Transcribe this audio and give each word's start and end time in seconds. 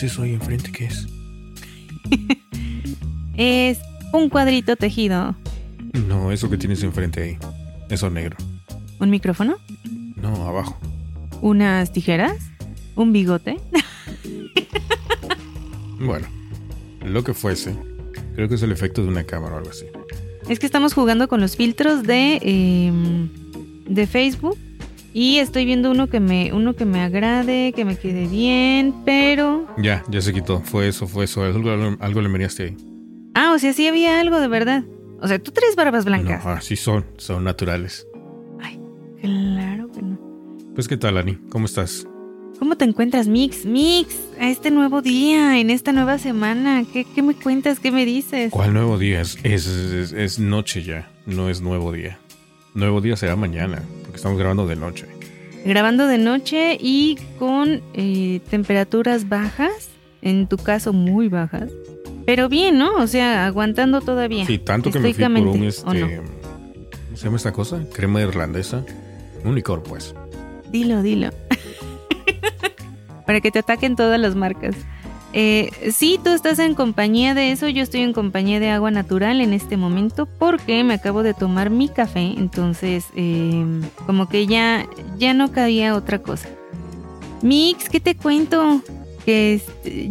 Ani, 0.00 0.08
¿qué 0.08 0.08
tienes 0.08 0.12
eso 0.12 0.22
ahí 0.22 0.34
enfrente? 0.34 0.72
¿Qué 0.72 0.86
es? 0.86 1.06
Es 3.36 3.78
un 4.12 4.28
cuadrito 4.28 4.76
tejido. 4.76 5.34
No, 6.08 6.30
eso 6.30 6.50
que 6.50 6.58
tienes 6.58 6.82
enfrente 6.82 7.22
ahí. 7.22 7.38
Eso 7.88 8.10
negro. 8.10 8.36
¿Un 8.98 9.08
micrófono? 9.08 9.56
No, 10.16 10.46
abajo. 10.46 10.78
¿Unas 11.40 11.90
tijeras? 11.92 12.36
¿Un 12.96 13.12
bigote? 13.12 13.56
Bueno, 16.02 16.28
lo 17.04 17.22
que 17.22 17.34
fuese. 17.34 17.76
Creo 18.34 18.48
que 18.48 18.54
es 18.54 18.62
el 18.62 18.72
efecto 18.72 19.02
de 19.02 19.08
una 19.08 19.24
cámara 19.24 19.56
o 19.56 19.58
algo 19.58 19.68
así. 19.68 19.84
Es 20.48 20.58
que 20.58 20.64
estamos 20.64 20.94
jugando 20.94 21.28
con 21.28 21.42
los 21.42 21.56
filtros 21.56 22.04
de, 22.04 22.38
em, 22.40 23.28
de 23.86 24.06
Facebook 24.06 24.56
y 25.12 25.38
estoy 25.38 25.64
viendo 25.64 25.90
uno 25.90 26.06
que 26.08 26.20
me 26.20 26.52
uno 26.52 26.74
que 26.74 26.84
me 26.84 27.00
agrade, 27.00 27.72
que 27.74 27.84
me 27.84 27.96
quede 27.96 28.26
bien, 28.26 28.94
pero 29.04 29.66
Ya, 29.78 30.04
ya 30.10 30.20
se 30.20 30.32
quitó. 30.32 30.60
Fue 30.60 30.88
eso, 30.88 31.06
fue 31.06 31.24
eso. 31.24 31.42
Algo, 31.42 31.70
algo 32.00 32.20
le 32.20 32.28
meneaste 32.28 32.62
ahí. 32.64 32.76
ah, 33.34 33.52
o 33.54 33.58
sea, 33.58 33.72
sí 33.72 33.86
había 33.86 34.20
algo 34.20 34.40
de 34.40 34.48
verdad. 34.48 34.84
O 35.22 35.28
sea, 35.28 35.38
tú 35.38 35.50
traes 35.50 35.76
barbas 35.76 36.04
blancas. 36.04 36.44
No, 36.44 36.50
así 36.52 36.76
son. 36.76 37.04
Son 37.18 37.44
naturales. 37.44 38.06
Ay, 38.60 38.78
claro 39.20 39.90
que 39.92 40.02
no. 40.02 40.18
Pues, 40.74 40.88
¿qué 40.88 40.96
tal, 40.96 41.18
Ani? 41.18 41.36
¿Cómo 41.50 41.66
estás? 41.66 42.06
¿Cómo 42.58 42.76
te 42.76 42.84
encuentras, 42.84 43.26
Mix? 43.28 43.64
Mix, 43.66 44.16
a 44.38 44.48
este 44.50 44.70
nuevo 44.70 45.02
día, 45.02 45.58
en 45.58 45.70
esta 45.70 45.92
nueva 45.92 46.18
semana. 46.18 46.84
¿Qué, 46.92 47.04
qué 47.14 47.22
me 47.22 47.34
cuentas? 47.34 47.80
¿Qué 47.80 47.90
me 47.90 48.04
dices? 48.06 48.50
¿Cuál 48.50 48.72
nuevo 48.74 48.98
día? 48.98 49.20
Es, 49.22 49.38
es, 49.44 49.66
es- 49.66 50.12
es 50.12 50.38
noche 50.38 50.82
ya. 50.82 51.10
No 51.26 51.48
es 51.50 51.60
nuevo 51.60 51.92
día. 51.92 52.18
Nuevo 52.74 53.00
día 53.00 53.16
será 53.16 53.34
mañana. 53.36 53.82
Porque 54.10 54.16
estamos 54.16 54.40
grabando 54.40 54.66
de 54.66 54.74
noche. 54.74 55.06
Grabando 55.64 56.08
de 56.08 56.18
noche 56.18 56.76
y 56.80 57.16
con 57.38 57.80
eh, 57.94 58.40
temperaturas 58.50 59.28
bajas, 59.28 59.88
en 60.20 60.48
tu 60.48 60.56
caso 60.56 60.92
muy 60.92 61.28
bajas. 61.28 61.70
Pero 62.26 62.48
bien, 62.48 62.76
¿no? 62.76 62.96
O 62.96 63.06
sea, 63.06 63.46
aguantando 63.46 64.00
todavía. 64.00 64.44
Sí, 64.46 64.58
tanto 64.58 64.90
que 64.90 64.98
me 64.98 65.14
fui 65.14 65.22
por 65.22 65.30
un 65.30 65.62
Estoicamente, 65.62 65.86
¿o 65.86 65.92
este. 65.92 66.16
no? 66.16 66.22
¿Cómo 67.04 67.16
se 67.16 67.24
llama 67.24 67.36
esta 67.36 67.52
cosa? 67.52 67.84
Crema 67.94 68.20
irlandesa. 68.20 68.84
Un 69.44 69.54
licor, 69.54 69.84
pues. 69.84 70.12
Dilo, 70.72 71.02
dilo. 71.02 71.30
Para 73.26 73.40
que 73.40 73.52
te 73.52 73.60
ataquen 73.60 73.94
todas 73.94 74.18
las 74.18 74.34
marcas. 74.34 74.74
Eh, 75.32 75.70
sí, 75.92 76.18
tú 76.22 76.30
estás 76.30 76.58
en 76.58 76.74
compañía 76.74 77.34
de 77.34 77.52
eso, 77.52 77.68
yo 77.68 77.82
estoy 77.82 78.00
en 78.00 78.12
compañía 78.12 78.58
de 78.58 78.70
agua 78.70 78.90
natural 78.90 79.40
en 79.40 79.52
este 79.52 79.76
momento 79.76 80.26
porque 80.26 80.82
me 80.82 80.94
acabo 80.94 81.22
de 81.22 81.34
tomar 81.34 81.70
mi 81.70 81.88
café, 81.88 82.34
entonces 82.36 83.04
eh, 83.14 83.64
como 84.06 84.28
que 84.28 84.46
ya, 84.48 84.86
ya 85.18 85.32
no 85.32 85.52
cabía 85.52 85.94
otra 85.94 86.18
cosa. 86.18 86.48
Mix, 87.42 87.88
¿qué 87.88 88.00
te 88.00 88.16
cuento? 88.16 88.82
Que 89.24 89.60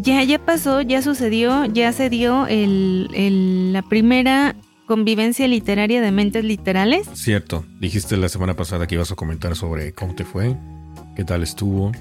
ya, 0.02 0.24
ya 0.24 0.40
pasó, 0.40 0.81
ya 0.81 1.02
sucedió, 1.02 1.66
ya 1.66 1.91
se 1.91 2.09
dio 2.09 2.47
el- 2.47 3.74
la 3.74 3.81
primera 3.81 4.56
convivencia 4.85 5.47
literaria 5.47 6.02
de 6.02 6.12
mentes 6.12 6.44
literales. 6.46 7.08
Cierto, 7.13 7.66
dijiste 7.79 8.18
la 8.18 8.29
semana 8.29 8.56
pasada 8.56 8.88
que 8.88 8.96
ibas 8.96 9.12
a 9.12 9.16
comentar 9.16 9.56
sobre 9.56 9.94
cómo 9.94 10.16
te 10.16 10.24
fue, 10.25 10.56
qué 11.16 11.24
tal 11.24 11.44
estuvo, 11.44 11.91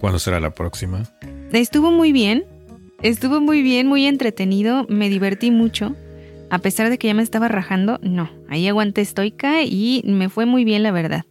cuándo 0.00 0.18
será 0.18 0.38
la 0.38 0.50
próxima. 0.50 1.02
Estuvo 1.52 1.90
muy 1.90 2.12
bien, 2.12 2.44
estuvo 3.02 3.42
muy 3.42 3.60
bien, 3.60 3.86
muy 3.86 4.06
entretenido, 4.06 4.86
me 4.88 5.10
divertí 5.10 5.50
mucho. 5.50 5.94
A 6.48 6.58
pesar 6.58 6.88
de 6.88 6.96
que 6.96 7.08
ya 7.08 7.14
me 7.14 7.22
estaba 7.22 7.46
rajando, 7.48 7.98
no, 8.02 8.30
ahí 8.48 8.66
aguanté 8.68 9.02
estoica 9.02 9.62
y 9.62 10.02
me 10.06 10.30
fue 10.30 10.46
muy 10.46 10.64
bien, 10.64 10.82
la 10.82 10.92
verdad. 10.92 11.24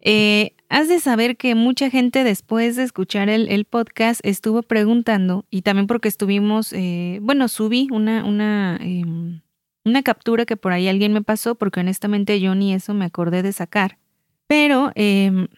Eh, 0.00 0.52
has 0.68 0.88
de 0.88 1.00
saber 1.00 1.36
que 1.36 1.56
mucha 1.56 1.90
gente 1.90 2.22
después 2.22 2.76
de 2.76 2.84
escuchar 2.84 3.28
el, 3.28 3.48
el 3.48 3.64
podcast 3.64 4.20
estuvo 4.22 4.62
preguntando, 4.62 5.44
y 5.50 5.62
también 5.62 5.88
porque 5.88 6.08
estuvimos, 6.08 6.72
eh, 6.72 7.18
bueno, 7.22 7.48
subí 7.48 7.88
una, 7.90 8.24
una, 8.24 8.78
em, 8.80 9.40
una 9.84 10.02
captura 10.04 10.46
que 10.46 10.56
por 10.56 10.70
ahí 10.70 10.86
alguien 10.86 11.12
me 11.12 11.22
pasó, 11.22 11.56
porque 11.56 11.80
honestamente 11.80 12.38
yo 12.38 12.54
ni 12.54 12.74
eso 12.74 12.94
me 12.94 13.06
acordé 13.06 13.42
de 13.42 13.52
sacar. 13.52 13.98
Pero 14.46 14.92
em, 14.94 15.48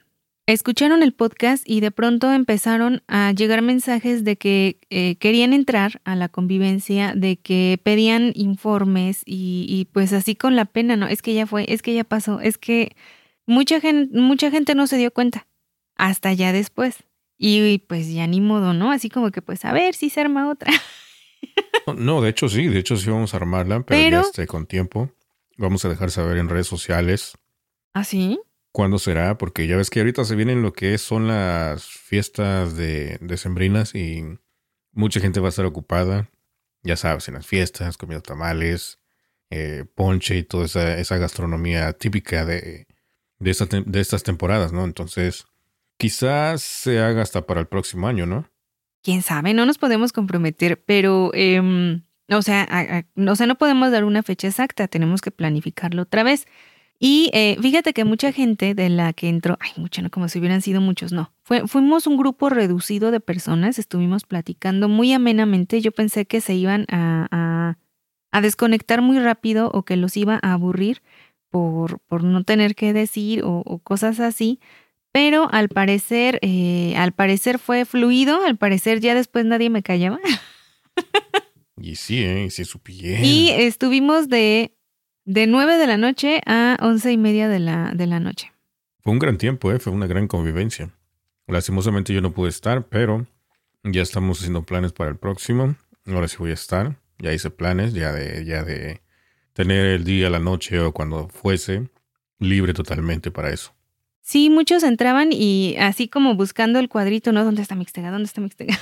escucharon 0.46 1.02
el 1.02 1.12
podcast 1.12 1.68
y 1.68 1.80
de 1.80 1.90
pronto 1.90 2.32
empezaron 2.32 3.02
a 3.08 3.32
llegar 3.32 3.62
mensajes 3.62 4.24
de 4.24 4.36
que 4.36 4.78
eh, 4.90 5.16
querían 5.16 5.52
entrar 5.52 6.00
a 6.04 6.14
la 6.16 6.28
convivencia, 6.28 7.14
de 7.14 7.36
que 7.36 7.80
pedían 7.82 8.32
informes 8.34 9.22
y, 9.26 9.66
y 9.68 9.86
pues 9.86 10.12
así 10.12 10.36
con 10.36 10.54
la 10.56 10.64
pena, 10.64 10.96
¿no? 10.96 11.08
Es 11.08 11.22
que 11.22 11.34
ya 11.34 11.46
fue, 11.46 11.64
es 11.72 11.82
que 11.82 11.94
ya 11.94 12.04
pasó, 12.04 12.40
es 12.40 12.58
que 12.58 12.94
mucha 13.46 13.80
gente, 13.80 14.18
mucha 14.18 14.50
gente 14.50 14.74
no 14.74 14.86
se 14.86 14.96
dio 14.98 15.12
cuenta 15.12 15.46
hasta 15.96 16.32
ya 16.32 16.52
después. 16.52 17.04
Y 17.38 17.78
pues 17.86 18.10
ya 18.12 18.26
ni 18.26 18.40
modo, 18.40 18.72
¿no? 18.72 18.92
Así 18.92 19.10
como 19.10 19.30
que 19.30 19.42
pues 19.42 19.64
a 19.66 19.72
ver 19.72 19.94
si 19.94 20.08
se 20.10 20.20
arma 20.20 20.50
otra. 20.50 20.72
No, 21.96 22.20
de 22.20 22.30
hecho 22.30 22.48
sí, 22.48 22.66
de 22.66 22.80
hecho 22.80 22.96
sí 22.96 23.08
vamos 23.10 23.32
a 23.34 23.36
armarla, 23.36 23.82
pero, 23.82 23.86
Pero- 23.86 24.22
ya 24.22 24.28
esté 24.28 24.46
con 24.46 24.66
tiempo. 24.66 25.10
Vamos 25.58 25.84
a 25.84 25.88
dejar 25.88 26.10
saber 26.10 26.36
en 26.38 26.48
redes 26.48 26.66
sociales 26.66 27.34
¿Así? 27.94 28.38
Cuándo 28.76 28.98
será, 28.98 29.38
porque 29.38 29.66
ya 29.66 29.78
ves 29.78 29.88
que 29.88 30.00
ahorita 30.00 30.22
se 30.26 30.36
vienen 30.36 30.60
lo 30.60 30.74
que 30.74 30.98
son 30.98 31.28
las 31.28 31.86
fiestas 31.86 32.76
de 32.76 33.16
decembrinas 33.22 33.94
y 33.94 34.22
mucha 34.92 35.18
gente 35.18 35.40
va 35.40 35.46
a 35.46 35.48
estar 35.48 35.64
ocupada, 35.64 36.28
ya 36.82 36.94
sabes, 36.96 37.26
en 37.28 37.34
las 37.34 37.46
fiestas, 37.46 37.96
comiendo 37.96 38.22
tamales, 38.22 38.98
eh, 39.48 39.86
ponche 39.94 40.36
y 40.36 40.42
toda 40.42 40.66
esa, 40.66 40.98
esa 40.98 41.16
gastronomía 41.16 41.94
típica 41.94 42.44
de, 42.44 42.86
de, 43.38 43.50
esta 43.50 43.64
de 43.64 44.00
estas 44.00 44.22
temporadas, 44.24 44.74
¿no? 44.74 44.84
Entonces, 44.84 45.46
quizás 45.96 46.60
se 46.60 47.00
haga 47.00 47.22
hasta 47.22 47.46
para 47.46 47.60
el 47.60 47.68
próximo 47.68 48.08
año, 48.08 48.26
¿no? 48.26 48.46
quién 49.02 49.22
sabe, 49.22 49.54
no 49.54 49.66
nos 49.66 49.78
podemos 49.78 50.12
comprometer, 50.12 50.82
pero, 50.84 51.30
em, 51.32 52.02
o, 52.28 52.42
sea, 52.42 53.04
o 53.16 53.36
sea, 53.36 53.46
no 53.46 53.54
podemos 53.54 53.92
dar 53.92 54.04
una 54.04 54.24
fecha 54.24 54.48
exacta, 54.48 54.88
tenemos 54.88 55.20
que 55.20 55.30
planificarlo 55.30 56.02
otra 56.02 56.24
vez. 56.24 56.46
Y 56.98 57.30
eh, 57.34 57.56
fíjate 57.60 57.92
que 57.92 58.04
mucha 58.04 58.32
gente 58.32 58.74
de 58.74 58.88
la 58.88 59.12
que 59.12 59.28
entró, 59.28 59.58
ay, 59.60 59.70
mucha, 59.76 60.00
no 60.02 60.10
como 60.10 60.28
si 60.28 60.38
hubieran 60.38 60.62
sido 60.62 60.80
muchos, 60.80 61.12
no. 61.12 61.32
Fue, 61.42 61.66
fuimos 61.68 62.06
un 62.06 62.16
grupo 62.16 62.48
reducido 62.48 63.10
de 63.10 63.20
personas, 63.20 63.78
estuvimos 63.78 64.24
platicando 64.24 64.88
muy 64.88 65.12
amenamente. 65.12 65.80
Yo 65.80 65.92
pensé 65.92 66.26
que 66.26 66.40
se 66.40 66.54
iban 66.54 66.86
a, 66.88 67.28
a, 67.30 67.78
a 68.32 68.40
desconectar 68.40 69.02
muy 69.02 69.18
rápido 69.18 69.70
o 69.74 69.84
que 69.84 69.96
los 69.96 70.16
iba 70.16 70.38
a 70.42 70.52
aburrir 70.54 71.02
por, 71.50 72.00
por 72.00 72.24
no 72.24 72.44
tener 72.44 72.74
que 72.74 72.92
decir 72.92 73.42
o, 73.44 73.62
o 73.66 73.78
cosas 73.78 74.20
así. 74.20 74.60
Pero 75.12 75.48
al 75.50 75.70
parecer, 75.70 76.38
eh, 76.42 76.94
al 76.96 77.12
parecer 77.12 77.58
fue 77.58 77.86
fluido, 77.86 78.44
al 78.44 78.58
parecer 78.58 79.00
ya 79.00 79.14
después 79.14 79.46
nadie 79.46 79.70
me 79.70 79.82
callaba. 79.82 80.18
Y 81.80 81.96
sí, 81.96 82.22
¿eh? 82.22 82.44
Y 82.46 82.50
si 82.50 82.64
supiera. 82.64 83.20
Y 83.22 83.50
estuvimos 83.50 84.28
de, 84.28 84.75
de 85.26 85.46
9 85.46 85.76
de 85.76 85.86
la 85.86 85.98
noche 85.98 86.40
a 86.46 86.78
once 86.80 87.12
y 87.12 87.18
media 87.18 87.48
de 87.48 87.58
la, 87.58 87.92
de 87.94 88.06
la 88.06 88.20
noche. 88.20 88.52
Fue 89.00 89.12
un 89.12 89.18
gran 89.18 89.36
tiempo, 89.36 89.70
¿eh? 89.72 89.78
Fue 89.78 89.92
una 89.92 90.06
gran 90.06 90.28
convivencia. 90.28 90.90
Lastimosamente 91.46 92.14
yo 92.14 92.20
no 92.20 92.32
pude 92.32 92.48
estar, 92.48 92.86
pero 92.88 93.26
ya 93.82 94.02
estamos 94.02 94.38
haciendo 94.38 94.62
planes 94.62 94.92
para 94.92 95.10
el 95.10 95.16
próximo. 95.16 95.76
Ahora 96.06 96.28
sí 96.28 96.36
voy 96.38 96.50
a 96.50 96.54
estar. 96.54 96.96
Ya 97.18 97.32
hice 97.32 97.50
planes, 97.50 97.92
ya 97.92 98.12
de, 98.12 98.44
ya 98.44 98.62
de 98.62 99.00
tener 99.52 99.86
el 99.86 100.04
día, 100.04 100.30
la 100.30 100.38
noche 100.38 100.80
o 100.80 100.92
cuando 100.92 101.28
fuese 101.28 101.88
libre 102.38 102.72
totalmente 102.72 103.30
para 103.30 103.50
eso. 103.50 103.72
Sí, 104.22 104.50
muchos 104.50 104.82
entraban 104.82 105.30
y 105.32 105.76
así 105.78 106.08
como 106.08 106.34
buscando 106.34 106.78
el 106.78 106.88
cuadrito, 106.88 107.32
¿no? 107.32 107.44
¿Dónde 107.44 107.62
está 107.62 107.74
Mixtega? 107.74 108.10
¿Dónde 108.10 108.26
está 108.26 108.40
Mixtega? 108.40 108.76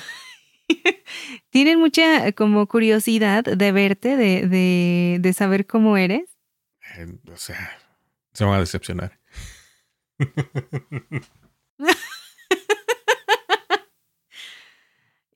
Tienen 1.50 1.78
mucha 1.78 2.32
como 2.32 2.66
curiosidad 2.66 3.44
de 3.44 3.72
verte, 3.72 4.16
de, 4.16 4.48
de, 4.48 5.18
de 5.20 5.32
saber 5.32 5.66
cómo 5.66 5.96
eres. 5.96 6.33
O 7.32 7.36
sea, 7.36 7.78
se 8.32 8.44
van 8.44 8.54
a 8.54 8.60
decepcionar. 8.60 9.18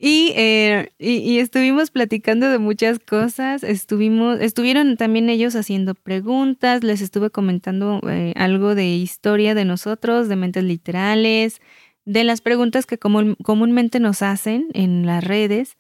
Y, 0.01 0.33
eh, 0.37 0.93
y, 1.01 1.41
estuvimos 1.41 1.91
platicando 1.91 2.49
de 2.49 2.59
muchas 2.59 3.01
cosas, 3.01 3.65
estuvimos, 3.65 4.39
estuvieron 4.41 4.97
también 4.97 5.29
ellos 5.29 5.57
haciendo 5.57 5.97
preguntas, 5.97 6.85
les 6.85 7.01
estuve 7.01 7.31
comentando 7.31 8.01
eh, 8.09 8.33
algo 8.37 8.77
de 8.77 8.87
historia 8.87 9.57
de 9.57 9.65
nosotros, 9.65 10.29
de 10.29 10.37
mentes 10.37 10.63
literales, 10.63 11.61
de 12.05 12.23
las 12.23 12.41
preguntas 12.41 12.87
que 12.87 12.99
comúnmente 12.99 13.99
nos 13.99 14.23
hacen 14.23 14.69
en 14.73 15.05
las 15.05 15.25
redes, 15.25 15.77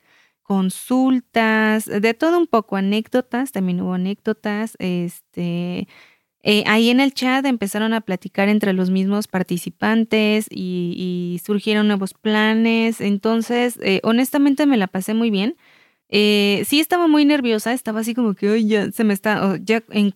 consultas, 0.49 1.85
de 1.85 2.15
todo 2.15 2.39
un 2.39 2.47
poco, 2.47 2.77
anécdotas, 2.77 3.53
también 3.53 3.83
hubo 3.83 3.93
anécdotas, 3.93 4.77
este, 4.79 5.87
eh, 6.43 6.65
ahí 6.67 6.89
en 6.89 7.01
el 7.01 7.13
chat 7.13 7.45
empezaron 7.45 7.93
a 7.93 8.01
platicar 8.01 8.49
entre 8.49 8.73
los 8.73 8.89
mismos 8.89 9.29
participantes 9.29 10.47
y, 10.51 11.39
surgieron 11.45 11.87
nuevos 11.89 12.15
planes. 12.15 13.03
Entonces, 13.03 13.79
eh, 13.83 14.01
honestamente 14.05 14.65
me 14.67 14.79
la 14.79 14.87
pasé 14.87 15.13
muy 15.15 15.31
bien. 15.31 15.57
Eh, 16.09 16.65
sí 16.67 16.81
estaba 16.81 17.09
muy 17.09 17.27
nerviosa, 17.27 17.75
estaba 17.75 18.01
así 18.01 18.15
como 18.15 18.35
que, 18.35 18.65
ya 18.67 18.91
se 18.93 19.05
me 19.05 19.13
está, 19.15 19.59
ya 19.63 19.85
en, 19.91 20.15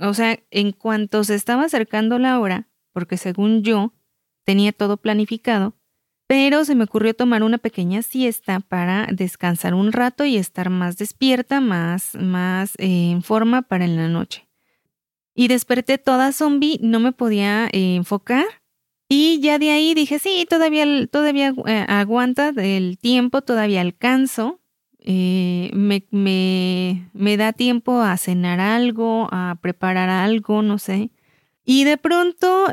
o 0.00 0.14
sea, 0.14 0.38
en 0.50 0.72
cuanto 0.72 1.22
se 1.24 1.34
estaba 1.34 1.64
acercando 1.64 2.18
la 2.18 2.40
hora, 2.40 2.68
porque 2.92 3.18
según 3.18 3.62
yo 3.62 3.92
tenía 4.44 4.72
todo 4.72 4.96
planificado, 4.96 5.74
pero 6.26 6.64
se 6.64 6.74
me 6.74 6.84
ocurrió 6.84 7.14
tomar 7.14 7.42
una 7.42 7.58
pequeña 7.58 8.02
siesta 8.02 8.60
para 8.60 9.06
descansar 9.12 9.74
un 9.74 9.92
rato 9.92 10.24
y 10.24 10.36
estar 10.36 10.70
más 10.70 10.96
despierta, 10.96 11.60
más, 11.60 12.14
más 12.16 12.72
en 12.78 13.22
forma 13.22 13.62
para 13.62 13.84
en 13.84 13.96
la 13.96 14.08
noche. 14.08 14.48
Y 15.34 15.48
desperté 15.48 15.98
toda 15.98 16.32
zombie, 16.32 16.78
no 16.82 16.98
me 16.98 17.12
podía 17.12 17.66
eh, 17.66 17.96
enfocar. 17.96 18.46
Y 19.08 19.38
ya 19.40 19.58
de 19.58 19.70
ahí 19.70 19.94
dije, 19.94 20.18
sí, 20.18 20.46
todavía, 20.48 21.06
todavía 21.06 21.54
eh, 21.66 21.84
aguanta 21.86 22.52
el 22.56 22.98
tiempo, 22.98 23.42
todavía 23.42 23.82
alcanzo. 23.82 24.60
Eh, 24.98 25.70
me, 25.74 26.04
me, 26.10 27.08
me 27.12 27.36
da 27.36 27.52
tiempo 27.52 28.00
a 28.00 28.16
cenar 28.16 28.58
algo, 28.58 29.28
a 29.30 29.58
preparar 29.60 30.08
algo, 30.08 30.62
no 30.62 30.78
sé. 30.78 31.10
Y 31.64 31.84
de 31.84 31.98
pronto, 31.98 32.66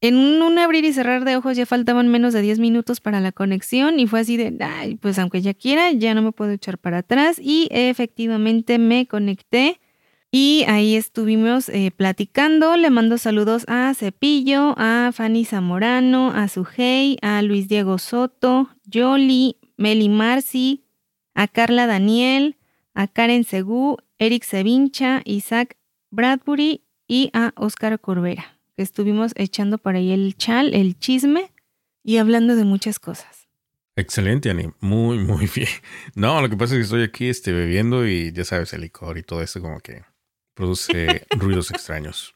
en 0.00 0.16
un 0.16 0.58
abrir 0.58 0.84
y 0.84 0.92
cerrar 0.92 1.24
de 1.24 1.36
ojos, 1.36 1.56
ya 1.56 1.64
faltaban 1.66 2.08
menos 2.08 2.34
de 2.34 2.42
10 2.42 2.58
minutos 2.58 3.00
para 3.00 3.20
la 3.20 3.32
conexión 3.32 3.98
y 3.98 4.06
fue 4.06 4.20
así 4.20 4.36
de, 4.36 4.56
ay, 4.60 4.96
pues 4.96 5.18
aunque 5.18 5.40
ya 5.40 5.54
quiera, 5.54 5.92
ya 5.92 6.14
no 6.14 6.22
me 6.22 6.32
puedo 6.32 6.50
echar 6.52 6.78
para 6.78 6.98
atrás. 6.98 7.38
Y 7.42 7.68
efectivamente 7.70 8.78
me 8.78 9.06
conecté 9.06 9.80
y 10.30 10.64
ahí 10.66 10.96
estuvimos 10.96 11.68
eh, 11.68 11.92
platicando. 11.96 12.76
Le 12.76 12.90
mando 12.90 13.18
saludos 13.18 13.64
a 13.68 13.94
Cepillo, 13.94 14.74
a 14.76 15.10
Fanny 15.14 15.44
Zamorano, 15.44 16.32
a 16.32 16.48
Sujei, 16.48 17.18
a 17.22 17.40
Luis 17.42 17.68
Diego 17.68 17.98
Soto, 17.98 18.68
Yoli, 18.84 19.56
Meli 19.76 20.08
Marci, 20.08 20.84
a 21.34 21.48
Carla 21.48 21.86
Daniel, 21.86 22.56
a 22.94 23.06
Karen 23.06 23.44
Segú, 23.44 23.96
Eric 24.18 24.44
Sevincha, 24.44 25.22
Isaac 25.24 25.76
Bradbury 26.10 26.82
y 27.06 27.30
a 27.32 27.52
Óscar 27.56 28.00
Corbera, 28.00 28.53
que 28.76 28.82
estuvimos 28.82 29.32
echando 29.36 29.78
por 29.78 29.96
ahí 29.96 30.12
el 30.12 30.36
chal, 30.36 30.74
el 30.74 30.98
chisme 30.98 31.50
y 32.02 32.18
hablando 32.18 32.56
de 32.56 32.64
muchas 32.64 32.98
cosas. 32.98 33.48
Excelente, 33.96 34.50
Ani. 34.50 34.70
Muy, 34.80 35.18
muy 35.18 35.48
bien. 35.54 35.68
No, 36.14 36.40
lo 36.40 36.48
que 36.48 36.56
pasa 36.56 36.74
es 36.74 36.78
que 36.78 36.84
estoy 36.84 37.02
aquí 37.02 37.28
este, 37.28 37.52
bebiendo 37.52 38.06
y 38.06 38.32
ya 38.32 38.44
sabes, 38.44 38.72
el 38.72 38.82
licor 38.82 39.18
y 39.18 39.22
todo 39.22 39.42
eso 39.42 39.60
como 39.60 39.80
que 39.80 40.02
produce 40.54 41.26
ruidos 41.30 41.70
extraños. 41.70 42.34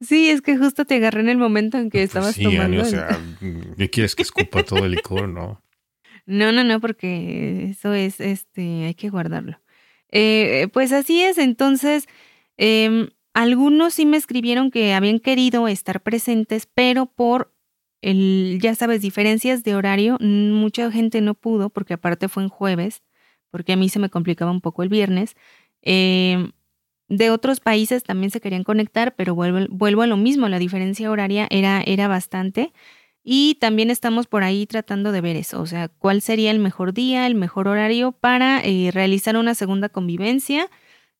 Sí, 0.00 0.30
es 0.30 0.42
que 0.42 0.56
justo 0.56 0.84
te 0.84 0.96
agarré 0.96 1.20
en 1.20 1.28
el 1.28 1.38
momento 1.38 1.76
en 1.76 1.90
que 1.90 1.98
pues 1.98 2.10
estabas 2.10 2.34
sí, 2.34 2.44
tomando. 2.44 2.82
o 2.82 2.84
sea, 2.84 3.08
¿qué 3.76 3.90
quieres 3.90 4.14
que 4.14 4.22
escupa 4.22 4.62
todo 4.62 4.84
el 4.84 4.92
licor, 4.92 5.28
no? 5.28 5.60
No, 6.24 6.52
no, 6.52 6.62
no, 6.62 6.80
porque 6.80 7.70
eso 7.70 7.94
es, 7.94 8.20
este, 8.20 8.84
hay 8.84 8.94
que 8.94 9.08
guardarlo. 9.08 9.60
Eh, 10.10 10.68
pues 10.72 10.92
así 10.92 11.22
es, 11.22 11.36
entonces, 11.38 12.06
em, 12.58 13.08
algunos 13.38 13.94
sí 13.94 14.04
me 14.04 14.16
escribieron 14.16 14.72
que 14.72 14.94
habían 14.94 15.20
querido 15.20 15.68
estar 15.68 16.02
presentes, 16.02 16.66
pero 16.66 17.06
por 17.06 17.54
el, 18.02 18.58
ya 18.60 18.74
sabes, 18.74 19.00
diferencias 19.00 19.62
de 19.62 19.76
horario, 19.76 20.18
mucha 20.18 20.90
gente 20.90 21.20
no 21.20 21.34
pudo, 21.34 21.70
porque 21.70 21.94
aparte 21.94 22.28
fue 22.28 22.42
en 22.42 22.48
jueves, 22.48 23.04
porque 23.52 23.74
a 23.74 23.76
mí 23.76 23.88
se 23.88 24.00
me 24.00 24.10
complicaba 24.10 24.50
un 24.50 24.60
poco 24.60 24.82
el 24.82 24.88
viernes. 24.88 25.36
Eh, 25.82 26.50
de 27.08 27.30
otros 27.30 27.60
países 27.60 28.02
también 28.02 28.32
se 28.32 28.40
querían 28.40 28.64
conectar, 28.64 29.14
pero 29.14 29.36
vuelvo, 29.36 29.66
vuelvo 29.70 30.02
a 30.02 30.08
lo 30.08 30.16
mismo, 30.16 30.48
la 30.48 30.58
diferencia 30.58 31.08
horaria 31.08 31.46
era, 31.48 31.80
era 31.86 32.08
bastante. 32.08 32.72
Y 33.22 33.54
también 33.60 33.90
estamos 33.92 34.26
por 34.26 34.42
ahí 34.42 34.66
tratando 34.66 35.12
de 35.12 35.20
ver 35.20 35.36
eso, 35.36 35.60
o 35.60 35.66
sea, 35.66 35.86
cuál 35.86 36.22
sería 36.22 36.50
el 36.50 36.58
mejor 36.58 36.92
día, 36.92 37.28
el 37.28 37.36
mejor 37.36 37.68
horario 37.68 38.10
para 38.10 38.60
eh, 38.64 38.90
realizar 38.92 39.36
una 39.36 39.54
segunda 39.54 39.88
convivencia. 39.88 40.68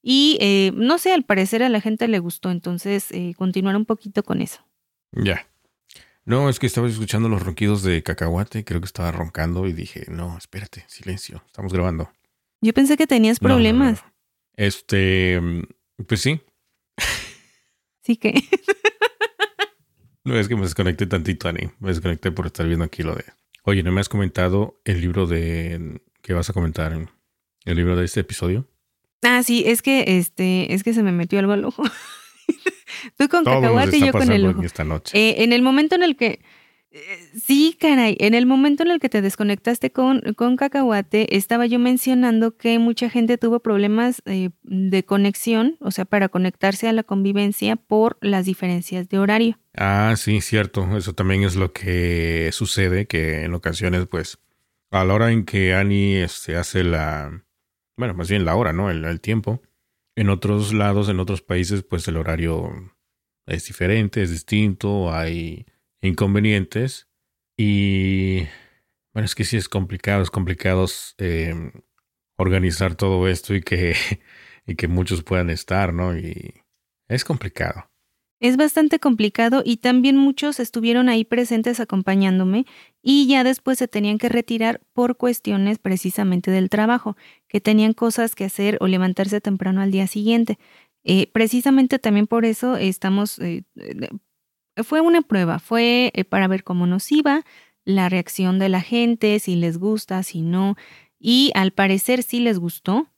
Y 0.03 0.39
eh, 0.41 0.73
no 0.75 0.99
sé, 0.99 1.13
al 1.13 1.25
parecer 1.25 1.63
a 1.63 1.69
la 1.69 1.81
gente 1.81 2.09
le 2.09 2.19
gustó, 2.19 2.51
entonces 2.51 3.11
eh, 3.11 3.35
continuar 3.37 3.77
un 3.77 3.85
poquito 3.85 4.23
con 4.23 4.41
eso. 4.41 4.65
Ya. 5.13 5.47
No, 6.25 6.49
es 6.49 6.59
que 6.59 6.67
estaba 6.67 6.89
escuchando 6.89 7.29
los 7.29 7.43
ronquidos 7.43 7.83
de 7.83 8.03
cacahuate, 8.03 8.65
creo 8.65 8.81
que 8.81 8.87
estaba 8.87 9.11
roncando 9.11 9.67
y 9.67 9.73
dije, 9.73 10.05
no, 10.09 10.37
espérate, 10.37 10.85
silencio, 10.87 11.43
estamos 11.47 11.73
grabando. 11.73 12.11
Yo 12.61 12.73
pensé 12.75 12.97
que 12.97 13.07
tenías 13.07 13.39
problemas. 13.39 14.05
este, 14.57 15.41
pues 16.07 16.21
sí. 16.21 16.41
Sí 18.03 18.17
que. 18.17 18.33
no 20.25 20.39
es 20.39 20.49
que 20.49 20.57
me 20.57 20.63
desconecté 20.63 21.07
tantito, 21.07 21.49
Ani. 21.49 21.71
Me 21.79 21.89
desconecté 21.89 22.31
por 22.33 22.47
estar 22.47 22.67
viendo 22.67 22.85
aquí 22.85 23.03
lo 23.03 23.15
de. 23.15 23.25
Oye, 23.65 23.83
¿no 23.83 23.93
me 23.93 24.01
has 24.01 24.09
comentado 24.09 24.81
el 24.85 25.03
libro 25.03 25.27
de 25.27 26.01
que 26.23 26.33
vas 26.33 26.49
a 26.49 26.55
comentar? 26.55 26.93
El 27.65 27.77
libro 27.77 27.97
de 27.97 28.07
este 28.07 28.21
episodio. 28.21 28.67
Ah, 29.23 29.43
sí, 29.43 29.65
es 29.67 29.83
que 29.83 30.19
este, 30.19 30.73
es 30.73 30.83
que 30.83 30.95
se 30.95 31.03
me 31.03 31.13
metió 31.13 31.39
algo 31.39 31.53
al 31.53 31.65
ojo. 31.65 31.83
Tú 33.17 33.29
con 33.29 33.45
cacahuate 33.45 33.99
y 33.99 34.07
yo 34.07 34.13
con 34.13 34.31
el 34.31 34.47
ojo. 34.47 34.63
Esta 34.63 34.85
noche. 34.85 35.17
Eh, 35.17 35.43
en 35.45 35.53
el 35.53 35.63
momento 35.63 35.95
en 35.95 36.03
el 36.03 36.17
que 36.17 36.41
eh, 36.91 37.31
sí, 37.39 37.77
caray, 37.79 38.17
en 38.19 38.33
el 38.33 38.47
momento 38.47 38.83
en 38.83 38.91
el 38.91 38.99
que 38.99 39.11
te 39.11 39.21
desconectaste 39.21 39.91
con, 39.91 40.23
con 40.37 40.57
Cacahuate, 40.57 41.37
estaba 41.37 41.67
yo 41.67 41.79
mencionando 41.79 42.57
que 42.57 42.79
mucha 42.79 43.11
gente 43.11 43.37
tuvo 43.37 43.61
problemas 43.61 44.23
eh, 44.25 44.51
de 44.63 45.05
conexión, 45.05 45.77
o 45.81 45.91
sea, 45.91 46.07
para 46.07 46.31
conectarse 46.31 46.89
a 46.89 46.95
la 46.95 47.03
convivencia 47.03 47.77
por 47.77 48.17
las 48.23 48.47
diferencias 48.47 49.09
de 49.09 49.19
horario. 49.19 49.59
Ah, 49.77 50.15
sí, 50.17 50.41
cierto. 50.41 50.97
Eso 50.97 51.13
también 51.13 51.43
es 51.43 51.57
lo 51.57 51.73
que 51.73 52.49
sucede, 52.53 53.07
que 53.07 53.45
en 53.45 53.53
ocasiones, 53.53 54.07
pues, 54.07 54.39
a 54.91 55.05
la 55.05 55.13
hora 55.13 55.31
en 55.31 55.45
que 55.45 55.75
Annie 55.75 56.23
este, 56.23 56.57
hace 56.57 56.85
la, 56.85 57.45
bueno, 57.99 58.15
más 58.15 58.31
bien 58.31 58.45
la 58.45 58.57
hora, 58.57 58.73
¿no? 58.73 58.91
El, 58.91 59.05
el 59.05 59.21
tiempo. 59.21 59.61
En 60.17 60.31
otros 60.31 60.73
lados, 60.73 61.09
en 61.09 61.21
otros 61.21 61.43
países, 61.43 61.83
pues 61.83 62.09
el 62.09 62.17
horario 62.17 62.97
es 63.47 63.67
diferente, 63.67 64.23
es 64.23 64.31
distinto, 64.31 65.13
hay 65.13 65.67
inconvenientes. 66.01 67.09
Y 67.57 68.47
bueno, 69.13 69.27
es 69.27 69.35
que 69.35 69.45
sí 69.45 69.57
es 69.57 69.69
complicado, 69.69 70.23
es 70.23 70.31
complicado 70.31 70.87
eh, 71.19 71.73
organizar 72.37 72.95
todo 72.95 73.29
esto 73.29 73.55
y 73.55 73.63
que, 73.63 73.95
y 74.67 74.77
que 74.77 74.89
muchos 74.89 75.23
puedan 75.23 75.51
estar, 75.51 75.93
¿no? 75.93 76.17
Y 76.17 76.55
es 77.09 77.25
complicado. 77.25 77.91
Es 78.41 78.57
bastante 78.57 79.01
complicado 79.01 79.63
y 79.65 79.79
también 79.79 80.17
muchos 80.17 80.61
estuvieron 80.61 81.09
ahí 81.09 81.25
presentes 81.25 81.81
acompañándome 81.81 82.67
y 83.03 83.27
ya 83.27 83.43
después 83.43 83.79
se 83.79 83.89
tenían 83.89 84.19
que 84.19 84.29
retirar 84.29 84.81
por 84.93 85.17
cuestiones 85.17 85.79
precisamente 85.79 86.51
del 86.51 86.71
trabajo, 86.71 87.17
que 87.49 87.61
tenían 87.61 87.95
cosas 87.95 88.35
que 88.35 88.45
hacer 88.45 88.79
o 88.81 88.87
levantarse 88.87 89.41
temprano 89.41 89.81
al 89.81 89.91
día 89.91 90.07
siguiente. 90.07 90.59
Eh, 91.05 91.29
precisamente 91.33 91.99
también 91.99 92.27
por 92.27 92.45
eso 92.45 92.77
estamos 92.77 93.39
eh, 93.41 93.65
fue 94.85 95.01
una 95.01 95.23
prueba, 95.23 95.59
fue 95.59 96.11
eh, 96.15 96.25
para 96.25 96.49
ver 96.49 96.65
cómo 96.65 96.87
nos 96.87 97.11
iba, 97.13 97.45
la 97.85 98.09
reacción 98.09 98.59
de 98.59 98.69
la 98.69 98.81
gente, 98.81 99.39
si 99.41 99.57
les 99.57 99.79
gusta, 99.79 100.23
si 100.23 100.43
no. 100.43 100.77
Y 101.19 101.51
al 101.55 101.73
parecer 101.73 102.23
sí 102.23 102.41
les 102.41 102.59
gustó. 102.59 103.09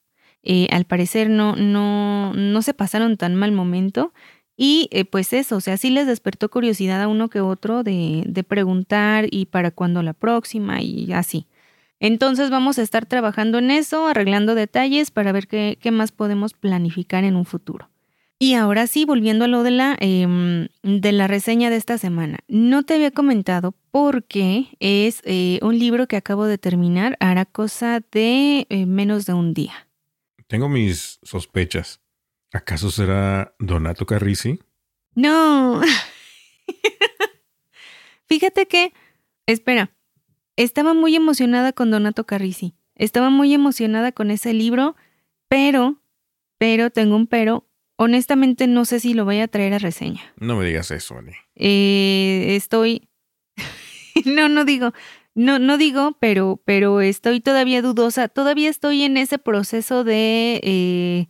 Eh, 0.43 0.69
al 0.71 0.85
parecer 0.87 1.29
no, 1.29 1.55
no, 1.57 2.33
no 2.35 2.62
se 2.62 2.73
pasaron 2.73 3.17
tan 3.17 3.35
mal 3.35 3.53
momento. 3.53 4.12
Y 4.62 4.90
eh, 4.90 5.07
pues 5.07 5.33
eso, 5.33 5.57
o 5.57 5.61
sea, 5.62 5.79
sí 5.79 5.88
les 5.88 6.07
despertó 6.07 6.50
curiosidad 6.50 7.00
a 7.00 7.09
uno 7.09 7.31
que 7.31 7.40
otro 7.40 7.83
de, 7.83 8.25
de 8.26 8.45
preguntar 8.45 9.25
y 9.31 9.47
para 9.47 9.71
cuándo 9.71 10.02
la 10.02 10.12
próxima 10.12 10.83
y 10.83 11.11
así. 11.14 11.47
Entonces 11.99 12.50
vamos 12.50 12.79
a 12.79 12.83
estar 12.83 13.07
trabajando 13.07 13.57
en 13.57 13.71
eso, 13.71 14.07
arreglando 14.07 14.55
detalles 14.55 15.11
para 15.11 15.33
ver 15.33 15.49
qué, 15.49 15.79
qué 15.81 15.90
más 15.90 16.12
podemos 16.12 16.52
planificar 16.52 17.25
en 17.25 17.37
un 17.37 17.47
futuro. 17.47 17.88
Y 18.38 18.52
ahora 18.52 18.87
sí, 18.87 19.07
volviendo 19.07 19.47
a 19.47 19.49
lo 19.49 19.62
de 19.62 19.71
la, 19.71 19.97
em, 19.99 20.69
de 20.83 21.12
la 21.12 21.26
reseña 21.26 21.71
de 21.71 21.76
esta 21.76 21.97
semana. 21.97 22.40
No 22.47 22.83
te 22.83 22.93
había 22.93 23.12
comentado 23.12 23.75
porque 23.90 24.67
es 24.79 25.23
eh, 25.25 25.59
un 25.62 25.79
libro 25.79 26.07
que 26.07 26.17
acabo 26.17 26.45
de 26.45 26.59
terminar, 26.59 27.17
hará 27.19 27.47
cosa 27.47 28.02
de 28.12 28.67
eh, 28.69 28.85
menos 28.85 29.25
de 29.25 29.33
un 29.33 29.55
día. 29.55 29.88
Tengo 30.49 30.69
mis 30.69 31.19
sospechas. 31.23 32.00
¿Acaso 32.52 32.90
será 32.90 33.54
Donato 33.59 34.07
Carrisi? 34.07 34.61
No. 35.14 35.80
Fíjate 38.26 38.66
que, 38.66 38.92
espera, 39.47 39.92
estaba 40.57 40.95
muy 40.95 41.16
emocionada 41.16 41.73
con 41.73 41.90
Donato 41.90 42.26
Carrisi. 42.26 42.75
Estaba 42.95 43.30
muy 43.30 43.54
emocionada 43.54 44.12
con 44.12 44.30
ese 44.30 44.52
libro, 44.52 44.95
pero, 45.49 46.02
pero, 46.59 46.90
tengo 46.90 47.16
un 47.16 47.26
pero, 47.26 47.71
Honestamente 48.02 48.66
no 48.66 48.87
sé 48.87 48.99
si 48.99 49.12
lo 49.12 49.26
voy 49.26 49.40
a 49.40 49.49
traer 49.49 49.75
a 49.75 49.78
reseña. 49.78 50.23
No 50.38 50.57
me 50.57 50.64
digas 50.64 50.90
eso, 50.90 51.19
Ani. 51.19 51.33
Eh, 51.54 52.57
estoy... 52.57 53.11
no, 54.25 54.49
no 54.49 54.64
digo, 54.64 54.95
no, 55.35 55.59
no 55.59 55.76
digo, 55.76 56.16
pero, 56.19 56.62
pero 56.64 57.02
estoy 57.02 57.40
todavía 57.40 57.83
dudosa, 57.83 58.28
todavía 58.28 58.71
estoy 58.71 59.02
en 59.02 59.19
ese 59.19 59.37
proceso 59.37 60.02
de, 60.02 60.61
eh, 60.62 61.28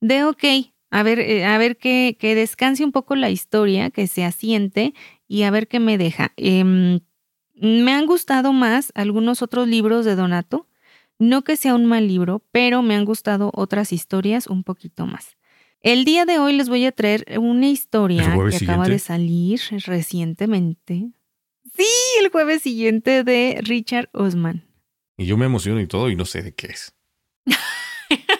de 0.00 0.24
ok, 0.24 0.44
a 0.90 1.02
ver, 1.02 1.18
eh, 1.20 1.44
a 1.44 1.58
ver 1.58 1.76
que, 1.76 2.16
que, 2.18 2.34
descanse 2.34 2.84
un 2.84 2.92
poco 2.92 3.14
la 3.16 3.30
historia, 3.30 3.90
que 3.90 4.06
se 4.06 4.24
asiente 4.24 4.94
y 5.26 5.42
a 5.42 5.50
ver 5.50 5.68
qué 5.68 5.80
me 5.80 5.98
deja. 5.98 6.32
Em, 6.36 7.00
me 7.54 7.92
han 7.92 8.06
gustado 8.06 8.52
más 8.52 8.92
algunos 8.94 9.42
otros 9.42 9.68
libros 9.68 10.04
de 10.04 10.16
Donato, 10.16 10.68
no 11.18 11.42
que 11.42 11.56
sea 11.56 11.74
un 11.74 11.86
mal 11.86 12.06
libro, 12.06 12.44
pero 12.52 12.82
me 12.82 12.94
han 12.94 13.04
gustado 13.04 13.50
otras 13.54 13.92
historias 13.92 14.46
un 14.46 14.62
poquito 14.62 15.06
más. 15.06 15.36
El 15.80 16.04
día 16.04 16.24
de 16.24 16.38
hoy 16.38 16.54
les 16.54 16.68
voy 16.68 16.84
a 16.86 16.92
traer 16.92 17.24
una 17.38 17.68
historia 17.68 18.36
que 18.50 18.56
acaba 18.56 18.88
de 18.88 18.98
salir 18.98 19.60
recientemente. 19.86 21.12
Sí, 21.76 21.86
el 22.20 22.30
jueves 22.30 22.62
siguiente 22.62 23.22
de 23.22 23.60
Richard 23.62 24.08
Osman. 24.12 24.64
Y 25.16 25.26
yo 25.26 25.36
me 25.36 25.46
emociono 25.46 25.80
y 25.80 25.86
todo 25.86 26.10
y 26.10 26.16
no 26.16 26.24
sé 26.24 26.42
de 26.42 26.52
qué 26.54 26.68
es. 26.68 26.94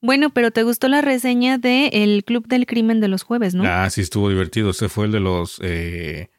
bueno, 0.00 0.30
pero 0.30 0.50
te 0.50 0.62
gustó 0.62 0.88
la 0.88 1.00
reseña 1.00 1.58
de 1.58 1.88
El 1.88 2.24
Club 2.24 2.46
del 2.46 2.66
Crimen 2.66 3.00
de 3.00 3.08
los 3.08 3.22
jueves, 3.22 3.54
¿no? 3.54 3.64
Ah, 3.66 3.88
sí, 3.90 4.00
estuvo 4.00 4.28
divertido. 4.28 4.70
Ese 4.70 4.88
fue 4.88 5.06
el 5.06 5.12
de 5.12 5.20
los... 5.20 5.58
Eh, 5.62 6.30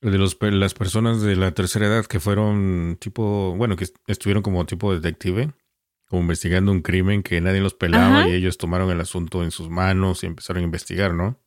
de 0.00 0.18
los, 0.18 0.36
las 0.38 0.74
personas 0.74 1.22
de 1.22 1.34
la 1.34 1.52
tercera 1.52 1.86
edad 1.86 2.04
que 2.04 2.20
fueron 2.20 2.98
tipo... 3.00 3.54
Bueno, 3.56 3.76
que 3.76 3.86
estuvieron 4.06 4.42
como 4.42 4.66
tipo 4.66 4.94
detective. 4.94 5.52
Como 6.06 6.20
investigando 6.20 6.70
un 6.70 6.82
crimen 6.82 7.22
que 7.22 7.40
nadie 7.40 7.60
los 7.60 7.72
pelaba 7.72 8.28
y 8.28 8.32
ellos 8.32 8.58
tomaron 8.58 8.90
el 8.90 9.00
asunto 9.00 9.42
en 9.42 9.50
sus 9.50 9.70
manos 9.70 10.22
y 10.22 10.26
empezaron 10.26 10.60
a 10.60 10.64
investigar, 10.64 11.14
¿no? 11.14 11.40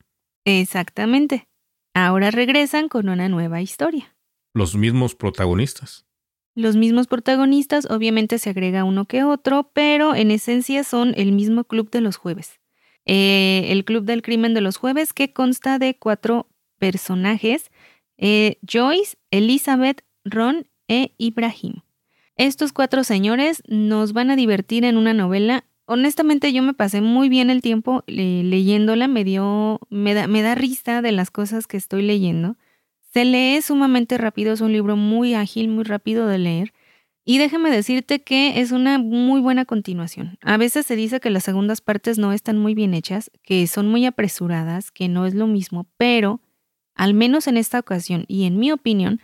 Exactamente. 0.45 1.47
Ahora 1.93 2.31
regresan 2.31 2.89
con 2.89 3.09
una 3.09 3.29
nueva 3.29 3.61
historia. 3.61 4.15
Los 4.55 4.75
mismos 4.75 5.13
protagonistas. 5.13 6.06
Los 6.57 6.75
mismos 6.75 7.05
protagonistas, 7.05 7.85
obviamente 7.85 8.39
se 8.39 8.49
agrega 8.49 8.83
uno 8.83 9.05
que 9.05 9.23
otro, 9.23 9.69
pero 9.73 10.15
en 10.15 10.31
esencia 10.31 10.83
son 10.83 11.13
el 11.15 11.31
mismo 11.31 11.65
club 11.65 11.91
de 11.91 12.01
los 12.01 12.17
jueves. 12.17 12.59
Eh, 13.05 13.67
el 13.69 13.85
club 13.85 14.05
del 14.05 14.23
crimen 14.23 14.55
de 14.55 14.61
los 14.61 14.77
jueves 14.77 15.13
que 15.13 15.33
consta 15.33 15.77
de 15.77 15.99
cuatro 15.99 16.49
personajes, 16.79 17.69
eh, 18.17 18.57
Joyce, 18.67 19.17
Elizabeth, 19.29 20.03
Ron 20.25 20.67
e 20.87 21.13
Ibrahim. 21.19 21.81
Estos 22.37 22.73
cuatro 22.73 23.03
señores 23.03 23.61
nos 23.67 24.13
van 24.13 24.31
a 24.31 24.35
divertir 24.35 24.83
en 24.83 24.97
una 24.97 25.13
novela 25.13 25.63
honestamente 25.85 26.51
yo 26.51 26.63
me 26.63 26.73
pasé 26.73 27.01
muy 27.01 27.29
bien 27.29 27.49
el 27.51 27.61
tiempo 27.61 28.03
leyéndola, 28.07 29.07
me 29.07 29.23
dio, 29.23 29.79
me 29.89 30.15
da, 30.15 30.27
me 30.27 30.41
da 30.41 30.53
risa 30.53 31.01
de 31.01 31.11
las 31.11 31.31
cosas 31.31 31.65
que 31.65 31.77
estoy 31.77 32.01
leyendo. 32.01 32.57
Se 33.13 33.25
lee 33.25 33.61
sumamente 33.61 34.17
rápido, 34.17 34.53
es 34.53 34.61
un 34.61 34.73
libro 34.73 34.95
muy 34.95 35.33
ágil, 35.33 35.69
muy 35.69 35.83
rápido 35.83 36.27
de 36.27 36.37
leer. 36.37 36.73
Y 37.25 37.39
déjame 37.39 37.69
decirte 37.69 38.21
que 38.21 38.61
es 38.61 38.71
una 38.71 38.99
muy 38.99 39.41
buena 39.41 39.65
continuación. 39.65 40.37
A 40.41 40.57
veces 40.57 40.85
se 40.85 40.95
dice 40.95 41.19
que 41.19 41.29
las 41.29 41.43
segundas 41.43 41.81
partes 41.81 42.17
no 42.17 42.31
están 42.31 42.57
muy 42.57 42.73
bien 42.73 42.93
hechas, 42.93 43.31
que 43.43 43.67
son 43.67 43.87
muy 43.87 44.05
apresuradas, 44.05 44.91
que 44.91 45.09
no 45.09 45.25
es 45.25 45.33
lo 45.33 45.47
mismo, 45.47 45.87
pero 45.97 46.41
al 46.95 47.13
menos 47.13 47.47
en 47.47 47.57
esta 47.57 47.79
ocasión 47.79 48.23
y 48.27 48.45
en 48.45 48.57
mi 48.57 48.71
opinión, 48.71 49.19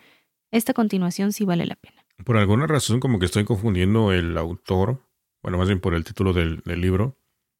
esta 0.51 0.73
continuación 0.73 1.31
sí 1.31 1.45
vale 1.45 1.65
la 1.65 1.75
pena. 1.75 2.05
Por 2.25 2.37
alguna 2.37 2.67
razón 2.67 2.99
como 2.99 3.19
que 3.19 3.25
estoy 3.25 3.45
confundiendo 3.45 4.11
el 4.11 4.37
autor 4.37 4.99
bueno, 5.43 5.57
más 5.57 5.67
bien 5.67 5.81
por 5.81 5.93
el 5.93 6.05
título 6.05 6.31
del, 6.31 6.63
libro, 6.65 7.17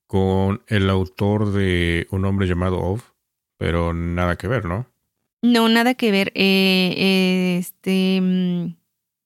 con 0.08 0.63
el 0.68 0.89
autor 0.89 1.51
de 1.51 2.08
un 2.12 2.24
hombre 2.24 2.48
llamado 2.48 2.80
Ov, 2.80 3.01
pero 3.58 3.94
nada 3.94 4.38
que 4.38 4.48
ver, 4.48 4.63
¿no? 4.65 4.88
No, 5.44 5.68
nada 5.68 5.94
que 5.94 6.10
ver. 6.10 6.32
Eh, 6.36 7.58
este, 7.60 8.22
mm, 8.22 8.78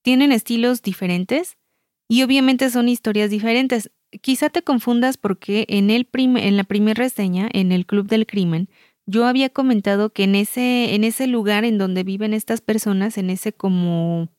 tienen 0.03 0.31
estilos 0.31 0.81
diferentes 0.81 1.57
y 2.09 2.23
obviamente 2.23 2.69
son 2.71 2.89
historias 2.89 3.29
diferentes. 3.29 3.91
Quizá 4.21 4.49
te 4.49 4.63
confundas 4.63 5.17
porque 5.17 5.65
en, 5.69 5.91
el 5.91 6.09
en 6.13 6.57
la 6.57 6.63
primera 6.63 7.03
reseña, 7.03 7.47
en 7.53 7.71
el 7.71 7.85
Club 7.85 8.07
del 8.07 8.25
Crimen, 8.25 8.67
yo 9.05 9.27
había 9.27 9.49
comentado 9.49 10.11
que 10.11 10.23
en 10.23 10.33
ese, 10.33 10.95
en 10.95 11.03
ese 11.03 11.27
lugar 11.27 11.65
en 11.65 11.77
donde 11.77 12.03
viven 12.03 12.33
estas 12.33 12.61
personas, 12.61 13.19
en 13.19 13.29
ese 13.29 13.53
como, 13.53 14.29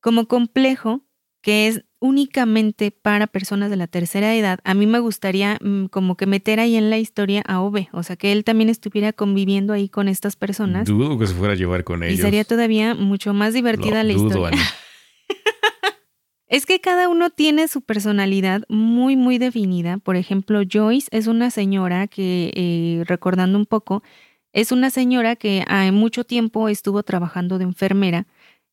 como 0.00 0.28
complejo, 0.28 1.04
que 1.42 1.66
es 1.66 1.84
únicamente 2.04 2.90
para 2.90 3.26
personas 3.26 3.70
de 3.70 3.76
la 3.76 3.86
tercera 3.86 4.34
edad, 4.34 4.58
a 4.64 4.74
mí 4.74 4.86
me 4.86 4.98
gustaría 4.98 5.56
mm, 5.62 5.86
como 5.86 6.18
que 6.18 6.26
meter 6.26 6.60
ahí 6.60 6.76
en 6.76 6.90
la 6.90 6.98
historia 6.98 7.42
a 7.46 7.62
Ove, 7.62 7.88
o 7.92 8.02
sea, 8.02 8.16
que 8.16 8.30
él 8.30 8.44
también 8.44 8.68
estuviera 8.68 9.14
conviviendo 9.14 9.72
ahí 9.72 9.88
con 9.88 10.06
estas 10.08 10.36
personas. 10.36 10.86
Dudo 10.86 11.18
que 11.18 11.26
se 11.26 11.32
fuera 11.32 11.54
a 11.54 11.56
llevar 11.56 11.82
con 11.82 12.02
ellos. 12.02 12.18
Y 12.18 12.22
sería 12.22 12.44
todavía 12.44 12.94
mucho 12.94 13.32
más 13.32 13.54
divertida 13.54 14.04
la 14.04 14.12
historia. 14.12 14.60
es 16.46 16.66
que 16.66 16.78
cada 16.78 17.08
uno 17.08 17.30
tiene 17.30 17.68
su 17.68 17.80
personalidad 17.80 18.64
muy, 18.68 19.16
muy 19.16 19.38
definida. 19.38 19.96
Por 19.96 20.16
ejemplo, 20.16 20.60
Joyce 20.70 21.08
es 21.10 21.26
una 21.26 21.50
señora 21.50 22.06
que, 22.06 22.52
eh, 22.54 23.04
recordando 23.06 23.56
un 23.56 23.64
poco, 23.64 24.02
es 24.52 24.72
una 24.72 24.90
señora 24.90 25.36
que 25.36 25.64
hace 25.68 25.90
mucho 25.90 26.24
tiempo 26.24 26.68
estuvo 26.68 27.02
trabajando 27.02 27.56
de 27.56 27.64
enfermera 27.64 28.26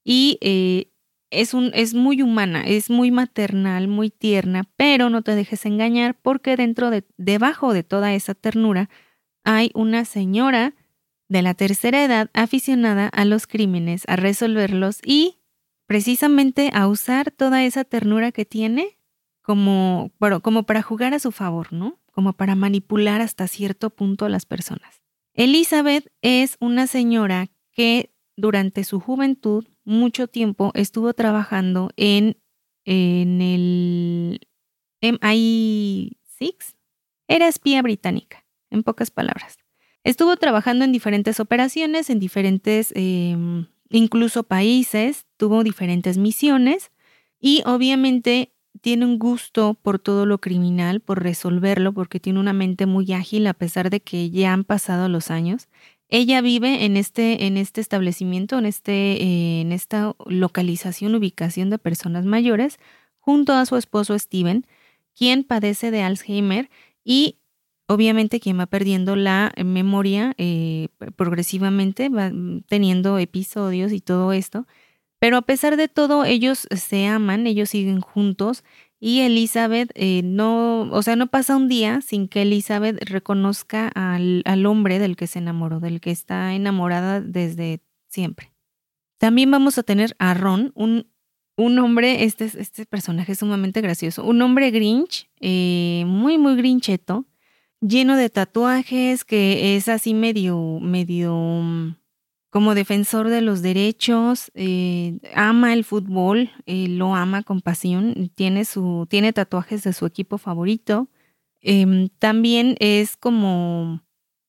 y 0.03 0.37
eh, 0.41 0.90
es, 1.31 1.53
un, 1.53 1.71
es 1.73 1.93
muy 1.93 2.21
humana, 2.21 2.63
es 2.65 2.89
muy 2.89 3.09
maternal, 3.09 3.87
muy 3.87 4.09
tierna, 4.09 4.69
pero 4.75 5.09
no 5.09 5.21
te 5.21 5.35
dejes 5.35 5.65
engañar 5.65 6.15
porque 6.21 6.55
dentro 6.55 6.89
de, 6.89 7.05
debajo 7.17 7.73
de 7.73 7.83
toda 7.83 8.13
esa 8.13 8.35
ternura 8.35 8.89
hay 9.43 9.71
una 9.73 10.05
señora 10.05 10.75
de 11.29 11.41
la 11.41 11.53
tercera 11.53 12.03
edad 12.03 12.29
aficionada 12.33 13.07
a 13.07 13.25
los 13.25 13.47
crímenes, 13.47 14.03
a 14.07 14.17
resolverlos 14.17 14.99
y 15.03 15.39
precisamente 15.87 16.69
a 16.73 16.87
usar 16.87 17.31
toda 17.31 17.63
esa 17.63 17.85
ternura 17.85 18.31
que 18.31 18.45
tiene 18.45 18.99
como, 19.41 20.11
bueno, 20.19 20.41
como 20.41 20.63
para 20.63 20.81
jugar 20.81 21.13
a 21.13 21.19
su 21.19 21.31
favor, 21.31 21.73
¿no? 21.73 21.99
Como 22.11 22.33
para 22.33 22.55
manipular 22.55 23.21
hasta 23.21 23.47
cierto 23.47 23.89
punto 23.89 24.25
a 24.25 24.29
las 24.29 24.45
personas. 24.45 25.01
Elizabeth 25.33 26.11
es 26.21 26.57
una 26.59 26.85
señora 26.85 27.49
que 27.71 28.13
durante 28.35 28.83
su 28.83 28.99
juventud 28.99 29.65
mucho 29.83 30.27
tiempo 30.27 30.71
estuvo 30.73 31.13
trabajando 31.13 31.91
en, 31.95 32.37
en 32.85 33.41
el 33.41 34.47
MI6. 35.01 36.75
Era 37.27 37.47
espía 37.47 37.81
británica, 37.81 38.45
en 38.69 38.83
pocas 38.83 39.11
palabras. 39.11 39.57
Estuvo 40.03 40.35
trabajando 40.37 40.85
en 40.85 40.91
diferentes 40.91 41.39
operaciones, 41.39 42.09
en 42.09 42.19
diferentes, 42.19 42.91
em, 42.95 43.67
incluso 43.89 44.43
países, 44.43 45.27
tuvo 45.37 45.63
diferentes 45.63 46.17
misiones 46.17 46.91
y 47.39 47.61
obviamente 47.65 48.53
tiene 48.81 49.05
un 49.05 49.19
gusto 49.19 49.75
por 49.75 49.99
todo 49.99 50.25
lo 50.25 50.39
criminal, 50.39 51.01
por 51.01 51.21
resolverlo, 51.21 51.93
porque 51.93 52.19
tiene 52.19 52.39
una 52.39 52.53
mente 52.53 52.85
muy 52.85 53.11
ágil 53.13 53.45
a 53.47 53.53
pesar 53.53 53.89
de 53.89 54.01
que 54.01 54.31
ya 54.31 54.53
han 54.53 54.63
pasado 54.63 55.07
los 55.09 55.29
años. 55.29 55.67
Ella 56.13 56.41
vive 56.41 56.83
en 56.83 56.97
este, 56.97 57.45
en 57.47 57.55
este 57.55 57.79
establecimiento, 57.79 58.59
en, 58.59 58.65
este, 58.65 59.23
eh, 59.23 59.61
en 59.61 59.71
esta 59.71 60.13
localización, 60.25 61.15
ubicación 61.15 61.69
de 61.69 61.79
personas 61.79 62.25
mayores, 62.25 62.79
junto 63.19 63.53
a 63.53 63.65
su 63.65 63.77
esposo 63.77 64.19
Steven, 64.19 64.67
quien 65.15 65.45
padece 65.45 65.89
de 65.89 66.01
Alzheimer 66.01 66.69
y 67.05 67.37
obviamente 67.87 68.41
quien 68.41 68.59
va 68.59 68.65
perdiendo 68.65 69.15
la 69.15 69.53
memoria 69.63 70.33
eh, 70.37 70.89
progresivamente, 71.15 72.09
va 72.09 72.29
teniendo 72.67 73.17
episodios 73.17 73.93
y 73.93 74.01
todo 74.01 74.33
esto. 74.33 74.67
Pero 75.17 75.37
a 75.37 75.43
pesar 75.43 75.77
de 75.77 75.87
todo, 75.87 76.25
ellos 76.25 76.67
se 76.75 77.07
aman, 77.07 77.47
ellos 77.47 77.69
siguen 77.69 78.01
juntos 78.01 78.65
y 79.03 79.21
Elizabeth 79.21 79.89
eh, 79.95 80.21
no, 80.23 80.83
o 80.91 81.01
sea, 81.01 81.15
no 81.15 81.25
pasa 81.25 81.57
un 81.57 81.67
día 81.67 82.01
sin 82.01 82.27
que 82.27 82.43
Elizabeth 82.43 83.03
reconozca 83.03 83.87
al, 83.87 84.43
al, 84.45 84.67
hombre 84.67 84.99
del 84.99 85.15
que 85.15 85.25
se 85.25 85.39
enamoró, 85.39 85.79
del 85.79 85.99
que 85.99 86.11
está 86.11 86.53
enamorada 86.53 87.19
desde 87.19 87.81
siempre. 88.07 88.53
También 89.17 89.49
vamos 89.49 89.79
a 89.79 89.83
tener 89.83 90.15
a 90.19 90.35
Ron, 90.35 90.71
un, 90.75 91.07
un 91.57 91.79
hombre, 91.79 92.25
este, 92.25 92.45
este 92.45 92.85
personaje 92.85 93.31
es 93.31 93.39
sumamente 93.39 93.81
gracioso, 93.81 94.23
un 94.23 94.39
hombre 94.43 94.69
grinch, 94.69 95.27
eh, 95.39 96.03
muy, 96.05 96.37
muy 96.37 96.55
grincheto, 96.55 97.25
lleno 97.79 98.15
de 98.15 98.29
tatuajes, 98.29 99.25
que 99.25 99.75
es 99.75 99.89
así 99.89 100.13
medio, 100.13 100.79
medio 100.79 101.95
como 102.51 102.75
defensor 102.75 103.29
de 103.29 103.41
los 103.41 103.61
derechos, 103.61 104.51
eh, 104.55 105.19
ama 105.33 105.73
el 105.73 105.85
fútbol, 105.85 106.51
eh, 106.65 106.89
lo 106.89 107.15
ama 107.15 107.43
con 107.43 107.61
pasión, 107.61 108.29
tiene, 108.35 108.65
su, 108.65 109.07
tiene 109.09 109.31
tatuajes 109.31 109.83
de 109.83 109.93
su 109.93 110.05
equipo 110.05 110.37
favorito. 110.37 111.07
Em, 111.61 112.09
también 112.19 112.75
es 112.79 113.15
como, 113.15 114.01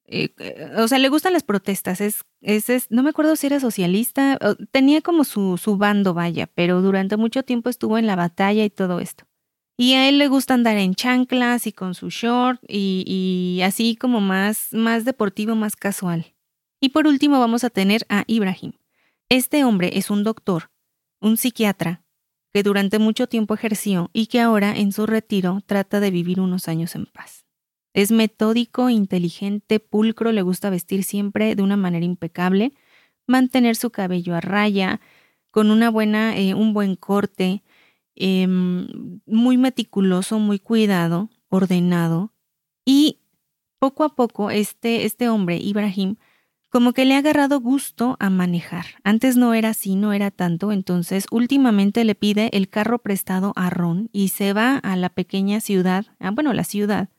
eh, 0.07 0.31
o 0.77 0.89
sea, 0.89 0.99
le 0.99 1.09
gustan 1.11 1.33
las 1.33 1.45
protestas, 1.45 2.01
es, 2.01 2.25
es, 2.41 2.91
no 2.91 3.05
me 3.05 3.11
acuerdo 3.11 3.37
si 3.37 3.47
era 3.47 3.61
socialista, 3.61 4.37
tenía 4.73 5.01
como 5.01 5.23
su, 5.23 5.57
su 5.57 5.77
bando, 5.77 6.13
vaya, 6.13 6.49
pero 6.49 6.83
durante 6.83 7.17
mucho 7.17 7.45
tiempo 7.45 7.71
estuvo 7.71 7.99
en 7.99 8.09
la 8.09 8.17
batalla 8.17 8.65
y 8.65 8.71
todo 8.71 8.99
esto. 8.99 9.25
Y 9.79 9.95
a 9.95 10.09
él 10.09 10.19
le 10.19 10.27
gusta 10.29 10.55
andar 10.55 10.77
en 10.77 10.95
chanclas 10.95 11.69
y 11.69 11.73
con 11.73 11.95
su 11.95 12.11
short 12.11 12.61
y, 12.69 13.05
y 13.07 13.63
así 13.63 13.95
como 13.97 14.21
más, 14.21 14.69
más 14.73 15.05
deportivo, 15.05 15.55
más 15.55 15.77
casual. 15.77 16.35
Y 16.83 16.89
por 16.89 17.07
último 17.07 17.39
vamos 17.39 17.63
a 17.63 17.71
tener 17.71 18.05
a 18.09 18.25
Ibrahim. 18.27 18.73
Este 19.29 19.63
hombre 19.63 19.93
es 19.95 20.11
un 20.11 20.25
doctor, 20.25 20.73
un 21.21 21.37
psiquiatra, 21.37 22.03
que 22.53 22.65
durante 22.65 22.99
mucho 22.99 23.29
tiempo 23.29 23.55
ejerció 23.55 24.11
y 24.13 24.27
que 24.27 24.41
ahora 24.41 24.77
en 24.77 24.91
su 24.91 25.07
retiro 25.07 25.61
trata 25.65 26.01
de 26.01 26.11
vivir 26.11 26.41
unos 26.41 26.67
años 26.67 26.97
en 26.97 27.07
paz. 27.07 27.47
Es 27.95 28.11
metódico, 28.11 28.91
inteligente, 28.91 29.79
pulcro, 29.79 30.33
le 30.33 30.43
gusta 30.43 30.71
vestir 30.71 31.05
siempre 31.05 31.55
de 31.55 31.63
una 31.63 31.77
manera 31.77 32.05
impecable, 32.05 32.73
mantener 33.29 33.77
su 33.77 33.91
cabello 33.91 34.35
a 34.35 34.41
raya, 34.41 35.01
con 35.53 35.71
una 35.71 35.89
buena, 35.89 36.37
eh, 36.37 36.55
un 36.55 36.75
buen 36.75 36.97
corte, 36.97 37.63
em, 38.17 39.21
muy 39.25 39.57
meticuloso, 39.57 40.41
muy 40.41 40.59
cuidado, 40.59 41.31
ordenado. 41.49 42.33
Y 42.85 43.21
poco 43.79 44.03
a 44.03 44.17
poco 44.17 44.51
este, 44.51 45.05
este 45.05 45.29
hombre, 45.29 45.59
Ibrahim, 45.59 46.17
como 46.73 46.95
que 46.95 47.05
le 47.05 47.15
ha 47.15 47.19
agarrado 47.19 47.61
gusto 47.61 48.17
a 48.19 48.31
manejar. 48.31 48.87
Antes 49.05 49.37
no 49.37 49.53
era 49.53 49.69
así, 49.69 49.95
no 49.95 50.15
era 50.15 50.31
tanto, 50.31 50.73
entonces 50.73 51.27
últimamente 51.31 52.03
le 52.03 52.15
pide 52.15 52.49
el 52.55 52.71
carro 52.71 52.99
prestado 52.99 53.53
a 53.57 53.69
Ron 53.69 54.09
y 54.11 54.29
se 54.29 54.55
va 54.55 54.79
a 54.79 54.97
la 54.97 55.11
pequeña 55.11 55.61
ciudad, 55.61 56.07
ah, 56.19 56.31
bueno, 56.31 56.55
la 56.55 56.65
ciudad, 56.65 57.11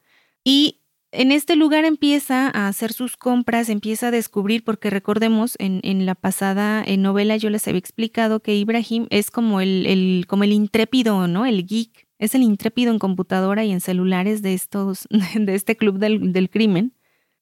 y 0.43 0.79
en 1.11 1.31
este 1.31 1.55
lugar 1.55 1.85
empieza 1.85 2.49
a 2.51 2.67
hacer 2.67 2.93
sus 2.93 3.15
compras, 3.15 3.69
empieza 3.69 4.07
a 4.07 4.11
descubrir, 4.11 4.63
porque 4.63 4.89
recordemos, 4.89 5.55
en, 5.59 5.81
en 5.83 6.07
la 6.07 6.15
pasada 6.15 6.83
novela 6.97 7.37
yo 7.37 7.51
les 7.51 7.67
había 7.67 7.77
explicado 7.77 8.39
que 8.39 8.55
Ibrahim 8.55 9.05
es 9.11 9.29
como 9.29 9.61
el, 9.61 10.25
como 10.27 10.45
el 10.45 10.51
intrépido, 10.51 11.27
¿no? 11.27 11.45
El 11.45 11.67
geek, 11.67 12.07
es 12.17 12.33
el 12.33 12.41
intrépido 12.41 12.91
en 12.91 12.97
computadora 12.97 13.63
y 13.63 13.71
en 13.71 13.81
celulares 13.81 14.41
de, 14.41 14.55
estos, 14.55 15.07
de 15.35 15.53
este 15.53 15.77
club 15.77 15.99
del 15.99 16.49
crimen. 16.49 16.95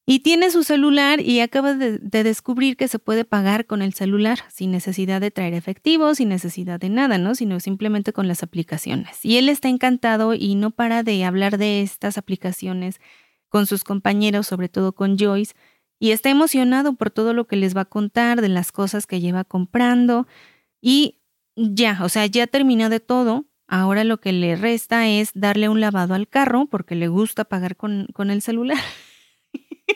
Y 0.04 0.20
tiene 0.20 0.50
su 0.50 0.64
celular 0.64 1.20
y 1.20 1.38
acaba 1.40 1.74
de, 1.74 1.98
descubrir 2.00 2.76
que 2.76 2.88
se 2.88 2.98
puede 2.98 3.24
pagar 3.24 3.66
con 3.66 3.82
el 3.82 3.94
celular 3.94 4.40
sin 4.48 4.72
necesidad 4.72 5.20
de 5.20 5.30
traer 5.30 5.54
efectivo, 5.54 6.14
sin 6.16 6.28
necesidad 6.28 6.80
de 6.80 6.88
nada, 6.88 7.18
¿no? 7.18 7.36
Sino 7.36 7.60
simplemente 7.60 8.12
con 8.12 8.26
las 8.26 8.42
aplicaciones. 8.42 9.24
Y 9.24 9.36
él 9.36 9.48
está 9.48 9.68
encantado 9.68 10.34
y 10.34 10.56
no 10.56 10.72
para 10.72 11.04
de 11.04 11.24
hablar 11.24 11.56
de 11.56 11.82
estas 11.82 12.18
aplicaciones 12.18 13.00
con 13.48 13.66
sus 13.66 13.84
compañeros, 13.84 14.48
sobre 14.48 14.68
todo 14.68 14.92
con 14.92 15.16
Joyce, 15.16 15.54
y 16.00 16.10
está 16.10 16.30
emocionado 16.30 16.94
por 16.94 17.10
todo 17.10 17.32
lo 17.32 17.46
que 17.46 17.54
les 17.54 17.76
va 17.76 17.82
a 17.82 17.84
contar, 17.84 18.40
de 18.40 18.48
las 18.48 18.72
cosas 18.72 19.06
que 19.06 19.20
lleva 19.20 19.44
comprando. 19.44 20.26
Y 20.80 21.20
ya, 21.54 22.00
o 22.02 22.08
sea, 22.08 22.26
ya 22.26 22.48
terminó 22.48 22.88
de 22.88 22.98
todo. 22.98 23.44
Ahora 23.68 24.02
lo 24.02 24.20
que 24.20 24.32
le 24.32 24.56
resta 24.56 25.06
es 25.06 25.30
darle 25.34 25.68
un 25.68 25.80
lavado 25.80 26.14
al 26.14 26.28
carro 26.28 26.66
porque 26.66 26.96
le 26.96 27.06
gusta 27.06 27.44
pagar 27.44 27.76
con, 27.76 28.08
con 28.12 28.30
el 28.30 28.42
celular. 28.42 28.78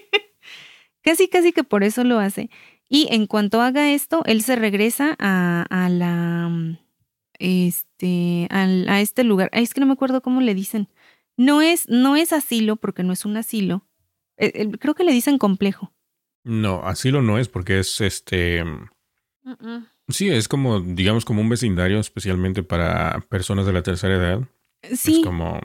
casi, 1.03 1.29
casi 1.29 1.53
que 1.53 1.65
por 1.65 1.85
eso 1.85 2.05
lo 2.05 2.19
hace. 2.19 2.51
Y 2.89 3.09
en 3.11 3.27
cuanto 3.27 3.61
haga 3.61 3.91
esto, 3.93 4.23
él 4.27 4.43
se 4.43 4.57
regresa 4.57 5.17
a, 5.19 5.89
la. 5.91 6.79
Este. 7.39 8.47
A, 8.51 9.01
este 9.01 9.25
lugar. 9.25 9.51
es 9.53 9.75
que 9.75 9.81
no 9.81 9.87
me 9.87 9.93
acuerdo 9.93 10.23
cómo 10.23 10.41
le 10.41 10.55
dicen. 10.55 10.89
No 11.37 11.63
es, 11.63 11.89
no 11.89 12.17
es 12.17 12.33
asilo, 12.33 12.77
porque 12.77 13.03
no 13.03 13.13
es 13.13 13.25
un 13.25 13.37
asilo. 13.37 13.87
Eh, 14.39 14.71
creo 14.79 14.95
que 14.95 15.05
le 15.05 15.13
dicen 15.13 15.39
complejo. 15.39 15.93
No, 16.45 16.83
asilo 16.85 17.23
no 17.23 17.39
es 17.39 17.49
porque 17.49 17.81
es 17.81 18.01
este. 18.01 18.65
Sí, 20.09 20.29
es 20.29 20.49
como, 20.49 20.81
digamos, 20.81 21.25
como 21.25 21.41
un 21.41 21.49
vecindario 21.49 21.99
especialmente 21.99 22.63
para 22.63 23.21
personas 23.29 23.67
de 23.67 23.73
la 23.73 23.83
tercera 23.83 24.15
edad. 24.15 24.49
Sí. 24.95 25.19
Es 25.19 25.25
como 25.25 25.61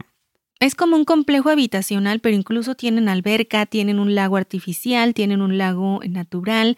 es 0.62 0.76
como 0.76 0.96
un 0.96 1.06
complejo 1.06 1.50
habitacional, 1.50 2.20
pero 2.20 2.36
incluso 2.36 2.76
tienen 2.76 3.10
alberca, 3.10 3.66
tienen 3.66 4.00
un 4.00 4.14
lago 4.16 4.38
artificial, 4.38 5.16
tienen 5.16 5.42
un 5.42 5.58
lago 5.58 6.02
natural, 6.08 6.78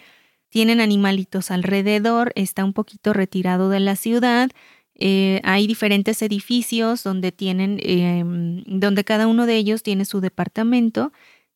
tienen 0.49 0.79
animalitos 0.81 1.51
alrededor, 1.51 2.31
está 2.35 2.63
un 2.63 2.73
poquito 2.73 3.11
retirado 3.11 3.69
de 3.69 3.81
la 3.81 3.97
ciudad. 3.97 4.49
Eh, 4.95 5.41
hay 5.43 5.67
diferentes 5.67 6.21
edificios 6.21 7.03
donde 7.03 7.33
tienen, 7.33 7.77
em, 7.81 8.63
donde 8.67 9.03
cada 9.03 9.27
uno 9.27 9.45
de 9.45 9.57
ellos 9.57 9.83
tiene 9.83 10.05
su 10.05 10.21
departamento 10.21 11.11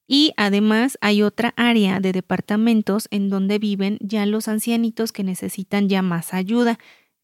y 0.08 0.34
además 0.38 0.98
hay 1.02 1.22
otra 1.24 1.54
área 1.58 2.00
de 2.02 2.12
departamentos 2.12 3.08
en 3.12 3.30
donde 3.30 3.60
viven 3.60 4.00
ya 4.02 4.26
los 4.26 4.50
ancianitos 4.50 5.14
que 5.14 5.24
necesitan 5.24 5.88
ya 5.90 6.02
más 6.02 6.34
ayuda 6.34 6.78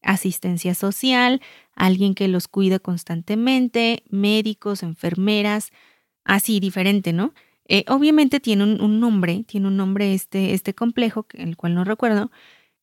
asistencia 0.04 0.74
social, 0.74 1.40
alguien 1.76 2.14
que 2.14 2.28
los 2.28 2.48
cuida 2.48 2.78
constantemente, 2.78 4.04
médicos, 4.08 4.82
enfermeras, 4.82 5.70
así 6.24 6.60
diferente, 6.60 7.12
¿no? 7.12 7.34
Eh, 7.66 7.84
obviamente 7.88 8.40
tiene 8.40 8.64
un, 8.64 9.00
nombre, 9.00 9.44
tiene 9.46 9.68
un 9.68 9.76
nombre 9.76 10.12
este, 10.12 10.52
este 10.52 10.74
complejo, 10.74 11.26
el 11.32 11.56
cual 11.56 11.74
no 11.74 11.84
recuerdo, 11.84 12.30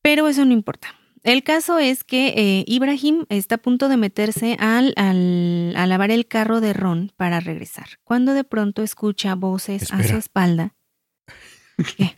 pero 0.02 0.28
eso 0.28 0.44
no 0.44 0.52
importa. 0.52 0.88
El 1.22 1.44
caso 1.44 1.78
es 1.78 2.02
que 2.02 2.34
eh, 2.36 2.64
Ibrahim 2.66 3.26
está 3.28 3.54
a 3.54 3.58
punto 3.58 3.88
de 3.88 3.96
meterse 3.96 4.56
al, 4.58 4.92
al, 4.96 5.72
a 5.76 5.86
lavar 5.86 6.10
el 6.10 6.26
carro 6.26 6.60
de 6.60 6.72
Ron 6.72 7.12
para 7.16 7.38
regresar, 7.38 7.86
cuando 8.02 8.34
de 8.34 8.42
pronto 8.42 8.82
escucha 8.82 9.36
voces 9.36 9.92
a 9.92 10.02
su 10.02 10.16
espalda. 10.16 10.74
¿Qué? 11.96 12.16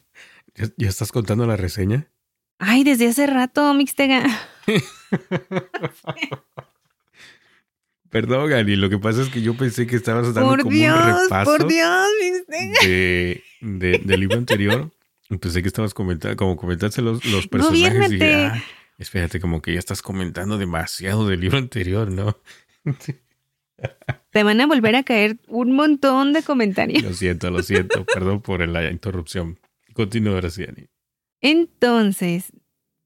¿Ya, 0.54 0.88
estás 0.88 1.12
contando 1.12 1.46
la 1.46 1.56
reseña? 1.56 2.08
Ay, 2.58 2.84
desde 2.84 3.08
hace 3.08 3.26
rato, 3.26 3.74
Mixtega. 3.74 4.24
Perdón, 8.10 8.48
Gani, 8.48 8.76
lo 8.76 8.88
que 8.88 8.98
pasa 8.98 9.22
es 9.22 9.28
que 9.28 9.42
yo 9.42 9.56
pensé 9.56 9.88
que 9.88 9.96
estabas 9.96 10.32
dando 10.34 10.56
como 10.62 10.68
un 10.68 11.22
repaso 11.22 11.50
por 11.50 11.66
Dios, 11.66 12.08
de, 12.48 13.42
del 13.60 14.20
libro 14.20 14.38
anterior. 14.38 14.92
Pensé 15.40 15.62
que 15.62 15.68
estabas 15.68 15.94
comentando, 15.94 16.36
como 16.36 16.56
comentaste 16.56 17.02
los, 17.02 17.24
los 17.24 17.48
personajes 17.48 18.12
y 18.12 18.22
ah, 18.22 18.62
espérate, 18.98 19.40
como 19.40 19.60
que 19.60 19.72
ya 19.72 19.80
estás 19.80 20.00
comentando 20.00 20.58
demasiado 20.58 21.26
del 21.26 21.40
libro 21.40 21.58
anterior, 21.58 22.08
¿no? 22.08 22.38
Te 24.30 24.44
van 24.44 24.60
a 24.60 24.66
volver 24.66 24.94
a 24.94 25.02
caer 25.02 25.38
un 25.48 25.72
montón 25.72 26.32
de 26.32 26.44
comentarios. 26.44 27.02
Lo 27.02 27.12
siento, 27.14 27.50
lo 27.50 27.64
siento. 27.64 28.04
Perdón 28.04 28.42
por 28.42 28.66
la 28.68 28.90
interrupción. 28.90 29.58
Continúa, 29.92 30.36
Graciani. 30.36 30.86
Entonces, 31.44 32.52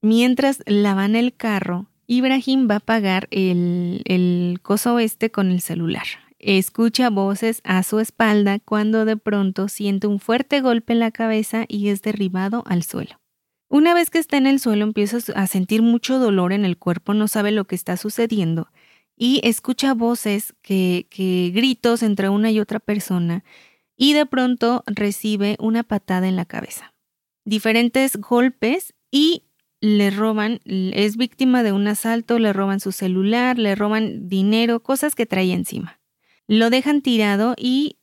Mientras 0.01 0.63
lavan 0.65 1.15
el 1.15 1.35
carro, 1.35 1.87
Ibrahim 2.07 2.69
va 2.69 2.77
a 2.77 2.79
pagar 2.79 3.27
el, 3.31 4.01
el 4.05 4.59
coso 4.61 4.97
este 4.99 5.29
con 5.29 5.51
el 5.51 5.59
celular. 5.59 6.05
Escucha 6.39 7.09
voces 7.09 7.59
a 7.65 7.83
su 7.83 7.99
espalda 7.99 8.59
cuando 8.59 9.03
de 9.03 9.17
pronto 9.17 9.67
siente 9.67 10.07
un 10.07 10.21
fuerte 10.21 10.61
golpe 10.61 10.93
en 10.93 10.99
la 10.99 11.11
cabeza 11.11 11.65
y 11.67 11.89
es 11.89 12.01
derribado 12.01 12.63
al 12.65 12.83
suelo. 12.83 13.19
Una 13.67 13.93
vez 13.93 14.09
que 14.09 14.19
está 14.19 14.37
en 14.37 14.47
el 14.47 14.61
suelo 14.61 14.85
empieza 14.85 15.17
a 15.35 15.47
sentir 15.47 15.81
mucho 15.81 16.17
dolor 16.17 16.53
en 16.53 16.63
el 16.63 16.77
cuerpo, 16.77 17.13
no 17.13 17.27
sabe 17.27 17.51
lo 17.51 17.65
que 17.65 17.75
está 17.75 17.97
sucediendo 17.97 18.71
y 19.17 19.41
escucha 19.43 19.93
voces 19.93 20.55
que, 20.61 21.07
que 21.09 21.51
gritos 21.53 22.03
entre 22.03 22.29
una 22.29 22.51
y 22.51 22.61
otra 22.61 22.79
persona 22.79 23.43
y 23.97 24.13
de 24.13 24.25
pronto 24.25 24.83
recibe 24.87 25.57
una 25.59 25.83
patada 25.83 26.29
en 26.29 26.37
la 26.37 26.45
cabeza. 26.45 26.93
Diferentes 27.49 28.15
golpes 28.15 28.93
y 29.09 29.41
le 29.81 30.11
roban, 30.11 30.59
es 30.65 31.17
víctima 31.17 31.63
de 31.63 31.71
un 31.71 31.87
asalto, 31.87 32.37
le 32.37 32.53
roban 32.53 32.79
su 32.79 32.91
celular, 32.91 33.57
le 33.57 33.73
roban 33.73 34.29
dinero, 34.29 34.83
cosas 34.83 35.15
que 35.15 35.25
trae 35.25 35.51
encima. 35.51 35.99
Lo 36.45 36.69
dejan 36.69 37.01
tirado 37.01 37.55
y 37.57 37.97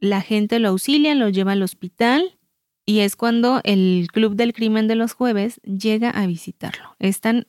la 0.00 0.20
gente 0.20 0.58
lo 0.58 0.68
auxilia, 0.68 1.14
lo 1.14 1.30
lleva 1.30 1.52
al 1.52 1.62
hospital 1.62 2.36
y 2.84 2.98
es 2.98 3.16
cuando 3.16 3.62
el 3.64 4.08
Club 4.12 4.34
del 4.34 4.52
Crimen 4.52 4.86
de 4.86 4.96
los 4.96 5.14
Jueves 5.14 5.62
llega 5.62 6.10
a 6.10 6.26
visitarlo. 6.26 6.94
Están 6.98 7.46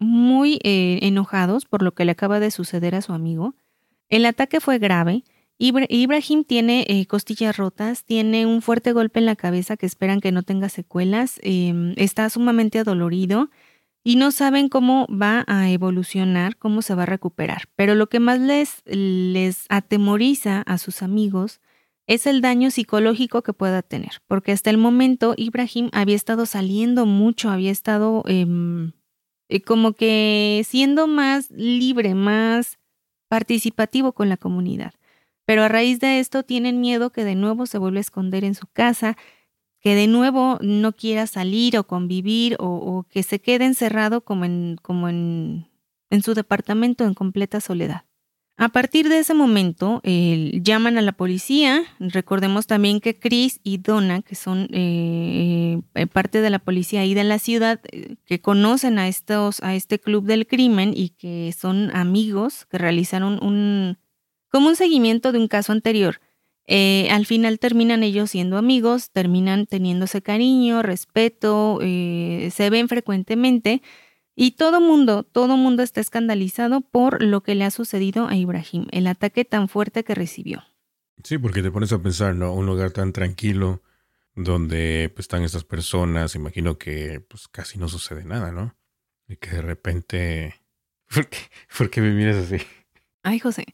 muy 0.00 0.58
eh, 0.64 0.98
enojados 1.02 1.64
por 1.64 1.84
lo 1.84 1.94
que 1.94 2.06
le 2.06 2.10
acaba 2.10 2.40
de 2.40 2.50
suceder 2.50 2.96
a 2.96 3.02
su 3.02 3.12
amigo. 3.12 3.54
El 4.08 4.26
ataque 4.26 4.58
fue 4.58 4.80
grave 4.80 5.22
Ibrahim 5.58 6.44
tiene 6.44 6.84
eh, 6.88 7.06
costillas 7.06 7.56
rotas, 7.56 8.04
tiene 8.04 8.46
un 8.46 8.62
fuerte 8.62 8.92
golpe 8.92 9.18
en 9.18 9.26
la 9.26 9.34
cabeza 9.34 9.76
que 9.76 9.86
esperan 9.86 10.20
que 10.20 10.30
no 10.30 10.44
tenga 10.44 10.68
secuelas, 10.68 11.40
em, 11.42 11.94
está 11.96 12.30
sumamente 12.30 12.78
adolorido 12.78 13.50
y 14.04 14.16
no 14.16 14.30
saben 14.30 14.68
cómo 14.68 15.06
va 15.08 15.44
a 15.48 15.68
evolucionar, 15.70 16.56
cómo 16.56 16.80
se 16.80 16.94
va 16.94 17.02
a 17.02 17.06
recuperar. 17.06 17.64
Pero 17.74 17.96
lo 17.96 18.08
que 18.08 18.20
más 18.20 18.38
les, 18.38 18.82
les 18.86 19.66
atemoriza 19.68 20.62
a 20.62 20.78
sus 20.78 21.02
amigos 21.02 21.60
es 22.06 22.26
el 22.26 22.40
daño 22.40 22.70
psicológico 22.70 23.42
que 23.42 23.52
pueda 23.52 23.82
tener, 23.82 24.22
porque 24.28 24.52
hasta 24.52 24.70
el 24.70 24.78
momento 24.78 25.34
Ibrahim 25.36 25.90
había 25.92 26.16
estado 26.16 26.46
saliendo 26.46 27.04
mucho, 27.04 27.50
había 27.50 27.72
estado 27.72 28.22
em, 28.26 28.92
eh, 29.48 29.60
como 29.60 29.92
que 29.92 30.62
siendo 30.66 31.06
más 31.06 31.50
libre, 31.50 32.14
más 32.14 32.78
participativo 33.28 34.12
con 34.12 34.28
la 34.28 34.36
comunidad. 34.36 34.94
Pero 35.48 35.62
a 35.62 35.68
raíz 35.68 35.98
de 35.98 36.20
esto 36.20 36.42
tienen 36.42 36.78
miedo 36.78 37.08
que 37.08 37.24
de 37.24 37.34
nuevo 37.34 37.64
se 37.64 37.78
vuelva 37.78 37.96
a 37.96 38.00
esconder 38.02 38.44
en 38.44 38.54
su 38.54 38.66
casa, 38.66 39.16
que 39.80 39.94
de 39.94 40.06
nuevo 40.06 40.58
no 40.60 40.92
quiera 40.92 41.26
salir 41.26 41.78
o 41.78 41.86
convivir 41.86 42.56
o, 42.58 43.06
que 43.08 43.22
se 43.22 43.40
quede 43.40 43.64
encerrado 43.64 44.20
como, 44.20 44.44
en, 44.44 44.76
como 44.82 45.08
en, 45.08 45.66
en 46.10 46.22
su 46.22 46.34
departamento 46.34 47.06
en 47.06 47.14
completa 47.14 47.62
soledad. 47.62 48.04
A 48.58 48.68
partir 48.68 49.08
de 49.08 49.20
ese 49.20 49.32
momento, 49.32 50.02
llaman 50.04 50.98
a 50.98 51.00
la 51.00 51.12
policía. 51.12 51.82
Recordemos 51.98 52.66
también 52.66 53.00
que 53.00 53.18
Chris 53.18 53.60
y 53.62 53.78
Donna, 53.78 54.20
que 54.20 54.34
son 54.34 54.68
eh, 54.70 55.80
eh, 55.94 56.06
parte 56.08 56.42
de 56.42 56.50
la 56.50 56.58
policía 56.58 57.00
ahí 57.00 57.14
de 57.14 57.24
la 57.24 57.38
ciudad, 57.38 57.80
eh, 57.90 58.16
que 58.26 58.42
conocen 58.42 58.98
a, 58.98 59.08
estos, 59.08 59.62
a 59.62 59.74
este 59.74 59.98
club 59.98 60.24
del 60.24 60.46
crimen 60.46 60.92
y 60.94 61.08
que 61.08 61.54
son 61.58 61.90
amigos, 61.96 62.66
que 62.66 62.76
realizaron 62.76 63.42
un, 63.42 63.96
como 64.48 64.68
un 64.68 64.76
seguimiento 64.76 65.32
de 65.32 65.38
un 65.38 65.48
caso 65.48 65.72
anterior. 65.72 66.20
al 66.68 67.26
final 67.26 67.58
terminan 67.58 68.02
ellos 68.02 68.30
siendo 68.30 68.56
amigos, 68.58 69.10
terminan 69.10 69.66
teniéndose 69.66 70.22
cariño, 70.22 70.82
respeto, 70.82 71.78
se 71.80 72.70
ven 72.70 72.88
frecuentemente. 72.88 73.82
Y 74.40 74.52
todo 74.52 74.80
mundo, 74.80 75.24
todo 75.24 75.56
mundo 75.56 75.82
está 75.82 76.00
escandalizado 76.00 76.80
por 76.80 77.24
lo 77.24 77.42
que 77.42 77.56
le 77.56 77.64
ha 77.64 77.72
sucedido 77.72 78.28
a 78.28 78.36
Ibrahim, 78.36 78.86
el 78.92 79.08
ataque 79.08 79.44
tan 79.44 79.68
fuerte 79.68 80.04
que 80.04 80.14
recibió. 80.14 80.62
Sí, 81.24 81.38
porque 81.38 81.60
te 81.60 81.72
pones 81.72 81.92
a 81.92 82.00
pensar, 82.00 82.36
¿no? 82.36 82.54
Un 82.54 82.64
lugar 82.64 82.92
tan 82.92 83.12
tranquilo 83.12 83.82
donde 84.36 85.10
pues, 85.12 85.24
están 85.24 85.42
estas 85.42 85.64
personas, 85.64 86.36
imagino 86.36 86.78
que 86.78 87.18
pues 87.18 87.48
casi 87.48 87.78
no 87.78 87.88
sucede 87.88 88.24
nada, 88.24 88.52
¿no? 88.52 88.76
Y 89.26 89.36
que 89.36 89.50
de 89.50 89.62
repente... 89.62 90.54
¿Por 91.12 91.28
qué, 91.28 91.38
¿Por 91.76 91.90
qué 91.90 92.00
me 92.00 92.12
miras 92.12 92.36
así? 92.36 92.64
Ay, 93.24 93.40
José. 93.40 93.64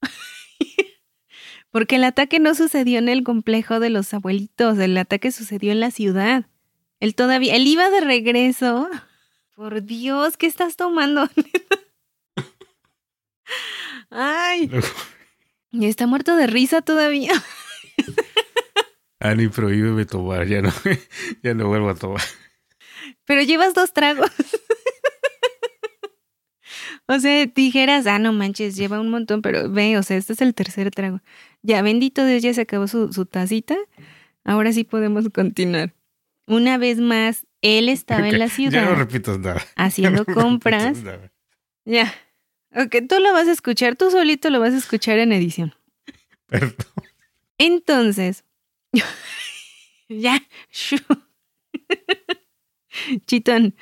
porque 1.70 1.96
el 1.96 2.04
ataque 2.04 2.38
no 2.38 2.54
sucedió 2.54 2.98
en 2.98 3.08
el 3.08 3.24
complejo 3.24 3.80
de 3.80 3.90
los 3.90 4.12
abuelitos, 4.14 4.78
el 4.78 4.96
ataque 4.96 5.32
sucedió 5.32 5.72
en 5.72 5.80
la 5.80 5.90
ciudad. 5.90 6.46
Él 7.00 7.14
todavía, 7.14 7.56
él 7.56 7.66
iba 7.66 7.90
de 7.90 8.00
regreso 8.00 8.88
por 9.56 9.82
Dios, 9.82 10.36
¿qué 10.36 10.46
estás 10.46 10.76
tomando? 10.76 11.28
Ay. 14.10 14.70
Y 15.72 15.86
está 15.86 16.06
muerto 16.06 16.36
de 16.36 16.46
risa 16.46 16.82
todavía. 16.82 17.32
Ani, 19.20 19.48
prohíbeme 19.48 20.06
tomar, 20.06 20.46
ya 20.46 20.62
no, 20.62 20.72
ya 21.42 21.54
no 21.54 21.68
vuelvo 21.68 21.90
a 21.90 21.94
tomar. 21.94 22.22
Pero 23.24 23.42
llevas 23.42 23.74
dos 23.74 23.92
tragos. 23.92 24.30
O 27.12 27.18
sea, 27.18 27.44
dijeras, 27.44 28.06
ah, 28.06 28.20
no 28.20 28.32
manches, 28.32 28.76
lleva 28.76 29.00
un 29.00 29.10
montón, 29.10 29.42
pero 29.42 29.68
ve, 29.68 29.98
o 29.98 30.02
sea, 30.04 30.16
este 30.16 30.32
es 30.32 30.40
el 30.40 30.54
tercer 30.54 30.92
trago. 30.92 31.20
Ya, 31.60 31.82
bendito 31.82 32.24
Dios, 32.24 32.40
ya 32.40 32.54
se 32.54 32.60
acabó 32.60 32.86
su, 32.86 33.12
su 33.12 33.26
tacita. 33.26 33.76
Ahora 34.44 34.72
sí 34.72 34.84
podemos 34.84 35.28
continuar. 35.30 35.92
Una 36.46 36.78
vez 36.78 37.00
más, 37.00 37.48
él 37.62 37.88
estaba 37.88 38.28
en 38.28 38.38
la 38.38 38.48
ciudad. 38.48 38.70
Ya 38.84 38.90
no 38.90 38.94
repitas 38.94 39.40
nada. 39.40 39.60
Haciendo 39.74 40.24
compras. 40.24 40.98
Ya. 41.84 42.14
Ok, 42.76 42.98
tú 43.08 43.18
lo 43.18 43.32
vas 43.32 43.48
a 43.48 43.52
escuchar, 43.52 43.96
tú 43.96 44.12
solito 44.12 44.48
lo 44.48 44.60
vas 44.60 44.72
a 44.72 44.78
escuchar 44.78 45.18
en 45.18 45.32
edición. 45.32 45.74
Perdón. 46.46 46.76
Entonces, 47.58 48.44
ya, 50.08 50.40
chitón. 53.26 53.74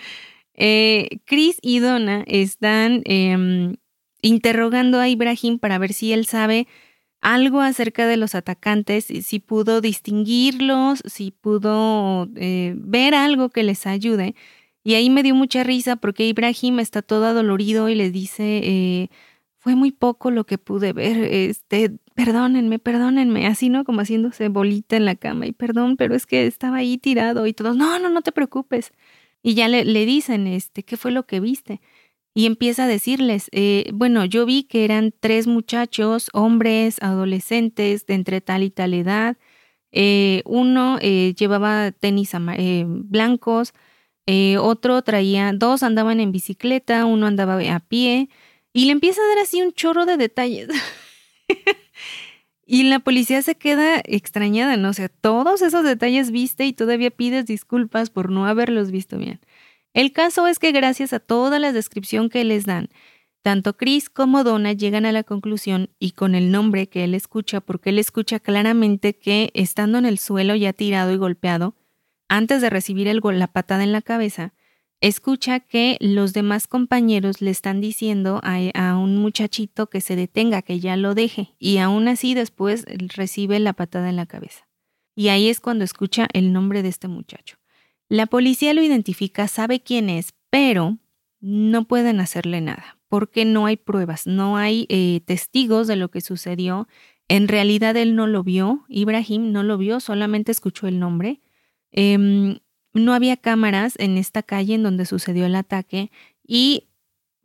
Eh, 0.61 1.21
Chris 1.25 1.59
y 1.63 1.79
Donna 1.79 2.25
están 2.27 3.03
em, 3.05 3.77
interrogando 4.23 4.99
a 4.99 5.09
Ibrahim 5.09 5.61
para 5.61 5.79
ver 5.79 5.93
si 5.93 6.13
él 6.13 6.27
sabe 6.27 6.67
algo 7.21 7.61
acerca 7.61 8.07
de 8.09 8.17
los 8.17 8.35
atacantes, 8.35 9.07
si 9.07 9.41
pudo 9.41 9.81
distinguirlos, 9.81 11.03
si 11.07 11.31
pudo 11.31 12.29
eh, 12.37 12.75
ver 12.77 13.15
algo 13.15 13.51
que 13.51 13.63
les 13.63 13.87
ayude. 13.87 14.35
Y 14.85 14.95
ahí 14.95 15.11
me 15.11 15.23
dio 15.23 15.35
mucha 15.35 15.65
risa 15.65 15.97
porque 15.97 16.27
Ibrahim 16.27 16.81
está 16.81 17.03
todo 17.03 17.27
adolorido 17.27 17.89
y 17.89 17.95
le 17.95 18.11
dice, 18.11 18.61
eh, 18.65 19.11
fue 19.59 19.77
muy 19.77 19.93
poco 19.93 20.31
lo 20.31 20.45
que 20.45 20.59
pude 20.59 20.93
ver, 20.93 21.19
este, 21.33 21.93
perdónenme, 22.15 22.79
perdónenme, 22.79 23.47
así, 23.47 23.69
¿no? 23.69 23.85
Como 23.85 24.01
haciéndose 24.01 24.49
bolita 24.49 24.97
en 24.97 25.05
la 25.05 25.15
cama 25.17 25.47
y 25.47 25.53
perdón, 25.53 25.97
pero 25.97 26.15
es 26.15 26.27
que 26.27 26.47
estaba 26.47 26.79
ahí 26.79 26.99
tirado 26.99 27.47
y 27.47 27.53
todos, 27.53 27.77
no, 27.77 27.99
no, 28.01 28.09
no 28.09 28.23
te 28.23 28.33
preocupes. 28.33 28.93
Y 29.43 29.55
ya 29.55 29.69
le, 29.69 29.85
le 29.85 30.05
dicen, 30.07 30.47
este, 30.47 30.83
¿qué 30.83 30.97
fue 30.97 31.11
lo 31.11 31.27
que 31.27 31.41
viste? 31.41 31.81
y 32.39 32.47
empieza 32.47 32.85
a 32.85 32.87
decirles, 32.87 33.49
eh, 33.51 33.91
bueno, 33.93 34.25
yo 34.25 34.47
vi 34.47 34.63
que 34.63 34.85
eran 34.85 35.13
tres 35.19 35.49
muchachos, 35.49 36.31
hombres, 36.33 37.03
adolescentes, 37.03 38.07
de 38.07 38.15
entre 38.15 38.41
tal 38.41 38.63
y 38.63 38.71
tal 38.71 38.95
edad. 38.95 39.37
Eh, 39.91 40.43
uno 40.45 40.99
eh, 41.01 41.35
llevaba 41.37 41.91
tenis 41.91 42.31
blancos, 42.87 43.75
otro 44.61 45.03
traía, 45.03 45.53
dos 45.53 45.83
andaban 45.83 46.21
en 46.21 46.31
bicicleta, 46.31 47.07
uno 47.07 47.27
andaba 47.27 47.59
a 47.75 47.81
pie, 47.81 48.29
y 48.73 48.85
le 48.85 48.93
empieza 48.93 49.21
a 49.21 49.29
dar 49.31 49.39
así 49.39 49.61
un 49.61 49.73
chorro 49.73 50.07
de 50.07 50.17
detalles. 50.17 50.69
y 52.71 52.83
la 52.83 52.99
policía 52.99 53.41
se 53.41 53.55
queda 53.55 54.03
extrañada, 54.05 54.77
¿no? 54.77 54.91
O 54.91 54.93
sea, 54.93 55.09
todos 55.09 55.63
esos 55.63 55.85
detalles 55.85 56.31
viste 56.31 56.67
y 56.67 56.75
todavía 56.75 57.11
pides 57.11 57.47
disculpas 57.47 58.11
por 58.11 58.31
no 58.31 58.45
haberlos 58.45 58.91
visto 58.91 59.17
bien. 59.17 59.41
El 59.95 60.13
caso 60.13 60.47
es 60.47 60.59
que 60.59 60.71
gracias 60.71 61.15
a 61.15 61.19
toda 61.19 61.59
la 61.59 61.73
descripción 61.73 62.29
que 62.29 62.45
les 62.45 62.67
dan, 62.67 62.91
tanto 63.41 63.79
Chris 63.79 64.11
como 64.11 64.45
Donna 64.45 64.75
llegan 64.75 65.07
a 65.07 65.13
la 65.13 65.25
conclusión 65.25 65.89
y 65.99 66.11
con 66.11 66.35
el 66.35 66.51
nombre 66.51 66.91
que 66.91 67.05
él 67.05 67.15
escucha, 67.15 67.63
porque 67.63 67.89
él 67.89 67.99
escucha 67.99 68.39
claramente 68.39 69.17
que 69.17 69.51
estando 69.55 69.97
en 69.97 70.05
el 70.05 70.19
suelo 70.19 70.55
ya 70.55 70.75
tirado 70.75 71.11
y 71.11 71.17
golpeado, 71.17 71.75
antes 72.29 72.61
de 72.61 72.69
recibir 72.69 73.09
la 73.09 73.47
patada 73.47 73.83
en 73.83 73.93
la 73.93 74.03
cabeza, 74.03 74.53
escucha 75.01 75.61
que 75.61 75.97
los 76.01 76.33
demás 76.33 76.67
compañeros 76.67 77.41
le 77.41 77.51
están 77.51 77.81
diciendo 77.81 78.41
a, 78.43 78.97
un 78.97 79.19
muchachito 79.19 79.89
que 79.89 80.01
se 80.01 80.17
detenga, 80.17 80.63
que 80.63 80.81
ya 80.81 80.97
lo 80.97 81.15
deje, 81.15 81.55
y 81.59 81.79
aún 81.79 82.09
así 82.09 82.35
después 82.35 82.85
recibe 83.15 83.59
la 83.61 83.73
patada 83.73 84.09
en 84.09 84.17
la 84.17 84.27
cabeza. 84.27 84.69
Y 85.15 85.29
ahí 85.29 85.49
es 85.49 85.61
cuando 85.61 85.85
escucha 85.85 86.29
el 86.33 86.53
nombre 86.53 86.83
de 86.83 86.89
este 86.89 87.09
muchacho. 87.09 87.57
La 88.09 88.27
policía 88.27 88.75
lo 88.75 88.83
identifica, 88.83 89.49
sabe 89.49 89.81
quién 89.81 90.09
es, 90.09 90.35
pero 90.51 90.99
no 91.41 91.85
pueden 91.85 92.21
hacerle 92.21 92.61
nada 92.61 92.99
porque 93.09 93.45
no 93.45 93.67
hay 93.67 93.77
pruebas, 93.77 94.27
no 94.27 94.57
hay 94.57 94.87
eh, 94.89 95.21
testigos 95.25 95.87
de 95.87 95.97
lo 95.97 96.11
que 96.11 96.21
sucedió. 96.21 96.89
En 97.27 97.49
realidad 97.49 97.97
él 97.97 98.15
no 98.15 98.27
lo 98.27 98.43
vio, 98.43 98.85
Ibrahim 98.89 99.53
no 99.53 99.63
lo 99.63 99.79
vio, 99.79 100.01
solamente 100.01 100.53
escuchó 100.53 100.87
el 100.87 100.99
nombre. 100.99 101.41
Em, 101.91 102.59
no 102.93 103.15
había 103.15 103.37
cámaras 103.37 103.95
en 103.99 104.17
esta 104.17 104.43
calle 104.43 104.75
en 104.75 104.83
donde 104.83 105.07
sucedió 105.07 105.47
el 105.47 105.55
ataque 105.55 106.11
y 106.47 106.89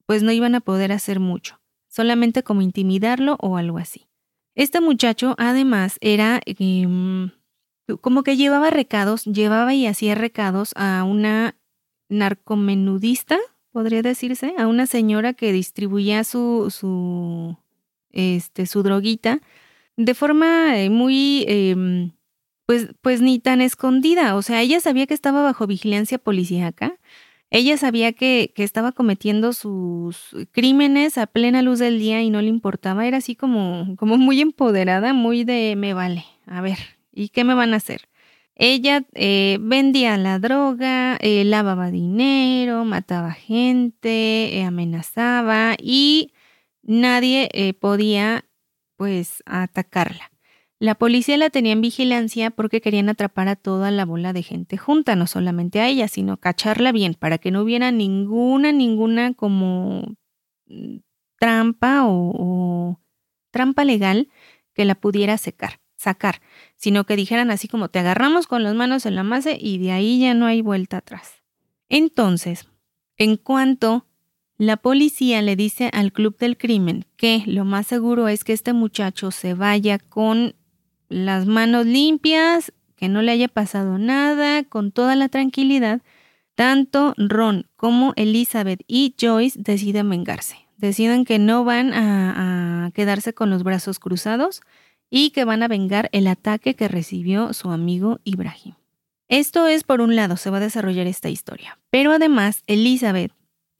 pues 0.05 0.23
no 0.23 0.31
iban 0.31 0.55
a 0.55 0.61
poder 0.61 0.91
hacer 0.91 1.19
mucho, 1.19 1.59
solamente 1.87 2.43
como 2.43 2.61
intimidarlo 2.61 3.37
o 3.39 3.57
algo 3.57 3.77
así. 3.77 4.07
Este 4.55 4.81
muchacho 4.81 5.35
además 5.37 5.97
era 6.01 6.41
em, 6.45 7.31
como 8.01 8.23
que 8.23 8.37
llevaba 8.37 8.69
recados, 8.69 9.25
llevaba 9.25 9.73
y 9.73 9.87
hacía 9.87 10.15
recados 10.15 10.73
a 10.75 11.03
una 11.03 11.55
narcomenudista, 12.09 13.39
podría 13.71 14.01
decirse, 14.01 14.53
a 14.57 14.67
una 14.67 14.85
señora 14.85 15.33
que 15.33 15.51
distribuía 15.51 16.23
su, 16.23 16.67
su, 16.69 17.57
este, 18.11 18.67
su 18.67 18.83
droguita 18.83 19.41
de 19.97 20.13
forma 20.13 20.79
eh, 20.79 20.89
muy, 20.89 21.45
em, 21.47 22.11
pues, 22.65 22.89
pues 23.01 23.21
ni 23.21 23.39
tan 23.39 23.61
escondida. 23.61 24.35
O 24.35 24.41
sea, 24.41 24.61
ella 24.61 24.79
sabía 24.79 25.07
que 25.07 25.13
estaba 25.13 25.43
bajo 25.43 25.67
vigilancia 25.67 26.17
policíaca. 26.17 26.97
Ella 27.51 27.77
sabía 27.77 28.13
que, 28.13 28.51
que, 28.55 28.63
estaba 28.63 28.91
cometiendo 28.93 29.53
sus 29.53 30.35
crímenes 30.51 31.17
a 31.17 31.27
plena 31.27 31.61
luz 31.61 31.79
del 31.79 31.99
día 31.99 32.21
y 32.21 32.29
no 32.29 32.41
le 32.41 32.47
importaba. 32.47 33.07
Era 33.07 33.17
así 33.17 33.35
como, 33.35 33.95
como 33.97 34.17
muy 34.17 34.41
empoderada, 34.41 35.13
muy 35.13 35.43
de 35.43 35.75
me 35.77 35.93
vale. 35.93 36.25
A 36.47 36.61
ver, 36.61 36.77
¿Y 37.13 37.29
qué 37.29 37.43
me 37.43 37.53
van 37.53 37.73
a 37.73 37.77
hacer? 37.77 38.09
Ella 38.55 39.05
eh, 39.13 39.57
vendía 39.61 40.17
la 40.17 40.39
droga, 40.39 41.17
eh, 41.21 41.43
lavaba 41.43 41.91
dinero, 41.91 42.85
mataba 42.85 43.31
gente, 43.31 44.57
eh, 44.57 44.63
amenazaba 44.63 45.75
y 45.79 46.33
nadie 46.83 47.75
podía 47.79 48.45
pues 48.97 49.43
atacarla. 49.45 50.32
La 50.83 50.95
policía 50.95 51.37
la 51.37 51.49
tenía 51.49 51.71
en 51.71 51.79
vigilancia 51.79 52.51
porque 52.51 52.81
querían 52.81 53.07
atrapar 53.07 53.47
a 53.47 53.55
toda 53.55 53.89
la 53.89 54.03
bola 54.03 54.33
de 54.33 54.43
gente 54.43 54.75
junta, 54.75 55.15
no 55.15 55.27
solamente 55.27 55.79
a 55.79 55.87
ella, 55.87 56.09
sino 56.09 56.35
cacharla 56.35 56.91
bien 56.91 57.13
para 57.13 57.37
que 57.37 57.51
no 57.51 57.61
hubiera 57.61 57.89
ninguna, 57.93 58.73
ninguna 58.73 59.33
como 59.33 60.17
mm, 60.65 60.97
trampa 61.39 62.05
o, 62.05 62.33
o 62.35 62.99
trampa 63.49 63.85
legal 63.85 64.27
que 64.73 64.83
la 64.83 64.95
pudiera 64.95 65.37
secar 65.37 65.79
sacar, 65.95 66.41
sino 66.75 67.05
que 67.05 67.15
dijeran 67.15 67.49
así 67.49 67.69
como 67.69 67.87
te 67.87 67.99
agarramos 67.99 68.45
con 68.47 68.63
las 68.63 68.75
manos 68.75 69.05
en 69.05 69.15
la 69.15 69.23
masa 69.23 69.51
y 69.57 69.77
de 69.77 69.93
ahí 69.93 70.19
ya 70.19 70.33
no 70.33 70.47
hay 70.47 70.59
vuelta 70.59 70.97
atrás. 70.97 71.43
Entonces, 71.87 72.67
en 73.15 73.37
cuanto 73.37 74.05
la 74.57 74.75
policía 74.75 75.41
le 75.41 75.55
dice 75.55 75.89
al 75.93 76.11
club 76.11 76.37
del 76.37 76.57
crimen 76.57 77.05
que 77.15 77.41
lo 77.45 77.63
más 77.63 77.87
seguro 77.87 78.27
es 78.27 78.43
que 78.43 78.51
este 78.51 78.73
muchacho 78.73 79.31
se 79.31 79.53
vaya 79.53 79.97
con 79.97 80.55
las 81.09 81.45
manos 81.45 81.85
limpias, 81.85 82.73
que 82.95 83.09
no 83.09 83.21
le 83.21 83.31
haya 83.31 83.47
pasado 83.47 83.97
nada, 83.97 84.63
con 84.63 84.91
toda 84.91 85.15
la 85.15 85.29
tranquilidad, 85.29 86.01
tanto 86.55 87.13
Ron 87.17 87.67
como 87.75 88.13
Elizabeth 88.15 88.81
y 88.87 89.15
Joyce 89.19 89.59
deciden 89.61 90.09
vengarse. 90.09 90.57
Deciden 90.77 91.23
que 91.23 91.39
no 91.39 91.63
van 91.63 91.93
a 91.93 92.73
a 92.83 92.91
quedarse 92.91 93.33
con 93.33 93.49
los 93.49 93.63
brazos 93.63 93.99
cruzados 93.99 94.61
y 95.09 95.31
que 95.31 95.45
van 95.45 95.63
a 95.63 95.67
vengar 95.67 96.09
el 96.11 96.27
ataque 96.27 96.75
que 96.75 96.87
recibió 96.87 97.53
su 97.53 97.71
amigo 97.71 98.19
Ibrahim. 98.23 98.75
Esto 99.29 99.67
es 99.67 99.83
por 99.83 100.01
un 100.01 100.15
lado, 100.15 100.37
se 100.37 100.49
va 100.49 100.57
a 100.57 100.61
desarrollar 100.61 101.07
esta 101.07 101.29
historia. 101.29 101.79
Pero 101.89 102.11
además, 102.11 102.63
Elizabeth 102.67 103.31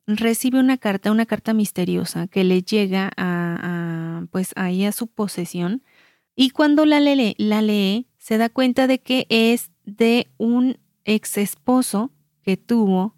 recibe 0.07 0.59
una 0.59 0.77
carta, 0.77 1.11
una 1.11 1.25
carta 1.25 1.53
misteriosa 1.53 2.27
que 2.27 2.43
le 2.43 2.61
llega 2.61 3.11
a, 3.17 4.25
pues 4.31 4.53
ahí 4.55 4.85
a 4.85 4.91
su 4.91 5.07
posesión 5.07 5.83
y 6.35 6.49
cuando 6.49 6.85
la 6.85 6.99
lee, 6.99 7.35
la 7.37 7.61
lee 7.61 8.07
se 8.17 8.37
da 8.37 8.49
cuenta 8.49 8.87
de 8.87 8.99
que 8.99 9.27
es 9.29 9.71
de 9.85 10.27
un 10.37 10.77
ex 11.05 11.37
esposo 11.37 12.11
que 12.41 12.57
tuvo 12.57 13.15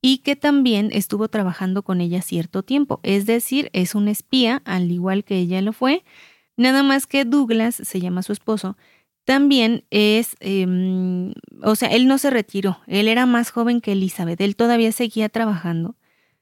y 0.00 0.18
que 0.18 0.36
también 0.36 0.90
estuvo 0.92 1.28
trabajando 1.28 1.82
con 1.82 2.00
ella 2.00 2.22
cierto 2.22 2.62
tiempo. 2.62 3.00
Es 3.02 3.26
decir, 3.26 3.70
es 3.72 3.94
un 3.94 4.08
espía, 4.08 4.62
al 4.64 4.90
igual 4.90 5.24
que 5.24 5.38
ella 5.38 5.60
lo 5.62 5.72
fue. 5.72 6.04
Nada 6.56 6.82
más 6.82 7.06
que 7.06 7.24
Douglas, 7.24 7.76
se 7.76 8.00
llama 8.00 8.22
su 8.22 8.32
esposo, 8.32 8.76
también 9.24 9.84
es, 9.90 10.36
em, 10.40 11.34
o 11.62 11.76
sea, 11.76 11.88
él 11.90 12.06
no 12.06 12.18
se 12.18 12.30
retiró, 12.30 12.80
él 12.86 13.08
era 13.08 13.26
más 13.26 13.50
joven 13.50 13.80
que 13.80 13.92
Elizabeth, 13.92 14.40
él 14.40 14.56
todavía 14.56 14.90
seguía 14.90 15.28
trabajando. 15.28 15.96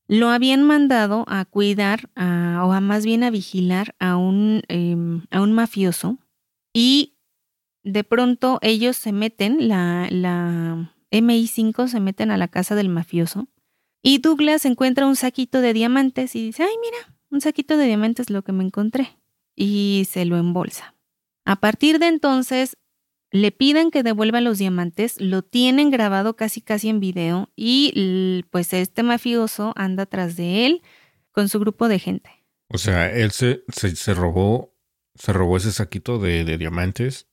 Lo 0.08 0.28
habían 0.28 0.62
mandado 0.62 1.24
a 1.28 1.44
cuidar, 1.44 2.10
o 2.16 2.72
a 2.72 2.80
más 2.80 3.04
bien 3.04 3.24
a 3.24 3.30
vigilar 3.30 3.94
a 3.98 4.16
un, 4.16 4.62
em, 4.68 5.26
a 5.30 5.40
un 5.40 5.52
mafioso 5.52 6.18
y 6.72 7.14
de 7.82 8.04
pronto 8.04 8.58
ellos 8.62 8.96
se 8.96 9.12
meten, 9.12 9.68
la, 9.68 10.08
la 10.10 10.92
MI5 11.10 11.88
se 11.88 12.00
meten 12.00 12.30
a 12.30 12.36
la 12.36 12.48
casa 12.48 12.74
del 12.74 12.88
mafioso 12.88 13.48
y 14.02 14.18
Douglas 14.18 14.64
encuentra 14.64 15.06
un 15.06 15.16
saquito 15.16 15.60
de 15.60 15.72
diamantes 15.72 16.36
y 16.36 16.46
dice, 16.46 16.62
ay 16.62 16.74
mira, 16.80 17.16
un 17.30 17.40
saquito 17.40 17.76
de 17.76 17.86
diamantes 17.86 18.26
es 18.26 18.30
lo 18.30 18.42
que 18.42 18.52
me 18.52 18.64
encontré 18.64 19.18
y 19.56 20.06
se 20.08 20.24
lo 20.24 20.36
embolsa. 20.36 20.94
A 21.44 21.56
partir 21.56 21.98
de 21.98 22.08
entonces 22.08 22.76
le 23.30 23.52
piden 23.52 23.90
que 23.90 24.02
devuelva 24.02 24.40
los 24.40 24.58
diamantes, 24.58 25.20
lo 25.20 25.42
tienen 25.42 25.90
grabado 25.90 26.36
casi 26.36 26.60
casi 26.60 26.88
en 26.88 27.00
video 27.00 27.50
y 27.56 28.44
pues 28.50 28.72
este 28.72 29.02
mafioso 29.02 29.72
anda 29.76 30.06
tras 30.06 30.36
de 30.36 30.66
él 30.66 30.82
con 31.32 31.48
su 31.48 31.58
grupo 31.58 31.88
de 31.88 31.98
gente. 31.98 32.30
O 32.68 32.78
sea, 32.78 33.10
él 33.10 33.30
se, 33.30 33.62
se, 33.68 34.14
robó, 34.14 34.74
se 35.14 35.32
robó 35.32 35.56
ese 35.56 35.72
saquito 35.72 36.18
de, 36.18 36.44
de 36.44 36.58
diamantes 36.58 37.28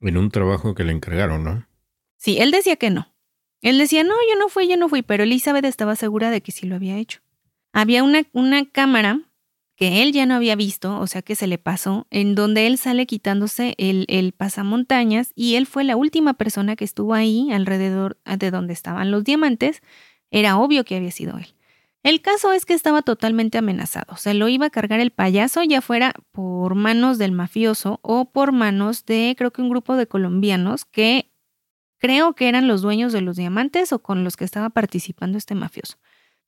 en 0.00 0.16
un 0.16 0.30
trabajo 0.30 0.74
que 0.74 0.84
le 0.84 0.92
encargaron, 0.92 1.44
¿no? 1.44 1.66
Sí, 2.16 2.38
él 2.38 2.50
decía 2.50 2.76
que 2.76 2.90
no. 2.90 3.14
Él 3.60 3.78
decía, 3.78 4.04
no, 4.04 4.14
yo 4.30 4.38
no 4.38 4.48
fui, 4.48 4.68
yo 4.68 4.76
no 4.76 4.88
fui, 4.88 5.02
pero 5.02 5.24
Elizabeth 5.24 5.64
estaba 5.64 5.96
segura 5.96 6.30
de 6.30 6.40
que 6.40 6.52
sí 6.52 6.66
lo 6.66 6.76
había 6.76 6.96
hecho. 6.96 7.20
Había 7.72 8.02
una, 8.02 8.22
una 8.32 8.70
cámara 8.70 9.27
que 9.78 10.02
él 10.02 10.12
ya 10.12 10.26
no 10.26 10.34
había 10.34 10.56
visto, 10.56 10.98
o 10.98 11.06
sea 11.06 11.22
que 11.22 11.36
se 11.36 11.46
le 11.46 11.56
pasó, 11.56 12.08
en 12.10 12.34
donde 12.34 12.66
él 12.66 12.78
sale 12.78 13.06
quitándose 13.06 13.76
el, 13.78 14.06
el 14.08 14.32
pasamontañas 14.32 15.30
y 15.36 15.54
él 15.54 15.66
fue 15.66 15.84
la 15.84 15.96
última 15.96 16.34
persona 16.34 16.74
que 16.74 16.84
estuvo 16.84 17.14
ahí 17.14 17.52
alrededor 17.52 18.18
de 18.24 18.50
donde 18.50 18.72
estaban 18.72 19.12
los 19.12 19.22
diamantes. 19.22 19.80
Era 20.32 20.58
obvio 20.58 20.84
que 20.84 20.96
había 20.96 21.12
sido 21.12 21.38
él. 21.38 21.54
El 22.02 22.20
caso 22.20 22.52
es 22.52 22.66
que 22.66 22.74
estaba 22.74 23.02
totalmente 23.02 23.56
amenazado. 23.56 24.16
Se 24.16 24.34
lo 24.34 24.48
iba 24.48 24.66
a 24.66 24.70
cargar 24.70 24.98
el 24.98 25.12
payaso, 25.12 25.62
ya 25.62 25.80
fuera 25.80 26.12
por 26.32 26.74
manos 26.74 27.16
del 27.16 27.30
mafioso 27.30 28.00
o 28.02 28.32
por 28.32 28.50
manos 28.50 29.06
de, 29.06 29.36
creo 29.38 29.52
que 29.52 29.62
un 29.62 29.70
grupo 29.70 29.94
de 29.94 30.08
colombianos 30.08 30.86
que 30.86 31.30
creo 31.98 32.34
que 32.34 32.48
eran 32.48 32.66
los 32.66 32.82
dueños 32.82 33.12
de 33.12 33.20
los 33.20 33.36
diamantes 33.36 33.92
o 33.92 34.00
con 34.00 34.24
los 34.24 34.36
que 34.36 34.44
estaba 34.44 34.70
participando 34.70 35.38
este 35.38 35.54
mafioso. 35.54 35.98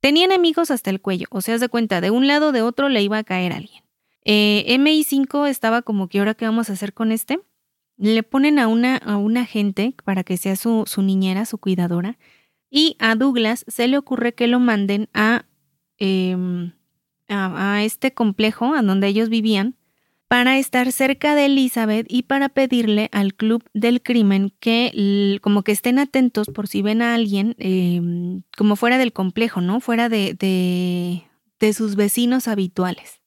Tenía 0.01 0.25
enemigos 0.25 0.71
hasta 0.71 0.91
el 0.91 1.01
cuello, 1.01 1.27
o 1.31 1.41
sea, 1.41 1.59
de 1.59 1.69
cuenta, 1.69 2.01
de 2.01 2.11
un 2.11 2.27
lado 2.27 2.49
o 2.49 2.53
de 2.53 2.63
otro 2.63 2.89
le 2.89 3.03
iba 3.03 3.19
a 3.19 3.25
caer 3.25 3.53
alguien. 3.53 3.83
Eh, 4.25 4.65
MI5 4.79 5.49
estaba 5.49 5.83
como 5.83 6.09
que 6.09 6.19
ahora 6.19 6.35
qué 6.35 6.45
vamos 6.45 6.71
a 6.71 6.75
hacer 6.75 6.93
con 6.95 7.13
este. 7.13 7.41
Le 7.97 8.23
ponen 8.23 8.59
a 8.59 8.67
una, 8.67 8.97
a 8.97 9.17
una 9.17 9.45
gente 9.45 9.95
para 10.05 10.25
que 10.25 10.37
sea 10.37 10.57
su, 10.57 10.85
su 10.87 11.03
niñera, 11.03 11.45
su 11.45 11.59
cuidadora, 11.59 12.19
y 12.71 12.97
a 12.99 13.15
Douglas 13.15 13.65
se 13.69 13.89
le 13.89 13.99
ocurre 13.99 14.33
que 14.33 14.47
lo 14.47 14.61
manden 14.61 15.09
em, 15.99 16.73
a, 17.29 17.75
a, 17.75 17.85
este 17.85 18.15
complejo 18.15 18.75
a 18.75 18.83
donde 18.83 19.09
ellos 19.09 19.29
vivían 19.29 19.77
para 20.31 20.59
estar 20.59 20.93
cerca 20.93 21.35
de 21.35 21.47
Elizabeth 21.47 22.07
y 22.09 22.23
para 22.23 22.49
pedirle 22.49 23.09
al 23.11 23.35
club 23.35 23.65
del 23.75 24.01
crimen 24.01 24.55
que 24.61 25.41
como 25.43 25.65
que 25.65 25.73
estén 25.73 25.99
atentos 25.99 26.47
por 26.47 26.69
si 26.69 26.83
ven 26.83 27.03
a 27.03 27.15
alguien 27.15 27.57
em, 27.59 28.43
como 28.57 28.77
fuera 28.77 28.97
del 28.97 29.13
complejo, 29.13 29.61
¿no? 29.61 29.81
Fuera 29.81 30.09
de, 30.09 30.35
de, 31.59 31.73
sus 31.73 31.97
vecinos 31.97 32.47
habituales. 32.47 33.21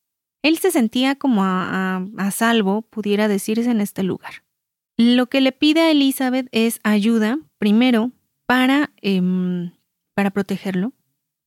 Él 0.43 0.59
se 0.59 0.71
sentía 0.71 1.15
como 1.15 1.43
a, 1.43 2.07
a 2.17 2.31
salvo, 2.31 2.83
pudiera 2.83 3.27
decirse, 3.27 3.69
en 3.69 3.81
este 3.81 4.03
lugar. 4.03 4.45
Lo 4.95 5.27
que 5.27 5.41
le 5.41 5.51
pide 5.51 5.81
a 5.81 5.91
Elizabeth 5.91 6.47
es 6.53 6.79
ayuda, 6.83 7.37
primero, 7.57 8.13
para, 8.45 8.93
em, 9.01 9.73
para 10.15 10.31
protegerlo, 10.31 10.93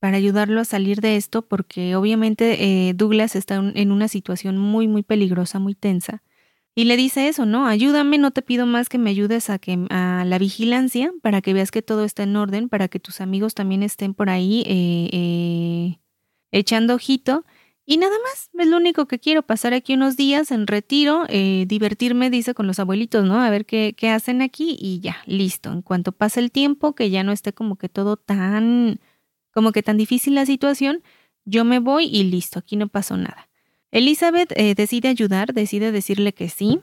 para 0.07 0.19
ayudarlo 0.19 0.61
a 0.61 0.65
salir 0.65 1.01
de 1.01 1.17
esto, 1.17 1.43
porque 1.43 1.97
obviamente 1.97 2.63
eh, 2.63 2.95
Douglas 2.95 3.35
está 3.35 3.57
en 3.57 3.91
una 3.91 4.07
situación 4.07 4.57
muy, 4.57 4.87
muy 4.87 5.03
peligrosa, 5.03 5.59
muy 5.59 5.75
tensa. 5.75 6.23
Y 6.77 6.85
le 6.85 6.97
dice 6.97 7.27
eso, 7.27 7.45
¿no? 7.45 7.67
Ayúdame, 7.67 8.17
no 8.17 8.31
te 8.31 8.41
pido 8.41 8.67
más 8.67 8.89
que 8.89 8.99
me 8.99 9.11
ayudes 9.11 9.51
a, 9.51 9.59
que, 9.59 9.85
a 9.91 10.23
la 10.25 10.39
vigilancia 10.39 11.13
para 11.23 11.41
que 11.43 11.55
veas 11.55 11.73
que 11.73 11.83
todo 11.83 12.05
está 12.05 12.23
en 12.23 12.37
orden, 12.37 12.69
para 12.69 12.87
que 12.87 13.01
tus 13.01 13.21
amigos 13.21 13.55
también 13.55 13.83
estén 13.83 14.15
por 14.15 14.31
ahí 14.31 14.63
eh, 14.69 15.09
eh, 15.13 15.99
echando 16.53 16.95
ojito 16.95 17.45
y 17.85 17.97
nada 17.97 18.15
más, 18.23 18.49
es 18.57 18.69
lo 18.69 18.77
único 18.77 19.07
que 19.07 19.19
quiero, 19.19 19.43
pasar 19.43 19.75
aquí 19.75 19.95
unos 19.95 20.17
días 20.17 20.53
en 20.53 20.69
retiro, 20.69 21.25
divertirme, 21.27 22.31
dice, 22.31 22.55
con 22.55 22.69
los 22.69 22.79
abuelitos, 22.79 23.25
¿no? 23.25 23.41
A 23.41 23.51
ver 23.51 23.67
qué, 23.67 23.93
qué 23.97 24.11
hacen 24.11 24.41
aquí 24.41 24.77
y 24.81 25.01
ya, 25.01 25.17
listo. 25.27 25.73
En 25.73 25.83
cuanto 25.83 26.13
pase 26.13 26.39
el 26.39 26.53
tiempo, 26.53 26.95
que 26.95 27.11
ya 27.11 27.25
no 27.25 27.33
esté 27.33 27.53
como 27.53 27.75
que 27.75 27.89
todo 27.89 28.17
tan, 28.17 29.01
como 29.57 29.73
que 29.73 29.83
tan 29.83 29.97
difícil 29.97 30.35
la 30.35 30.45
situación, 30.45 31.03
yo 31.47 31.65
me 31.65 31.79
voy 31.79 32.05
y 32.15 32.25
listo, 32.25 32.59
aquí 32.59 32.77
no 32.77 32.89
pasó 32.89 33.17
nada. 33.17 33.49
Elizabeth 33.91 34.53
eh, 34.55 34.75
decide 34.75 35.09
ayudar, 35.09 35.55
decide 35.55 35.93
decirle 35.93 36.35
que 36.35 36.51
sí, 36.51 36.83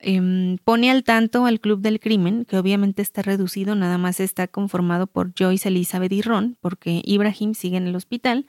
em, 0.00 0.58
pone 0.58 0.90
al 0.90 1.02
tanto 1.02 1.46
al 1.46 1.60
Club 1.60 1.80
del 1.80 1.98
Crimen, 1.98 2.44
que 2.44 2.58
obviamente 2.58 3.00
está 3.00 3.22
reducido, 3.22 3.74
nada 3.74 3.96
más 3.96 4.20
está 4.20 4.48
conformado 4.48 5.06
por 5.06 5.32
Joyce, 5.32 5.70
Elizabeth 5.70 6.12
y 6.12 6.20
Ron, 6.20 6.58
porque 6.60 7.00
Ibrahim 7.06 7.54
sigue 7.54 7.78
en 7.78 7.86
el 7.86 7.96
hospital. 7.96 8.44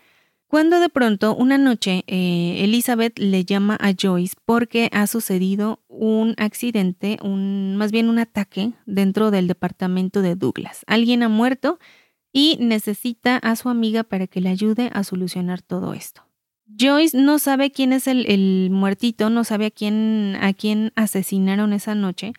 Cuando 0.48 0.82
de 0.82 0.90
pronto 0.90 1.34
una 1.34 1.58
noche 1.58 2.04
eh, 2.08 2.66
Elizabeth 2.66 3.18
le 3.20 3.46
llama 3.46 3.78
a 3.80 3.94
Joyce 3.98 4.36
porque 4.44 4.90
ha 4.92 5.08
sucedido 5.08 5.80
un 5.88 6.36
accidente, 6.36 7.20
un, 7.24 7.78
más 7.78 7.94
bien 7.94 8.10
un 8.10 8.20
ataque 8.20 8.74
dentro 8.86 9.32
del 9.32 9.48
departamento 9.48 10.22
de 10.22 10.36
Douglas. 10.36 10.84
Alguien 10.88 11.24
ha 11.24 11.30
muerto 11.30 11.80
y 12.34 12.58
necesita 12.60 13.38
a 13.38 13.56
su 13.56 13.70
amiga 13.70 14.04
para 14.04 14.28
que 14.28 14.42
le 14.42 14.50
ayude 14.50 14.90
a 14.94 15.04
solucionar 15.04 15.62
todo 15.62 15.94
esto. 15.94 16.24
Joyce 16.80 17.18
no 17.18 17.40
sabe 17.40 17.72
quién 17.72 17.92
es 17.94 18.08
el, 18.08 18.70
muertito, 18.72 19.30
no 19.30 19.44
sabe 19.44 19.68
a 19.68 19.72
quién, 19.72 20.38
a 20.40 20.54
quién 20.54 20.94
asesinaron 20.96 21.74
esa 21.74 21.96
noche. 21.96 22.34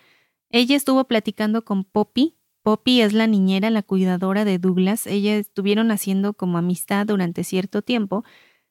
Ella 0.48 0.76
estuvo 0.76 1.05
platicando 1.05 1.64
con 1.64 1.85
Poppy, 1.85 2.37
Poppy 2.62 3.00
es 3.00 3.12
la 3.12 3.26
niñera, 3.26 3.70
la 3.70 3.83
cuidadora 3.83 4.44
de 4.44 4.59
Douglas. 4.59 5.07
Ella 5.07 5.37
estuvieron 5.37 5.90
haciendo 5.90 6.35
como 6.35 6.59
amistad 6.59 7.07
durante 7.07 7.42
cierto 7.42 7.83
tiempo. 7.83 8.24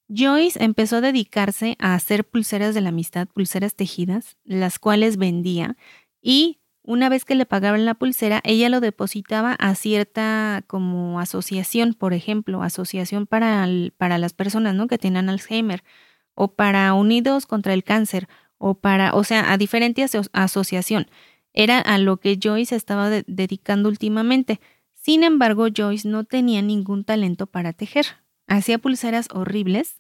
Joyce 0.08 0.64
empezó 0.64 0.98
a 0.98 1.02
dedicarse 1.02 1.76
a 1.80 1.94
hacer 1.94 2.26
pulseras 2.28 2.74
de 2.74 2.82
la 2.82 2.90
amistad, 2.90 3.28
pulseras 3.28 3.76
tejidas, 3.76 4.38
las 4.44 4.80
cuales 4.80 5.18
vendía 5.18 5.78
y 6.22 6.61
una 6.84 7.10
vez 7.10 7.26
que 7.26 7.36
le 7.36 7.46
pagaban 7.46 7.86
la 7.86 7.94
pulsera, 7.94 8.42
ella 8.44 8.70
lo 8.70 8.80
depositaba 8.80 9.54
a 9.54 9.76
cierta 9.76 10.64
como 10.68 11.20
asociación, 11.20 11.94
por 11.94 12.14
ejemplo, 12.14 12.64
asociación 12.64 13.28
para, 13.28 13.68
para 13.98 14.18
las 14.18 14.34
personas 14.34 14.74
¿no? 14.74 14.88
que 14.88 14.98
tienen 14.98 15.30
Alzheimer 15.30 15.84
o 16.34 16.56
para 16.56 16.94
Unidos 16.94 17.46
contra 17.46 17.74
el 17.74 17.84
Cáncer 17.84 18.28
o 18.58 18.76
para, 18.76 19.14
o 19.14 19.24
sea, 19.24 19.52
a 19.52 19.58
diferentes 19.58 20.18
asociación. 20.34 21.08
Era 21.54 21.80
a 21.80 21.98
lo 21.98 22.18
que 22.18 22.40
Joyce 22.42 22.76
estaba 22.76 23.10
dedicando 23.10 23.90
últimamente. 23.90 24.60
Sin 24.94 25.24
embargo, 25.24 25.68
Joyce 25.76 26.08
no 26.08 26.24
tenía 26.24 26.62
ningún 26.62 27.04
talento 27.04 27.48
para 27.48 27.74
tejer. 27.74 28.06
Hacía 28.48 28.78
pulseras 28.78 29.28
horribles 29.32 29.96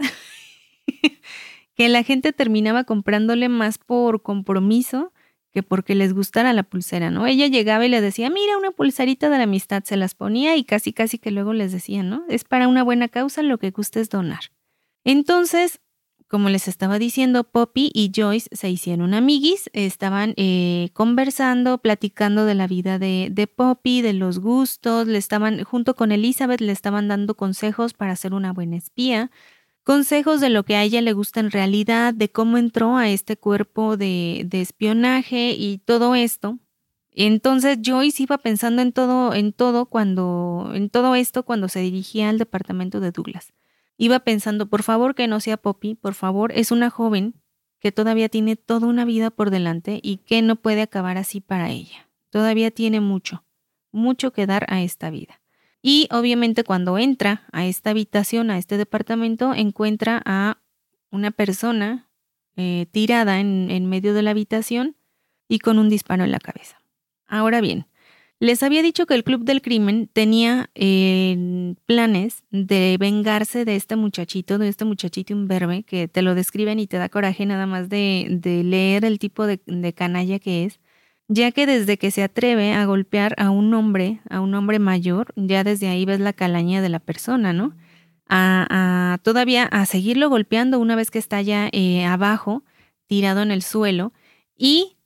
que 1.75 1.89
la 1.89 2.03
gente 2.03 2.33
terminaba 2.33 2.83
comprándole 2.85 3.49
más 3.49 3.77
por 3.77 4.21
compromiso 4.21 5.11
que 5.51 5.63
porque 5.63 5.95
les 5.95 6.13
gustara 6.13 6.53
la 6.53 6.63
pulsera, 6.63 7.11
¿no? 7.11 7.27
Ella 7.27 7.47
llegaba 7.47 7.85
y 7.85 7.89
le 7.89 8.01
decía, 8.01 8.29
mira, 8.29 8.57
una 8.57 8.71
pulserita 8.71 9.29
de 9.29 9.37
la 9.37 9.43
amistad, 9.43 9.83
se 9.83 9.97
las 9.97 10.15
ponía 10.15 10.55
y 10.55 10.63
casi 10.63 10.93
casi 10.93 11.17
que 11.17 11.31
luego 11.31 11.53
les 11.53 11.71
decía, 11.71 12.03
¿no? 12.03 12.23
Es 12.29 12.43
para 12.43 12.67
una 12.67 12.83
buena 12.83 13.09
causa 13.09 13.43
lo 13.43 13.57
que 13.57 13.71
gustes 13.71 14.09
donar. 14.09 14.51
Entonces, 15.03 15.81
como 16.31 16.47
les 16.47 16.69
estaba 16.69 16.97
diciendo, 16.97 17.43
Poppy 17.43 17.91
y 17.93 18.13
Joyce 18.15 18.47
se 18.53 18.69
hicieron 18.69 19.13
amiguis, 19.13 19.69
estaban 19.73 20.33
eh, 20.37 20.89
conversando, 20.93 21.79
platicando 21.79 22.45
de 22.45 22.55
la 22.55 22.67
vida 22.67 22.97
de, 22.99 23.27
de, 23.29 23.47
Poppy, 23.47 24.01
de 24.01 24.13
los 24.13 24.39
gustos, 24.39 25.07
le 25.07 25.17
estaban, 25.17 25.65
junto 25.65 25.97
con 25.97 26.13
Elizabeth, 26.13 26.61
le 26.61 26.71
estaban 26.71 27.09
dando 27.09 27.35
consejos 27.35 27.93
para 27.93 28.15
ser 28.15 28.33
una 28.33 28.53
buena 28.53 28.77
espía. 28.77 29.29
Consejos 29.91 30.39
de 30.39 30.49
lo 30.49 30.63
que 30.63 30.77
a 30.77 30.83
ella 30.83 31.01
le 31.01 31.11
gusta 31.11 31.41
en 31.41 31.51
realidad, 31.51 32.13
de 32.13 32.29
cómo 32.29 32.57
entró 32.57 32.95
a 32.95 33.09
este 33.09 33.35
cuerpo 33.35 33.97
de, 33.97 34.47
espionaje 34.49 35.51
y 35.51 35.79
todo 35.79 36.15
esto. 36.15 36.59
Entonces 37.11 37.77
Joyce 37.85 38.23
iba 38.23 38.37
pensando 38.37 38.81
en 38.81 38.93
todo, 38.93 39.33
en 39.33 39.51
todo 39.51 39.87
cuando, 39.87 40.71
en 40.73 40.89
todo 40.89 41.15
esto 41.15 41.43
cuando 41.43 41.67
se 41.67 41.81
dirigía 41.81 42.29
al 42.29 42.37
departamento 42.37 43.01
de 43.01 43.11
Douglas. 43.11 43.51
Iba 43.97 44.21
pensando, 44.21 44.67
por 44.67 44.81
favor 44.81 45.13
que 45.13 45.27
no 45.27 45.41
sea 45.41 45.57
Poppy, 45.57 45.95
por 45.95 46.13
favor, 46.13 46.53
es 46.53 46.71
una 46.71 46.89
joven 46.89 47.35
que 47.81 47.91
todavía 47.91 48.29
tiene 48.29 48.55
toda 48.55 48.87
una 48.87 49.03
vida 49.03 49.29
por 49.29 49.49
delante 49.49 49.99
y 50.01 50.19
que 50.19 50.41
no 50.41 50.55
puede 50.55 50.83
acabar 50.83 51.17
así 51.17 51.41
para 51.41 51.69
ella. 51.69 52.07
Todavía 52.29 52.71
tiene 52.71 53.01
mucho, 53.01 53.43
mucho 53.91 54.31
que 54.31 54.47
dar 54.47 54.65
a 54.69 54.81
esta 54.83 55.09
vida. 55.09 55.40
Y 55.81 56.07
obviamente 56.11 56.63
cuando 56.63 56.97
entra 56.97 57.43
a 57.51 57.65
esta 57.65 57.89
habitación, 57.89 58.51
a 58.51 58.57
este 58.57 58.77
departamento, 58.77 59.53
encuentra 59.53 60.21
a 60.25 60.59
una 61.09 61.31
persona 61.31 62.09
eh, 62.55 62.85
tirada 62.91 63.39
en 63.39 63.85
medio 63.87 64.13
de 64.13 64.21
la 64.21 64.31
habitación 64.31 64.95
y 65.47 65.59
con 65.59 65.79
un 65.79 65.89
disparo 65.89 66.23
en 66.23 66.31
la 66.31 66.39
cabeza. 66.39 66.81
Ahora 67.27 67.61
bien, 67.61 67.87
les 68.41 68.63
había 68.63 68.81
dicho 68.81 69.05
que 69.05 69.13
el 69.13 69.23
Club 69.23 69.43
del 69.43 69.61
Crimen 69.61 70.09
tenía 70.11 70.71
eh, 70.73 71.75
planes 71.85 72.43
de 72.49 72.97
vengarse 72.99 73.65
de 73.65 73.75
este 73.75 73.95
muchachito, 73.95 74.57
de 74.57 74.67
este 74.67 74.83
muchachito 74.83 75.31
imberbe, 75.31 75.83
que 75.83 76.07
te 76.07 76.23
lo 76.23 76.33
describen 76.33 76.79
y 76.79 76.87
te 76.87 76.97
da 76.97 77.07
coraje 77.07 77.45
nada 77.45 77.67
más 77.67 77.87
de, 77.87 78.39
leer 78.65 79.05
el 79.05 79.19
tipo 79.19 79.45
de, 79.45 79.59
canalla 79.93 80.39
que 80.39 80.65
es, 80.65 80.79
ya 81.33 81.51
que 81.53 81.65
desde 81.65 81.97
que 81.97 82.11
se 82.11 82.23
atreve 82.23 82.73
a 82.73 82.85
golpear 82.85 83.35
a 83.37 83.51
un 83.51 83.73
hombre, 83.73 84.19
a 84.29 84.41
un 84.41 84.53
hombre 84.53 84.79
mayor, 84.79 85.33
ya 85.37 85.63
desde 85.63 85.87
ahí 85.87 86.03
ves 86.03 86.19
la 86.19 86.33
calaña 86.33 86.81
de 86.81 86.89
la 86.89 86.99
persona, 86.99 87.53
¿no? 87.53 87.73
A, 88.27 89.17
todavía 89.23 89.63
a 89.65 89.85
seguirlo 89.85 90.29
golpeando 90.29 90.79
una 90.79 90.95
vez 90.95 91.09
que 91.09 91.19
está 91.19 91.41
ya 91.41 91.69
eh, 91.71 92.05
abajo, 92.05 92.63
tirado 93.07 93.41
en 93.41 93.51
el 93.51 93.61
suelo, 93.61 94.13
y 94.57 94.97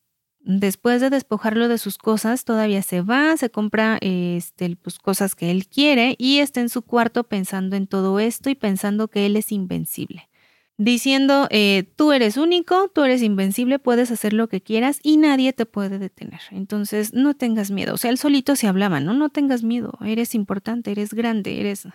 Después 0.48 1.02
de 1.02 1.10
despojarlo 1.10 1.68
de 1.68 1.80
sus 1.80 1.98
cosas, 1.98 2.46
todavía 2.46 2.84
se 2.84 3.02
va, 3.02 3.36
se 3.36 3.50
compra 3.50 3.98
este, 4.02 4.76
pues, 4.76 5.00
cosas 5.00 5.34
que 5.34 5.50
él 5.50 5.68
quiere 5.68 6.14
y 6.20 6.38
está 6.38 6.62
en 6.62 6.70
su 6.70 6.84
cuarto 6.84 7.24
pensando 7.24 7.76
en 7.76 7.88
todo 7.88 8.20
esto 8.20 8.52
y 8.52 8.56
pensando 8.56 9.08
que 9.08 9.26
él 9.26 9.38
es 9.38 9.52
invencible. 9.52 10.30
Diciendo, 10.78 11.48
eh, 11.52 11.90
tú 11.96 12.12
eres 12.12 12.36
único, 12.36 12.92
tú 12.94 13.04
eres 13.04 13.22
invencible, 13.22 13.80
puedes 13.80 14.12
hacer 14.12 14.34
lo 14.34 14.50
que 14.50 14.62
quieras 14.62 15.00
y 15.02 15.16
nadie 15.16 15.54
te 15.54 15.66
puede 15.66 16.00
detener. 16.00 16.42
Entonces, 16.52 17.14
no 17.14 17.34
tengas 17.34 17.72
miedo. 17.72 17.94
O 17.94 17.98
sea, 17.98 18.12
él 18.12 18.18
solito 18.18 18.58
se 18.58 18.68
hablaba, 18.68 19.00
¿no? 19.00 19.14
No 19.14 19.30
tengas 19.30 19.64
miedo, 19.64 19.98
eres 20.06 20.36
importante, 20.36 20.92
eres 20.92 21.14
grande, 21.14 21.62
eres... 21.62 21.88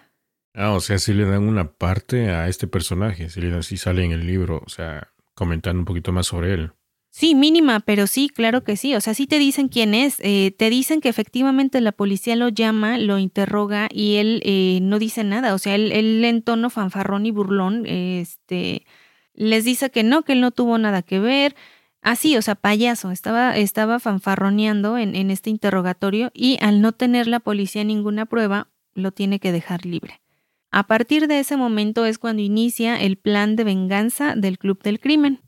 Ah, 0.55 0.73
o 0.73 0.81
sea, 0.81 0.99
si 0.99 1.13
le 1.13 1.27
dan 1.27 1.45
una 1.45 1.73
parte 1.73 2.31
a 2.31 2.49
este 2.49 2.67
personaje, 2.67 3.29
si, 3.29 3.41
le 3.41 3.51
dan, 3.51 3.63
si 3.63 3.77
sale 3.77 4.05
en 4.05 4.13
el 4.13 4.27
libro, 4.27 4.63
o 4.65 4.69
sea, 4.69 5.13
comentando 5.35 5.81
un 5.81 5.85
poquito 5.85 6.11
más 6.11 6.27
sobre 6.27 6.55
él. 6.55 6.73
Sí, 7.13 7.35
mínima, 7.35 7.81
pero 7.81 8.07
sí, 8.07 8.29
claro 8.29 8.63
que 8.63 8.77
sí. 8.77 8.95
O 8.95 9.01
sea, 9.01 9.15
sí 9.15 9.27
te 9.27 9.39
dicen 9.39 9.69
quién 9.69 9.95
es. 9.95 10.19
Eh, 10.21 10.55
te 10.57 10.71
dicen 10.71 11.01
que 11.01 11.09
efectivamente 11.09 11.81
la 11.81 11.93
policía 11.93 12.37
lo 12.37 12.49
llama, 12.49 12.99
lo 12.99 13.19
interroga 13.19 13.89
y 13.93 14.17
él 14.17 14.41
eh, 14.45 14.79
no 14.83 14.99
dice 15.01 15.25
nada. 15.25 15.55
O 15.55 15.59
sea, 15.59 15.75
él, 15.75 15.91
él, 15.93 16.25
en 16.25 16.43
tono 16.43 16.71
fanfarrón 16.71 17.27
y 17.27 17.33
burlón, 17.33 17.85
este, 17.87 18.87
les 19.35 19.65
dice 19.65 19.91
que 19.91 20.05
no, 20.05 20.23
que 20.23 20.35
él 20.35 20.41
no 20.41 20.53
tuvo 20.53 20.79
nada 20.79 21.03
que 21.03 21.19
ver. 21.19 21.57
Así, 22.01 22.37
o 22.37 22.43
sea, 22.43 22.55
payaso, 22.55 23.11
estaba, 23.11 23.57
estaba 23.57 23.99
fanfarroneando 23.99 24.97
en, 24.97 25.15
en 25.17 25.31
este 25.31 25.51
interrogatorio 25.51 26.31
y 26.33 26.59
al 26.63 26.81
no 26.81 26.93
tener 26.93 27.27
la 27.27 27.41
policía 27.41 27.85
ninguna 27.85 28.25
prueba, 28.27 28.69
lo 28.95 29.13
tiene 29.13 29.41
que 29.41 29.53
dejar 29.53 29.85
libre. 29.85 30.23
A 30.71 30.87
partir 30.87 31.27
de 31.27 31.41
ese 31.41 31.57
momento 31.57 32.07
es 32.07 32.19
cuando 32.19 32.43
inicia 32.43 33.01
el 33.01 33.17
plan 33.19 33.57
de 33.57 33.65
venganza 33.65 34.35
del 34.37 34.59
Club 34.59 34.83
del 34.83 35.01
Crimen 35.01 35.41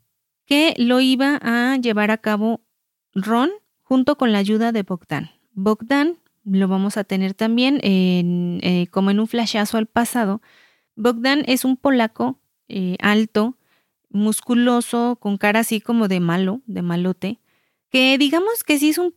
que 0.45 0.73
lo 0.77 0.99
iba 0.99 1.39
a 1.41 1.77
llevar 1.77 2.11
a 2.11 2.17
cabo 2.17 2.61
Ron 3.13 3.51
junto 3.81 4.17
con 4.17 4.31
la 4.31 4.39
ayuda 4.39 4.71
de 4.71 4.83
Bogdan. 4.83 5.31
Bogdan 5.53 6.17
lo 6.45 6.67
vamos 6.67 6.97
a 6.97 7.03
tener 7.03 7.33
también 7.33 7.79
eh, 7.83 8.87
como 8.91 9.11
en 9.11 9.19
un 9.19 9.27
flashazo 9.27 9.77
al 9.77 9.87
pasado. 9.87 10.41
Bogdan 10.95 11.43
es 11.47 11.65
un 11.65 11.77
polaco 11.77 12.39
eh, 12.67 12.97
alto, 12.99 13.57
musculoso, 14.09 15.17
con 15.19 15.37
cara 15.37 15.61
así 15.61 15.81
como 15.81 16.07
de 16.07 16.19
malo, 16.19 16.61
de 16.65 16.81
malote, 16.81 17.39
que 17.89 18.17
digamos 18.17 18.63
que 18.63 18.77
sí 18.77 18.89
es 18.89 18.97
un, 18.97 19.15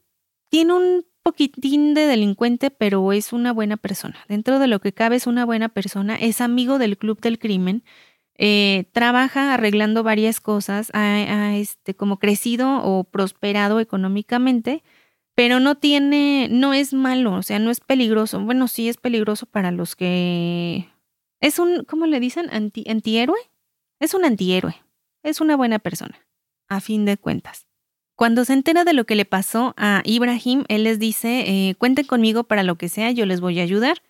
tiene 0.49 0.73
un 0.73 1.07
poquitín 1.23 1.95
de 1.95 2.07
delincuente, 2.07 2.71
pero 2.71 3.13
es 3.13 3.33
una 3.33 3.53
buena 3.53 3.77
persona. 3.77 4.17
Dentro 4.29 4.59
de 4.59 4.69
lo 4.69 4.81
que 4.81 4.93
cabe 4.93 5.17
es 5.17 5.27
una 5.27 5.45
buena 5.45 5.69
persona, 5.69 6.17
es 6.17 6.41
amigo 6.41 6.79
del 6.79 6.97
club 6.97 7.21
del 7.21 7.39
crimen 7.39 7.83
eh, 8.39 8.85
trabaja 8.93 9.55
arreglando 9.55 10.03
varias 10.03 10.41
cosas, 10.41 10.91
ha, 10.95 11.57
este, 11.57 11.95
como 11.95 12.19
crecido 12.19 12.83
o 12.85 13.05
prosperado 13.05 13.81
económicamente, 13.81 14.83
pero 15.35 15.61
no 15.61 15.77
tiene, 15.77 16.49
no 16.51 16.73
es 16.73 16.93
malo, 16.95 17.35
o 17.35 17.43
sea, 17.43 17.59
no 17.59 17.71
es 17.71 17.81
peligroso. 17.81 18.41
Bueno, 18.41 18.69
sí 18.69 18.89
es 18.89 18.97
peligroso 18.97 19.47
para 19.47 19.71
los 19.71 19.97
que... 19.97 20.89
Es 21.41 21.59
un, 21.59 21.85
¿cómo 21.85 22.07
le 22.07 22.21
dicen? 22.21 22.49
Anti, 22.51 22.85
antihéroe. 22.89 23.39
Es 24.01 24.15
un 24.15 24.25
antihéroe. 24.25 24.77
Es 25.23 25.41
una 25.41 25.57
buena 25.57 25.79
persona, 25.79 26.19
a 26.69 26.81
fin 26.81 27.05
de 27.05 27.17
cuentas. 27.17 27.67
Cuando 28.15 28.47
se 28.47 28.55
entera 28.55 28.85
de 28.85 28.95
lo 28.95 29.05
que 29.05 29.15
le 29.15 29.27
pasó 29.27 29.75
a 29.77 30.01
Ibrahim, 30.07 30.65
él 30.69 30.85
les 30.85 30.99
dice, 30.99 31.45
eh, 31.47 31.75
cuenten 31.77 32.07
conmigo 32.07 32.45
para 32.45 32.63
lo 32.63 32.77
que 32.77 32.89
sea, 32.89 33.11
yo 33.11 33.27
les 33.27 33.41
voy 33.41 33.61
a 33.61 33.63
ayudar. 33.63 34.03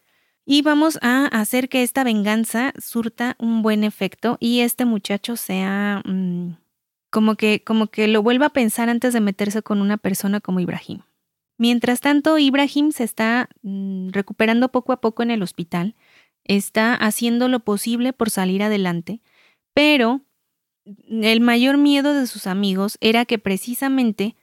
Y 0.48 0.62
vamos 0.62 0.98
a 1.02 1.26
hacer 1.26 1.68
que 1.68 1.82
esta 1.82 2.04
venganza 2.04 2.72
surta 2.78 3.34
un 3.40 3.62
buen 3.62 3.82
efecto 3.82 4.36
y 4.38 4.60
este 4.60 4.84
muchacho 4.84 5.36
sea 5.36 6.02
mm, 6.04 6.52
como, 7.10 7.34
que, 7.34 7.64
como 7.64 7.88
que 7.88 8.06
lo 8.06 8.22
vuelva 8.22 8.46
a 8.46 8.52
pensar 8.52 8.88
antes 8.88 9.12
de 9.12 9.20
meterse 9.20 9.62
con 9.62 9.80
una 9.80 9.96
persona 9.96 10.40
como 10.40 10.60
Ibrahim. 10.60 11.00
Mientras 11.58 12.00
tanto, 12.00 12.38
Ibrahim 12.38 12.92
se 12.92 13.02
está 13.02 13.48
mm, 13.62 14.10
recuperando 14.10 14.70
poco 14.70 14.92
a 14.92 15.00
poco 15.00 15.24
en 15.24 15.32
el 15.32 15.42
hospital, 15.42 15.96
está 16.44 16.94
haciendo 16.94 17.48
lo 17.48 17.60
posible 17.60 18.12
por 18.12 18.30
salir 18.30 18.62
adelante, 18.62 19.22
pero 19.74 20.20
el 21.08 21.40
mayor 21.40 21.76
miedo 21.76 22.14
de 22.14 22.28
sus 22.28 22.46
amigos 22.46 22.98
era 23.00 23.24
que 23.24 23.40
precisamente 23.40 24.36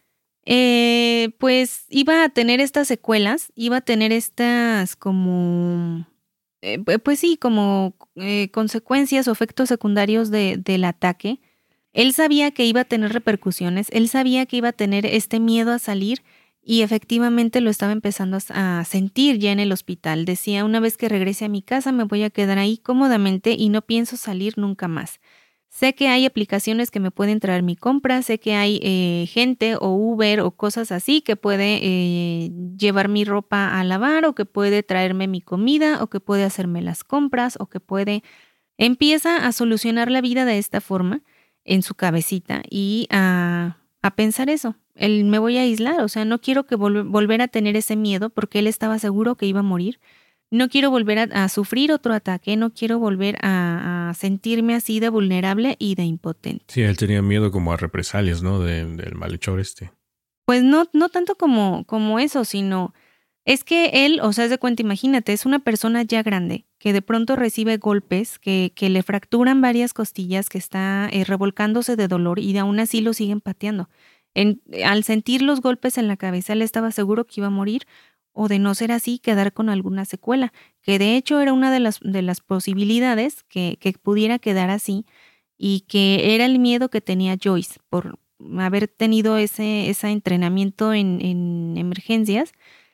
eh, 0.46 1.32
pues 1.40 1.86
iba 1.90 2.24
a 2.24 2.30
tener 2.30 2.60
estas 2.60 2.88
secuelas, 2.88 3.52
iba 3.56 3.78
a 3.78 3.82
tener 3.82 4.12
estas 4.12 4.96
como, 4.96 6.06
eh, 6.62 6.80
pues 6.80 7.20
sí, 7.20 7.38
como 7.38 7.96
eh, 8.16 8.50
consecuencias 8.52 9.28
o 9.28 9.32
efectos 9.32 9.70
secundarios 9.70 10.32
de, 10.32 10.58
del 10.58 10.84
ataque. 10.86 11.40
Él 11.94 12.14
sabía 12.14 12.52
que 12.52 12.66
iba 12.66 12.82
a 12.82 12.86
tener 12.86 13.14
repercusiones, 13.14 13.88
él 13.92 14.10
sabía 14.10 14.46
que 14.46 14.58
iba 14.58 14.70
a 14.70 14.74
tener 14.74 15.06
este 15.06 15.40
miedo 15.40 15.72
a 15.72 15.80
salir 15.80 16.24
y 16.62 16.82
efectivamente 16.82 17.62
lo 17.62 17.70
estaba 17.70 17.92
empezando 17.92 18.38
a 18.50 18.84
sentir 18.86 19.38
ya 19.38 19.52
en 19.52 19.60
el 19.60 19.72
hospital. 19.72 20.26
Decía, 20.26 20.66
una 20.66 20.80
vez 20.80 20.98
que 20.98 21.10
regrese 21.10 21.46
a 21.46 21.50
mi 21.50 21.62
casa 21.62 21.92
me 21.92 22.06
voy 22.06 22.24
a 22.24 22.30
quedar 22.30 22.58
ahí 22.58 22.78
cómodamente 22.78 23.56
y 23.58 23.70
no 23.70 23.82
pienso 23.82 24.18
salir 24.18 24.58
nunca 24.58 24.88
más. 24.88 25.20
Sé 25.74 25.96
que 25.96 26.08
hay 26.08 26.28
aplicaciones 26.28 26.92
que 26.92 27.00
me 27.00 27.10
pueden 27.10 27.40
traer 27.40 27.64
mi 27.64 27.76
compra, 27.76 28.22
sé 28.22 28.40
que 28.40 28.54
hay 28.54 28.80
eh, 28.84 29.26
gente 29.28 29.76
o 29.76 29.90
Uber 29.90 30.42
o 30.42 30.52
cosas 30.52 30.92
así 30.92 31.22
que 31.22 31.36
puede 31.36 31.80
eh, 31.82 32.52
llevar 32.78 33.10
mi 33.10 33.26
ropa 33.26 33.80
a 33.80 33.84
lavar 33.84 34.26
o 34.26 34.36
que 34.36 34.46
puede 34.46 34.84
traerme 34.84 35.28
mi 35.28 35.42
comida 35.42 36.04
o 36.04 36.12
que 36.12 36.20
puede 36.20 36.44
hacerme 36.44 36.84
las 36.84 37.04
compras 37.04 37.58
o 37.60 37.66
que 37.66 37.80
puede... 37.80 38.22
Empieza 38.78 39.48
a 39.48 39.52
solucionar 39.52 40.12
la 40.12 40.22
vida 40.22 40.46
de 40.46 40.60
esta 40.60 40.80
forma 40.80 41.24
en 41.66 41.82
su 41.82 41.96
cabecita 41.96 42.62
y 42.70 43.08
a, 43.10 43.78
a 44.04 44.16
pensar 44.16 44.52
eso. 44.52 44.76
Él 44.94 45.26
me 45.26 45.40
voy 45.40 45.58
a 45.58 45.62
aislar, 45.62 46.02
o 46.02 46.08
sea, 46.08 46.24
no 46.24 46.40
quiero 46.40 46.68
que 46.68 46.76
volver 46.76 47.42
a 47.42 47.48
tener 47.48 47.76
ese 47.76 47.96
miedo 47.96 48.30
porque 48.30 48.60
él 48.60 48.68
estaba 48.68 49.00
seguro 49.00 49.34
que 49.36 49.48
iba 49.48 49.62
a 49.62 49.64
morir 49.64 50.00
no 50.54 50.70
quiero 50.70 50.92
volver 50.92 51.30
a, 51.34 51.50
sufrir 51.50 51.92
otro 51.92 52.14
ataque, 52.14 52.56
no 52.56 52.74
quiero 52.74 53.00
volver 53.00 53.38
a, 53.42 54.14
sentirme 54.16 54.76
así 54.76 55.00
de 55.00 55.10
vulnerable 55.10 55.76
y 55.80 55.96
de 55.96 56.04
impotente. 56.04 56.66
Sí, 56.68 56.82
él 56.82 56.98
tenía 56.98 57.22
miedo 57.24 57.52
como 57.52 57.74
a 57.74 57.78
represalias, 57.78 58.44
¿no? 58.44 58.60
del 58.60 59.16
malhechor 59.16 59.60
este. 59.60 59.92
Pues 60.46 60.62
no, 60.62 60.88
no 60.94 61.10
tanto 61.10 61.36
como, 61.36 61.84
como 61.86 62.20
eso, 62.20 62.46
sino 62.46 62.94
es 63.46 63.64
que 63.64 64.06
él, 64.06 64.20
o 64.22 64.32
sea, 64.32 64.46
es 64.46 64.52
de 64.52 64.58
cuenta, 64.58 64.84
imagínate, 64.84 65.34
es 65.34 65.46
una 65.46 65.60
persona 65.60 66.04
ya 66.04 66.22
grande 66.22 66.66
que 66.78 66.94
de 66.94 67.02
pronto 67.02 67.36
recibe 67.36 67.78
golpes, 67.78 68.40
que, 68.40 68.72
que 68.76 68.90
le 68.90 69.04
fracturan 69.04 69.62
varias 69.62 69.94
costillas, 69.94 70.50
que 70.50 70.58
está 70.58 71.10
eh, 71.12 71.24
revolcándose 71.24 71.96
de 71.96 72.08
dolor 72.08 72.40
y 72.40 72.58
aún 72.58 72.80
así 72.80 73.02
lo 73.02 73.14
siguen 73.14 73.42
pateando. 73.42 73.90
al 74.86 75.04
sentir 75.04 75.42
los 75.42 75.62
golpes 75.62 75.98
en 75.98 76.08
la 76.08 76.18
cabeza, 76.18 76.54
él 76.54 76.62
estaba 76.62 76.92
seguro 76.92 77.26
que 77.26 77.42
iba 77.42 77.48
a 77.48 77.50
morir 77.50 77.84
o 78.34 78.48
de 78.48 78.60
no 78.60 78.76
ser 78.76 78.92
así, 78.92 79.20
quedar 79.20 79.54
con 79.54 79.70
alguna 79.70 80.06
secuela, 80.06 80.52
que 80.82 81.00
de 81.00 81.16
hecho 81.16 81.40
era 81.40 81.54
una 81.54 81.72
de 81.72 81.80
las, 81.80 82.00
de 82.02 82.22
las 82.22 82.42
posibilidades 82.42 83.44
que, 83.44 83.78
que 83.80 83.94
pudiera 83.94 84.40
quedar 84.40 84.70
así 84.70 85.06
y 85.58 85.82
que 85.82 86.36
era 86.36 86.46
el 86.46 86.60
miedo 86.60 86.90
que 86.90 87.02
tenía 87.02 87.38
Joyce 87.42 87.80
por 87.90 88.20
haber 88.60 88.88
tenido 88.88 89.38
ese, 89.38 89.90
ese 89.90 90.10
entrenamiento 90.10 90.94
en, 90.94 91.22
en 91.22 91.78
emergencias, 91.78 92.52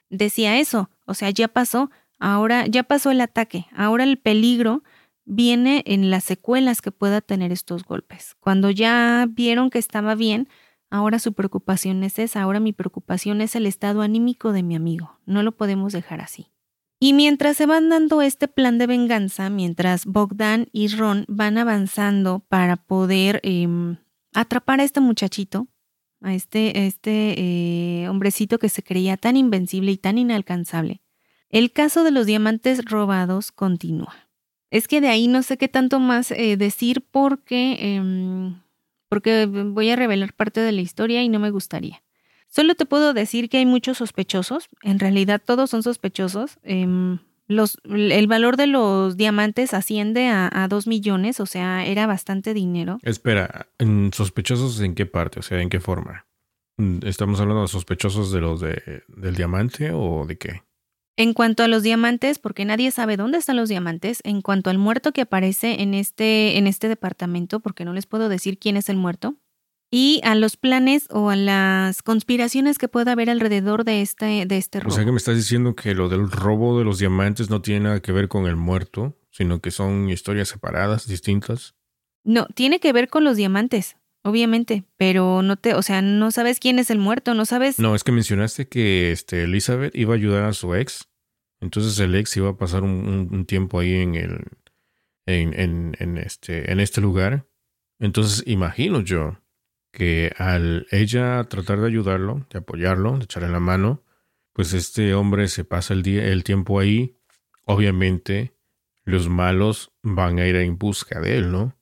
decía 0.09 0.59
eso, 0.59 0.89
o 1.05 1.13
sea, 1.13 1.29
ya 1.31 1.47
pasó, 1.47 1.89
ahora 2.19 2.67
ya 2.67 2.83
pasó 2.83 3.11
el 3.11 3.21
ataque, 3.21 3.65
ahora 3.73 4.03
el 4.03 4.17
peligro 4.17 4.83
viene 5.25 5.83
en 5.85 6.09
las 6.09 6.23
secuelas 6.23 6.81
que 6.81 6.91
pueda 6.91 7.21
tener 7.21 7.51
estos 7.51 7.83
golpes. 7.83 8.35
Cuando 8.39 8.71
ya 8.71 9.27
vieron 9.29 9.69
que 9.69 9.77
estaba 9.77 10.15
bien, 10.15 10.49
ahora 10.89 11.19
su 11.19 11.33
preocupación 11.33 12.03
es 12.03 12.19
esa, 12.19 12.41
ahora 12.41 12.59
mi 12.59 12.73
preocupación 12.73 13.41
es 13.41 13.55
el 13.55 13.65
estado 13.65 14.01
anímico 14.01 14.51
de 14.51 14.63
mi 14.63 14.75
amigo. 14.75 15.19
No 15.25 15.43
lo 15.43 15.51
podemos 15.51 15.93
dejar 15.93 16.21
así. 16.21 16.47
Y 16.99 17.13
mientras 17.13 17.55
se 17.55 17.65
van 17.65 17.87
dando 17.89 18.21
este 18.21 18.49
plan 18.49 18.77
de 18.77 18.87
venganza, 18.87 19.49
mientras 19.49 20.05
Bogdan 20.05 20.67
y 20.73 20.89
Ron 20.89 21.23
van 21.29 21.57
avanzando 21.57 22.39
para 22.49 22.75
poder 22.75 23.39
em, 23.43 23.97
atrapar 24.33 24.81
a 24.81 24.83
este 24.83 24.99
muchachito, 24.99 25.67
a 26.21 26.33
este, 26.33 26.87
este 26.87 27.35
eh, 27.37 28.09
hombrecito 28.09 28.59
que 28.59 28.67
se 28.67 28.83
creía 28.83 29.15
tan 29.15 29.37
invencible 29.37 29.93
y 29.93 29.97
tan 29.97 30.17
inalcanzable, 30.17 31.01
el 31.49 31.71
caso 31.71 32.03
de 32.03 32.11
los 32.11 32.25
diamantes 32.25 32.83
robados 32.83 33.53
continúa. 33.53 34.29
Es 34.69 34.87
que 34.87 34.99
de 35.01 35.07
ahí 35.07 35.27
no 35.27 35.41
sé 35.41 35.57
qué 35.57 35.69
tanto 35.69 35.99
más 35.99 36.31
eh, 36.31 36.57
decir 36.57 37.07
porque, 37.09 37.77
em, 37.95 38.61
porque 39.10 39.45
voy 39.47 39.89
a 39.89 39.95
revelar 39.95 40.34
parte 40.34 40.62
de 40.62 40.72
la 40.72 40.82
historia 40.82 41.22
y 41.24 41.30
no 41.30 41.39
me 41.39 41.51
gustaría. 41.51 42.01
Solo 42.47 42.76
te 42.76 42.86
puedo 42.86 43.14
decir 43.14 43.49
que 43.49 43.57
hay 43.57 43.66
muchos 43.66 43.97
sospechosos. 43.97 44.70
En 44.82 44.99
realidad 44.99 45.41
todos 45.43 45.70
son 45.70 45.84
sospechosos. 45.84 46.57
Em, 46.64 47.20
el 47.47 48.28
valor 48.28 48.57
de 48.57 48.68
los 48.68 49.18
diamantes 49.18 49.74
asciende 49.74 50.28
a, 50.30 50.68
dos 50.70 50.88
millones, 50.88 51.39
o 51.39 51.45
sea, 51.45 51.86
era 51.86 52.05
bastante 52.05 52.53
dinero. 52.53 52.99
Espera, 53.03 53.68
¿sospechosos 54.14 54.80
en 54.82 54.95
qué 54.95 55.05
parte? 55.05 55.39
O 55.39 55.43
sea, 55.43 55.62
¿en 55.62 55.70
qué 55.70 55.80
forma? 55.80 56.28
¿Estamos 57.03 57.39
hablando 57.39 57.64
de 57.64 57.68
sospechosos 57.68 58.32
de 58.32 58.41
los 58.41 58.62
de, 58.62 59.03
del 59.07 59.36
diamante 59.36 59.91
o 59.93 60.26
de 60.26 60.38
qué? 60.38 60.64
En 61.20 61.34
cuanto 61.34 61.63
a 61.63 61.67
los 61.67 61.84
diamantes, 61.84 62.39
porque 62.39 62.63
nadie 62.63 62.91
sabe 62.91 63.17
dónde 63.17 63.39
están 63.39 63.57
los 63.57 63.67
diamantes, 63.67 64.22
en 64.24 64.41
cuanto 64.41 64.70
al 64.70 64.78
muerto 64.78 65.11
que 65.11 65.20
aparece 65.20 65.82
en 65.82 65.93
este, 65.93 66.57
en 66.57 66.65
este 66.65 66.88
departamento, 66.88 67.59
porque 67.59 67.84
no 67.84 67.91
les 67.91 68.05
puedo 68.05 68.30
decir 68.30 68.57
quién 68.57 68.78
es 68.78 68.88
el 68.88 68.95
muerto, 68.95 69.36
y 69.91 70.22
a 70.24 70.34
los 70.36 70.55
planes 70.55 71.07
o 71.09 71.30
a 71.30 71.36
las 71.36 72.03
conspiraciones 72.03 72.78
que 72.78 72.88
pueda 72.88 73.11
haber 73.11 73.30
alrededor 73.30 73.84
de 73.84 74.01
este, 74.01 74.45
de 74.45 74.57
este 74.57 74.80
robo. 74.80 74.93
O 74.93 74.95
sea 74.95 75.03
que 75.03 75.11
me 75.11 75.17
estás 75.17 75.36
diciendo 75.36 75.76
que 75.76 75.93
lo 75.93 76.07
del 76.07 76.32
robo 76.32 76.80
de 76.80 76.86
los 76.86 76.99
diamantes 76.99 77.49
no 77.49 77.61
tiene 77.61 77.82
nada 77.82 78.01
que 78.01 78.13
ver 78.13 78.30
con 78.30 78.45
el 78.45 78.55
muerto, 78.55 79.17
sino 79.30 79.59
que 79.59 79.72
son 79.72 80.09
historias 80.09 80.47
separadas, 80.47 81.05
distintas. 81.05 81.76
No, 82.24 82.45
tiene 82.55 82.80
que 82.80 82.93
ver 82.93 83.09
con 83.09 83.26
los 83.26 83.36
diamantes, 83.36 83.97
obviamente, 84.24 84.86
pero 84.95 85.41
no 85.41 85.57
te, 85.57 85.74
o 85.74 85.82
sea, 85.82 86.01
no 86.01 86.32
sabes 86.32 86.61
quién 86.61 86.80
es 86.80 86.89
el 86.89 86.97
muerto, 86.97 87.34
no 87.34 87.43
sabes. 87.43 87.78
No, 87.78 87.93
es 87.93 88.05
que 88.05 88.13
mencionaste 88.13 88.70
que 88.70 89.11
este, 89.11 89.43
Elizabeth 89.43 89.93
iba 89.97 90.13
a 90.13 90.17
ayudar 90.17 90.45
a 90.45 90.53
su 90.53 90.76
ex 90.76 91.09
entonces 91.62 91.99
el 91.99 92.16
ex 92.16 92.38
iba 92.38 92.49
a 92.49 92.57
pasar 92.57 92.84
un, 92.84 93.45
tiempo 93.45 93.80
ahí 93.80 93.95
en 93.95 94.16
el 94.16 94.45
en, 95.26 95.95
en, 95.99 96.18
este, 96.18 96.72
en 96.72 96.80
este 96.80 97.01
lugar. 97.01 97.45
Entonces 97.99 98.43
imagino 98.47 99.01
yo 99.01 99.38
que 99.91 100.32
al 100.38 100.88
ella 100.91 101.43
tratar 101.45 101.80
de 101.82 101.88
ayudarlo, 101.88 102.45
de 102.49 102.60
apoyarlo, 102.60 103.18
de 103.18 103.26
echarle 103.26 103.49
la 103.49 103.60
mano, 103.60 104.03
pues 104.53 104.74
este 104.74 105.14
hombre 105.14 105.47
se 105.47 105.66
pasa 105.66 105.93
el 105.93 106.03
día, 106.03 106.26
el 106.26 106.43
tiempo 106.43 106.80
ahí. 106.80 107.16
Obviamente, 107.66 108.53
los 109.03 109.30
malos 109.30 109.91
van 110.01 110.39
a 110.39 110.47
ir 110.47 110.55
en 110.55 110.78
busca 110.78 111.20
de 111.20 111.38
él, 111.38 111.51
¿no? 111.51 111.78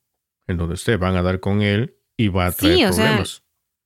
En 0.48 0.58
donde 0.58 0.76
esté, 0.76 0.98
van 0.98 1.16
a 1.16 1.22
dar 1.22 1.40
con 1.40 1.62
él 1.62 1.98
y 2.18 2.30
va 2.30 2.48
a 2.48 2.52
traer 2.52 2.76
sí, 2.76 2.86
o 2.86 2.90
problemas. 2.90 3.30
Sea, 3.30 3.44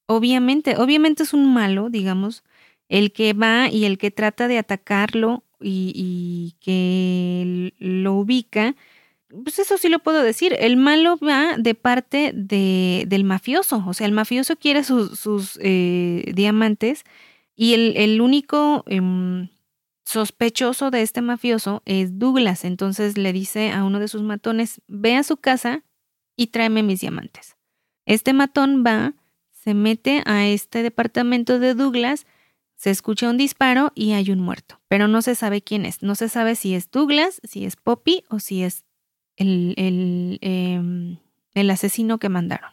obviamente, 0.08 0.78
obviamente 0.78 1.24
es 1.24 1.34
un 1.34 1.54
malo, 1.54 1.89
digamos, 1.89 2.44
el 2.88 3.12
que 3.12 3.34
va 3.34 3.70
y 3.70 3.86
el 3.86 3.98
que 3.98 4.12
trata 4.12 4.48
de 4.48 4.58
atacarlo 4.58 5.44
y, 5.62 6.55
que 6.59 7.74
lo 7.80 8.14
ubica, 8.14 8.76
pues 9.43 9.59
eso 9.59 9.78
sí 9.78 9.89
lo 9.89 9.99
puedo 9.99 10.22
decir. 10.22 10.55
El 10.59 10.78
malo 10.78 11.18
va 11.18 11.57
de 11.57 11.76
parte 11.76 12.32
de, 12.34 13.05
del 13.07 13.24
mafioso. 13.24 13.84
O 13.88 13.93
sea, 13.93 14.07
el 14.07 14.14
mafioso 14.14 14.55
quiere 14.55 14.84
sus, 14.84 15.59
eh, 15.62 16.32
diamantes 16.36 17.03
y 17.55 17.74
el, 17.74 18.22
único 18.22 18.84
em, 18.88 19.49
sospechoso 20.03 20.91
de 20.91 21.01
este 21.01 21.22
mafioso 21.22 21.82
es 21.86 22.20
Douglas. 22.20 22.66
Entonces 22.66 23.18
le 23.18 23.34
dice 23.34 23.72
a 23.72 23.84
uno 23.84 23.99
de 23.99 24.07
sus 24.07 24.22
matones, 24.22 24.82
ve 24.88 25.16
a 25.16 25.24
su 25.24 25.38
casa 25.38 25.84
y 26.36 26.47
tráeme 26.47 26.84
mis 26.84 27.01
diamantes. 27.01 27.55
Este 28.05 28.34
matón 28.34 28.84
va, 28.86 29.14
se 29.51 29.74
mete 29.74 30.24
a 30.26 30.47
este 30.47 30.84
departamento 30.84 31.59
de 31.59 31.76
Douglas 31.76 32.26
se 32.82 32.89
escucha 32.89 33.29
un 33.29 33.38
disparo 33.38 33.91
y 33.93 34.13
hay 34.13 34.32
un 34.32 34.39
muerto, 34.39 34.82
pero 34.88 35.07
no 35.07 35.21
se 35.21 35.36
sabe 35.36 35.61
quién 35.61 35.86
es. 35.86 36.01
No 36.01 36.15
se 36.15 36.29
sabe 36.29 36.55
si 36.55 36.73
es 36.73 36.89
Douglas, 36.89 37.39
si 37.43 37.63
es 37.63 37.75
Poppy 37.75 38.23
o 38.27 38.39
si 38.39 38.63
es 38.63 38.86
el, 39.36 39.75
el, 39.77 40.39
em, 40.41 41.17
el 41.53 41.69
asesino 41.69 42.17
que 42.17 42.29
mandaron. 42.29 42.71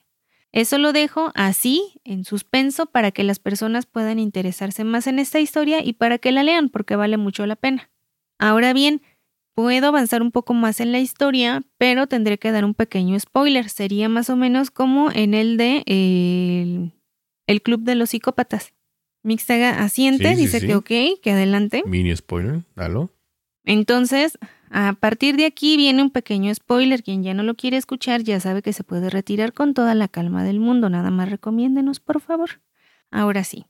Eso 0.51 0.79
lo 0.79 0.95
dejo 0.95 1.31
así, 1.35 2.01
en 2.05 2.25
suspenso, 2.25 2.87
para 2.87 3.11
que 3.11 3.23
las 3.23 3.39
personas 3.39 3.85
puedan 3.85 4.19
interesarse 4.19 4.83
más 4.83 5.07
en 5.09 5.19
esta 5.19 5.41
historia 5.41 5.85
y 5.85 5.93
para 5.93 6.17
que 6.17 6.33
la 6.33 6.43
lean, 6.43 6.71
porque 6.71 6.97
vale 6.97 7.19
mucho 7.19 7.45
la 7.45 7.57
pena. 7.57 7.91
Ahora 8.39 8.73
bien, 8.73 9.03
puedo 9.53 9.89
avanzar 9.89 10.23
un 10.23 10.33
poco 10.33 10.55
más 10.55 10.81
en 10.81 10.91
la 10.91 11.01
historia, 11.01 11.65
pero 11.77 12.07
tendré 12.07 12.39
que 12.39 12.51
dar 12.51 12.65
un 12.65 12.73
pequeño 12.73 13.21
spoiler. 13.21 13.69
Sería 13.69 14.09
más 14.09 14.31
o 14.31 14.37
menos 14.37 14.71
como 14.71 15.11
en 15.13 15.35
el 15.35 15.59
de 15.59 15.83
el 17.47 17.63
Club 17.63 17.83
de 17.83 17.95
los 17.95 18.09
Psicópatas. 18.09 18.73
Mixtaga 19.23 19.83
asiente, 19.83 20.35
dice 20.37 20.61
que 20.61 20.75
ok, 20.75 21.21
que 21.23 21.31
adelante. 21.33 21.83
Mini 21.87 22.15
spoiler, 22.17 22.63
dalo. 22.75 23.11
Entonces, 23.65 24.39
a 24.71 24.95
partir 24.95 25.37
de 25.37 25.45
aquí 25.45 25.77
viene 25.77 26.03
un 26.03 26.11
pequeño 26.11 26.55
spoiler. 26.55 27.03
Quien 27.03 27.23
ya 27.23 27.35
no 27.35 27.43
lo 27.43 27.55
quiere 27.55 27.77
escuchar 27.77 28.23
ya 28.23 28.41
sabe 28.41 28.63
que 28.63 28.73
se 28.73 28.85
puede 28.85 29.11
retirar 29.11 29.53
con 29.53 29.75
toda 29.75 29.95
la 29.95 30.09
calma 30.09 30.45
del 30.45 30.61
mundo. 30.61 30.89
Nada 30.89 31.11
más 31.11 31.31
recomiéndenos, 31.31 32.01
por 32.01 32.21
favor. 32.21 32.63
Ahora 33.11 33.45
sí. 33.45 33.67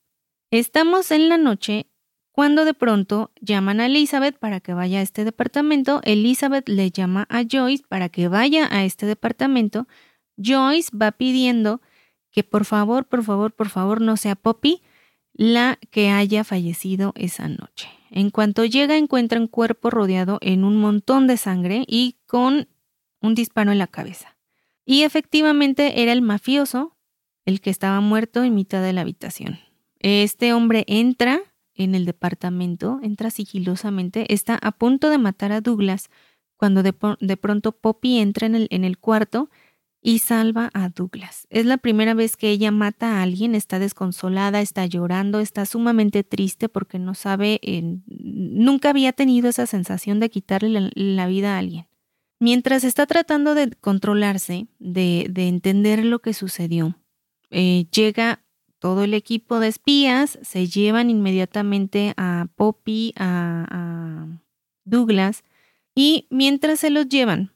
Estamos 0.50 1.10
en 1.10 1.28
la 1.28 1.36
noche 1.36 1.86
cuando 2.32 2.64
de 2.64 2.72
pronto 2.74 3.32
llaman 3.40 3.80
a 3.80 3.86
Elizabeth 3.86 4.38
para 4.38 4.60
que 4.60 4.72
vaya 4.72 5.00
a 5.00 5.02
este 5.02 5.24
departamento. 5.24 6.00
Elizabeth 6.04 6.68
le 6.68 6.90
llama 6.90 7.26
a 7.28 7.42
Joyce 7.42 7.82
para 7.88 8.08
que 8.08 8.28
vaya 8.28 8.68
a 8.70 8.84
este 8.84 9.06
departamento. 9.06 9.88
Joyce 10.36 10.96
va 10.96 11.10
pidiendo 11.10 11.80
que 12.30 12.44
por 12.44 12.64
favor, 12.64 13.06
por 13.06 13.24
favor, 13.24 13.52
por 13.52 13.68
favor 13.68 14.00
no 14.00 14.16
sea 14.16 14.36
Poppy, 14.36 14.80
la 15.38 15.78
que 15.90 16.10
haya 16.10 16.44
fallecido 16.44 17.12
esa 17.16 17.48
noche. 17.48 17.88
En 18.10 18.30
cuanto 18.30 18.64
llega 18.64 18.96
encuentra 18.96 19.40
un 19.40 19.46
cuerpo 19.46 19.88
rodeado 19.88 20.38
en 20.42 20.64
un 20.64 20.76
montón 20.76 21.26
de 21.26 21.36
sangre 21.36 21.84
y 21.86 22.16
con 22.26 22.68
un 23.22 23.34
disparo 23.34 23.70
en 23.70 23.78
la 23.78 23.86
cabeza. 23.86 24.36
Y 24.84 25.02
efectivamente 25.02 26.02
era 26.02 26.12
el 26.12 26.22
mafioso 26.22 26.96
el 27.46 27.60
que 27.60 27.70
estaba 27.70 28.00
muerto 28.00 28.42
en 28.42 28.54
mitad 28.54 28.82
de 28.82 28.92
la 28.92 29.02
habitación. 29.02 29.60
Este 30.00 30.52
hombre 30.52 30.84
entra 30.88 31.40
en 31.74 31.94
el 31.94 32.04
departamento, 32.04 32.98
entra 33.02 33.30
sigilosamente, 33.30 34.32
está 34.34 34.58
a 34.60 34.72
punto 34.72 35.08
de 35.08 35.18
matar 35.18 35.52
a 35.52 35.60
Douglas 35.60 36.10
cuando 36.56 36.82
de, 36.82 36.92
pronto 37.36 37.72
Poppy 37.72 38.18
entra 38.18 38.46
en 38.46 38.56
el, 38.56 38.66
en 38.70 38.84
el 38.84 38.98
cuarto 38.98 39.50
y 40.00 40.20
salva 40.20 40.70
a 40.74 40.88
Douglas. 40.88 41.46
Es 41.50 41.66
la 41.66 41.76
primera 41.76 42.14
vez 42.14 42.36
que 42.36 42.50
ella 42.50 42.70
mata 42.70 43.18
a 43.18 43.22
alguien, 43.22 43.54
está 43.54 43.78
desconsolada, 43.78 44.60
está 44.60 44.86
llorando, 44.86 45.40
está 45.40 45.66
sumamente 45.66 46.22
triste 46.22 46.68
porque 46.68 46.98
no 46.98 47.14
sabe, 47.14 47.60
nunca 48.06 48.90
había 48.90 49.12
tenido 49.12 49.48
esa 49.48 49.66
sensación 49.66 50.20
de 50.20 50.30
quitarle 50.30 50.90
la, 50.94 51.26
vida 51.26 51.56
a 51.56 51.58
alguien. 51.58 51.86
Mientras 52.40 52.84
está 52.84 53.06
tratando 53.06 53.54
de 53.54 53.70
controlarse, 53.80 54.68
de, 54.78 55.30
entender 55.34 56.04
lo 56.04 56.20
que 56.20 56.32
sucedió, 56.32 56.96
eh, 57.50 57.86
llega 57.90 58.44
todo 58.78 59.02
el 59.02 59.14
equipo 59.14 59.58
de 59.58 59.66
espías, 59.66 60.38
se 60.42 60.68
llevan 60.68 61.10
inmediatamente 61.10 62.14
a 62.16 62.46
Poppy, 62.54 63.12
a, 63.16 63.66
a 63.68 64.40
Douglas, 64.84 65.42
y 65.96 66.28
mientras 66.30 66.78
se 66.78 66.90
los 66.90 67.08
llevan, 67.08 67.50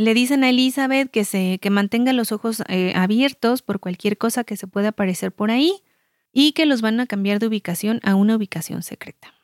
le 0.00 0.14
dicen 0.14 0.44
a 0.44 0.50
Elizabeth 0.50 1.10
que, 1.10 1.24
se, 1.24 1.58
que 1.60 1.68
mantenga 1.68 2.12
los 2.12 2.32
ojos 2.32 2.62
eh, 2.68 2.92
abiertos 2.96 3.60
por 3.60 3.80
cualquier 3.80 4.16
cosa 4.16 4.44
que 4.44 4.56
se 4.56 4.66
pueda 4.66 4.88
aparecer 4.88 5.30
por 5.30 5.50
ahí 5.50 5.82
y 6.32 6.52
que 6.52 6.64
los 6.64 6.80
van 6.80 7.00
a 7.00 7.06
cambiar 7.06 7.38
de 7.38 7.46
ubicación 7.46 8.00
a 8.02 8.14
una 8.14 8.36
ubicación 8.36 8.82
secreta. 8.82 9.34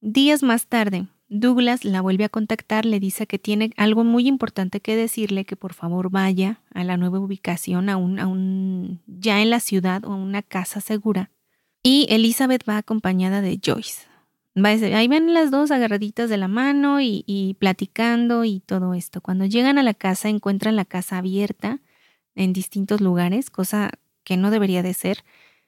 Días 0.00 0.42
más 0.42 0.68
tarde, 0.68 1.06
Douglas 1.28 1.84
la 1.84 2.00
vuelve 2.00 2.24
a 2.24 2.28
contactar, 2.30 2.86
le 2.86 2.98
dice 2.98 3.26
que 3.26 3.38
tiene 3.38 3.72
algo 3.76 4.04
muy 4.04 4.26
importante 4.26 4.80
que 4.80 4.96
decirle, 4.96 5.44
que 5.44 5.56
por 5.56 5.74
favor 5.74 6.10
vaya 6.10 6.60
a 6.72 6.82
la 6.82 6.96
nueva 6.96 7.18
ubicación, 7.18 7.90
a 7.90 7.96
un, 7.96 8.18
a 8.18 8.26
un 8.26 9.02
ya 9.06 9.42
en 9.42 9.50
la 9.50 9.60
ciudad 9.60 10.04
o 10.04 10.12
a 10.12 10.16
una 10.16 10.42
casa 10.42 10.80
segura. 10.80 11.30
Y 11.82 12.06
Elizabeth 12.08 12.66
va 12.68 12.78
acompañada 12.78 13.42
de 13.42 13.60
Joyce. 13.62 14.06
Ahí 14.64 15.06
ven 15.06 15.34
las 15.34 15.50
dos 15.50 15.70
agarraditas 15.70 16.30
de 16.30 16.38
la 16.38 16.48
mano 16.48 17.00
y, 17.00 17.56
platicando 17.58 18.44
y 18.44 18.60
todo 18.60 18.94
esto. 18.94 19.20
Cuando 19.20 19.44
llegan 19.44 19.76
a 19.78 19.82
la 19.82 19.92
casa 19.92 20.30
encuentran 20.30 20.76
la 20.76 20.86
casa 20.86 21.18
abierta 21.18 21.80
en 22.34 22.54
distintos 22.54 23.02
lugares, 23.02 23.50
cosa 23.50 23.90
que 24.24 24.38
no 24.38 24.50
debería 24.50 24.82
de 24.82 24.94
ser. 24.94 25.24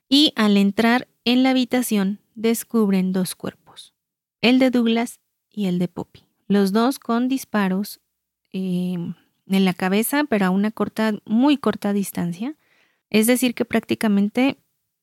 Y 0.09 0.32
al 0.36 0.57
entrar 0.57 1.07
en 1.26 1.43
la 1.43 1.51
habitación 1.51 2.20
descubren 2.34 3.12
dos 3.12 3.34
cuerpos, 3.34 3.95
el 4.41 4.59
de 4.59 4.70
Douglas 4.70 5.20
y 5.51 5.66
el 5.66 5.78
de 5.78 5.89
Poppy. 5.89 6.24
Los 6.47 6.72
dos 6.72 6.99
con 6.99 7.28
disparos 7.28 8.01
em, 8.53 9.14
en 9.47 9.64
la 9.66 9.74
cabeza, 9.74 10.24
pero 10.24 10.47
a 10.47 10.51
una 10.51 10.70
corta, 10.70 11.12
muy 11.26 11.59
corta 11.59 11.93
distancia. 11.93 12.57
Es 13.11 13.26
decir, 13.26 13.55
que 13.55 13.66
prácticamente 13.66 14.57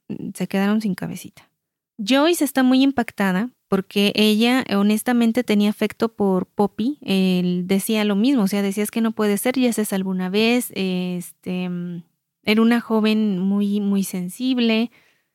mm, 0.07 0.29
se 0.33 0.47
quedaron 0.47 0.81
sin 0.81 0.95
cabecita. 0.95 1.51
Joyce 1.97 2.43
está 2.43 2.63
muy 2.63 2.81
impactada 2.81 3.51
porque 3.67 4.11
ella 4.15 4.63
honestamente 4.75 5.43
tenía 5.43 5.69
afecto 5.69 6.09
por 6.09 6.45
Poppy. 6.45 6.97
Él 7.01 7.63
decía 7.67 8.03
lo 8.05 8.15
mismo, 8.15 8.43
o 8.43 8.47
sea, 8.47 8.61
decías 8.61 8.91
que 8.91 9.01
no 9.01 9.11
puede 9.11 9.37
ser, 9.37 9.55
ya 9.57 9.73
se 9.73 9.85
salvó 9.85 10.11
una 10.11 10.29
vez, 10.29 10.71
este, 10.75 11.69
mm, 11.69 12.03
era 12.43 12.61
una 12.61 12.81
joven 12.81 13.39
muy, 13.39 13.79
muy 13.81 14.03
sensible, 14.03 14.91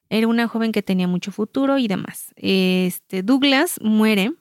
era 0.09 0.29
una 0.29 0.49
joven 0.49 0.73
que 0.73 0.83
tenía 0.83 1.09
mucho 1.09 1.33
futuro 1.33 1.79
y 1.79 1.89
demás. 1.89 2.33
Este, 2.37 3.23
Douglas 3.23 3.79
muere 3.83 4.33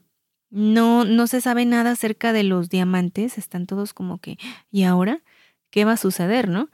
no, 0.49 1.05
no 1.05 1.27
se 1.27 1.41
sabe 1.41 1.65
nada 1.65 1.91
acerca 1.91 2.33
de 2.33 2.43
los 2.43 2.69
diamantes, 2.69 3.37
están 3.37 3.67
todos 3.67 3.93
como 3.93 4.19
que, 4.19 4.37
¿y 4.71 4.83
ahora? 4.83 5.21
¿Qué 5.69 5.85
va 5.85 5.93
a 5.93 5.97
suceder, 5.97 6.49
no? 6.49 6.69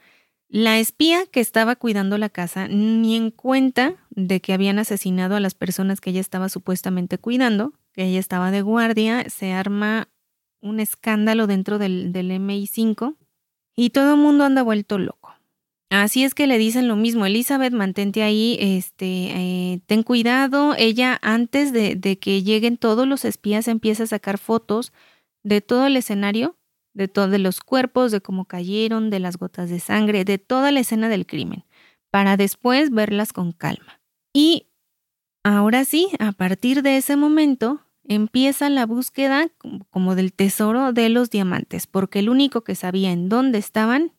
La 0.48 0.78
espía 0.78 1.26
que 1.26 1.40
estaba 1.40 1.76
cuidando 1.76 2.18
la 2.18 2.28
casa 2.28 2.68
ni 2.68 3.16
en 3.16 3.30
cuenta 3.30 3.96
de 4.10 4.40
que 4.40 4.52
habían 4.52 4.78
asesinado 4.78 5.36
a 5.36 5.40
las 5.40 5.54
personas 5.54 6.00
que 6.00 6.10
ella 6.10 6.20
estaba 6.20 6.48
supuestamente 6.48 7.18
cuidando, 7.18 7.72
que 7.92 8.04
ella 8.04 8.20
estaba 8.20 8.50
de 8.50 8.62
guardia, 8.62 9.28
se 9.28 9.52
arma 9.52 10.08
un 10.60 10.80
escándalo 10.80 11.46
dentro 11.46 11.78
del, 11.78 12.12
del 12.12 12.30
MI5 12.30 13.16
y 13.74 13.90
todo 13.90 14.14
el 14.14 14.20
mundo 14.20 14.44
anda 14.44 14.62
vuelto 14.62 14.98
loco. 14.98 15.36
Así 15.90 16.24
es 16.24 16.34
que 16.34 16.48
le 16.48 16.58
dicen 16.58 16.88
lo 16.88 16.96
mismo, 16.96 17.26
Elizabeth, 17.26 17.72
mantente 17.72 18.22
ahí, 18.22 18.56
este, 18.60 19.06
eh, 19.06 19.80
ten 19.86 20.02
cuidado. 20.02 20.74
Ella, 20.76 21.18
antes 21.22 21.72
de, 21.72 22.18
que 22.18 22.42
lleguen 22.42 22.76
todos 22.76 23.06
los 23.06 23.24
espías, 23.24 23.68
empieza 23.68 24.02
a 24.02 24.08
sacar 24.08 24.38
fotos 24.38 24.92
de 25.44 25.60
todo 25.60 25.86
el 25.86 25.96
escenario, 25.96 26.56
de 26.96 27.08
todos 27.08 27.38
los 27.38 27.60
cuerpos, 27.60 28.10
de 28.10 28.22
cómo 28.22 28.46
cayeron, 28.46 29.10
de 29.10 29.20
las 29.20 29.36
gotas 29.36 29.68
de 29.68 29.80
sangre, 29.80 30.24
de 30.24 30.38
toda 30.38 30.72
la 30.72 30.80
escena 30.80 31.10
del 31.10 31.26
crimen, 31.26 31.64
para 32.10 32.38
después 32.38 32.90
verlas 32.90 33.34
con 33.34 33.52
calma. 33.52 34.00
Y 34.32 34.68
ahora 35.44 35.84
sí, 35.84 36.08
a 36.18 36.32
partir 36.32 36.82
de 36.82 36.96
ese 36.96 37.16
momento, 37.16 37.82
empieza 38.02 38.70
la 38.70 38.86
búsqueda 38.86 39.50
como 39.90 40.14
del 40.14 40.32
tesoro 40.32 40.94
de 40.94 41.10
los 41.10 41.28
diamantes, 41.28 41.86
porque 41.86 42.20
el 42.20 42.30
único 42.30 42.64
que 42.64 42.74
sabía 42.74 43.12
en 43.12 43.28
dónde 43.28 43.58
estaban 43.58 44.12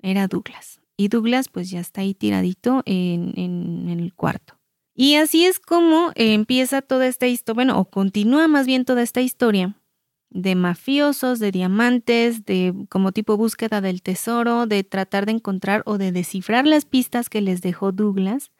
era 0.00 0.26
Douglas. 0.26 0.80
Y 0.96 1.08
Douglas 1.08 1.48
pues 1.50 1.68
ya 1.70 1.80
está 1.80 2.00
ahí 2.00 2.14
tiradito 2.14 2.82
en, 2.86 3.34
en, 3.36 3.88
el 3.90 4.14
cuarto. 4.14 4.58
Y 4.94 5.16
así 5.16 5.44
es 5.44 5.58
como 5.60 6.12
empieza 6.14 6.80
toda 6.80 7.06
esta 7.06 7.26
historia, 7.26 7.54
bueno, 7.54 7.78
o 7.78 7.84
continúa 7.90 8.48
más 8.48 8.66
bien 8.66 8.86
toda 8.86 9.02
esta 9.02 9.20
historia 9.20 9.74
de 10.32 10.54
mafiosos, 10.54 11.38
de 11.38 11.52
diamantes, 11.52 12.44
de 12.44 12.74
como 12.88 13.12
tipo 13.12 13.36
búsqueda 13.36 13.80
del 13.80 14.02
tesoro, 14.02 14.66
de 14.66 14.82
tratar 14.82 15.26
de 15.26 15.32
encontrar 15.32 15.82
o 15.84 15.98
de 15.98 16.10
descifrar 16.10 16.66
las 16.66 16.84
pistas 16.84 17.28
que 17.28 17.40
les 17.40 17.60
dejó 17.60 17.92
Douglas. 17.92 18.50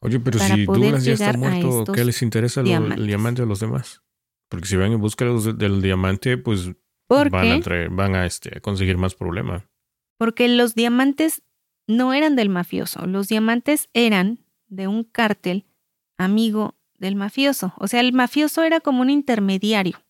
Oye, 0.00 0.20
pero 0.20 0.38
si 0.38 0.66
Douglas 0.66 1.04
ya 1.04 1.12
está 1.14 1.32
muerto, 1.34 1.92
¿qué 1.92 2.04
les 2.04 2.20
interesa 2.22 2.60
el 2.60 3.06
diamante 3.06 3.42
a 3.42 3.46
los 3.46 3.60
demás? 3.60 4.02
Porque 4.48 4.66
si 4.66 4.76
van 4.76 4.92
en 4.92 5.00
busca 5.00 5.24
del 5.24 5.80
diamante, 5.80 6.36
pues 6.36 6.72
van 7.08 7.34
a, 7.34 7.60
van 7.90 8.14
a 8.14 8.26
este, 8.26 8.60
conseguir 8.60 8.98
más 8.98 9.14
problema. 9.14 9.66
Porque 10.18 10.48
los 10.48 10.74
diamantes 10.74 11.42
no 11.86 12.12
eran 12.12 12.36
del 12.36 12.48
mafioso, 12.48 13.06
los 13.06 13.28
diamantes 13.28 13.88
eran 13.94 14.40
de 14.68 14.88
un 14.88 15.04
cártel 15.04 15.64
amigo 16.18 16.74
del 16.98 17.16
mafioso. 17.16 17.72
O 17.78 17.86
sea, 17.88 18.00
el 18.00 18.12
mafioso 18.12 18.62
era 18.62 18.80
como 18.80 19.00
un 19.00 19.10
intermediario, 19.10 20.03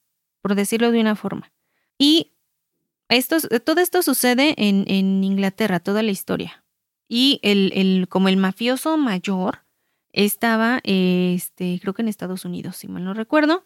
por 0.44 0.56
decirlo 0.56 0.90
de 0.90 1.00
una 1.00 1.16
forma. 1.16 1.50
Y 1.96 2.32
esto, 3.08 3.38
todo 3.64 3.80
esto 3.80 4.02
sucede 4.02 4.54
en, 4.58 4.84
en, 4.88 5.24
Inglaterra, 5.24 5.80
toda 5.80 6.02
la 6.02 6.10
historia. 6.10 6.62
Y 7.08 7.40
el, 7.42 7.72
el, 7.74 8.08
como 8.10 8.28
el 8.28 8.36
mafioso 8.36 8.98
mayor 8.98 9.60
estaba, 10.12 10.80
este, 10.84 11.78
creo 11.80 11.94
que 11.94 12.02
en 12.02 12.08
Estados 12.08 12.44
Unidos, 12.44 12.76
si 12.76 12.88
mal 12.88 13.04
no 13.04 13.14
recuerdo. 13.14 13.64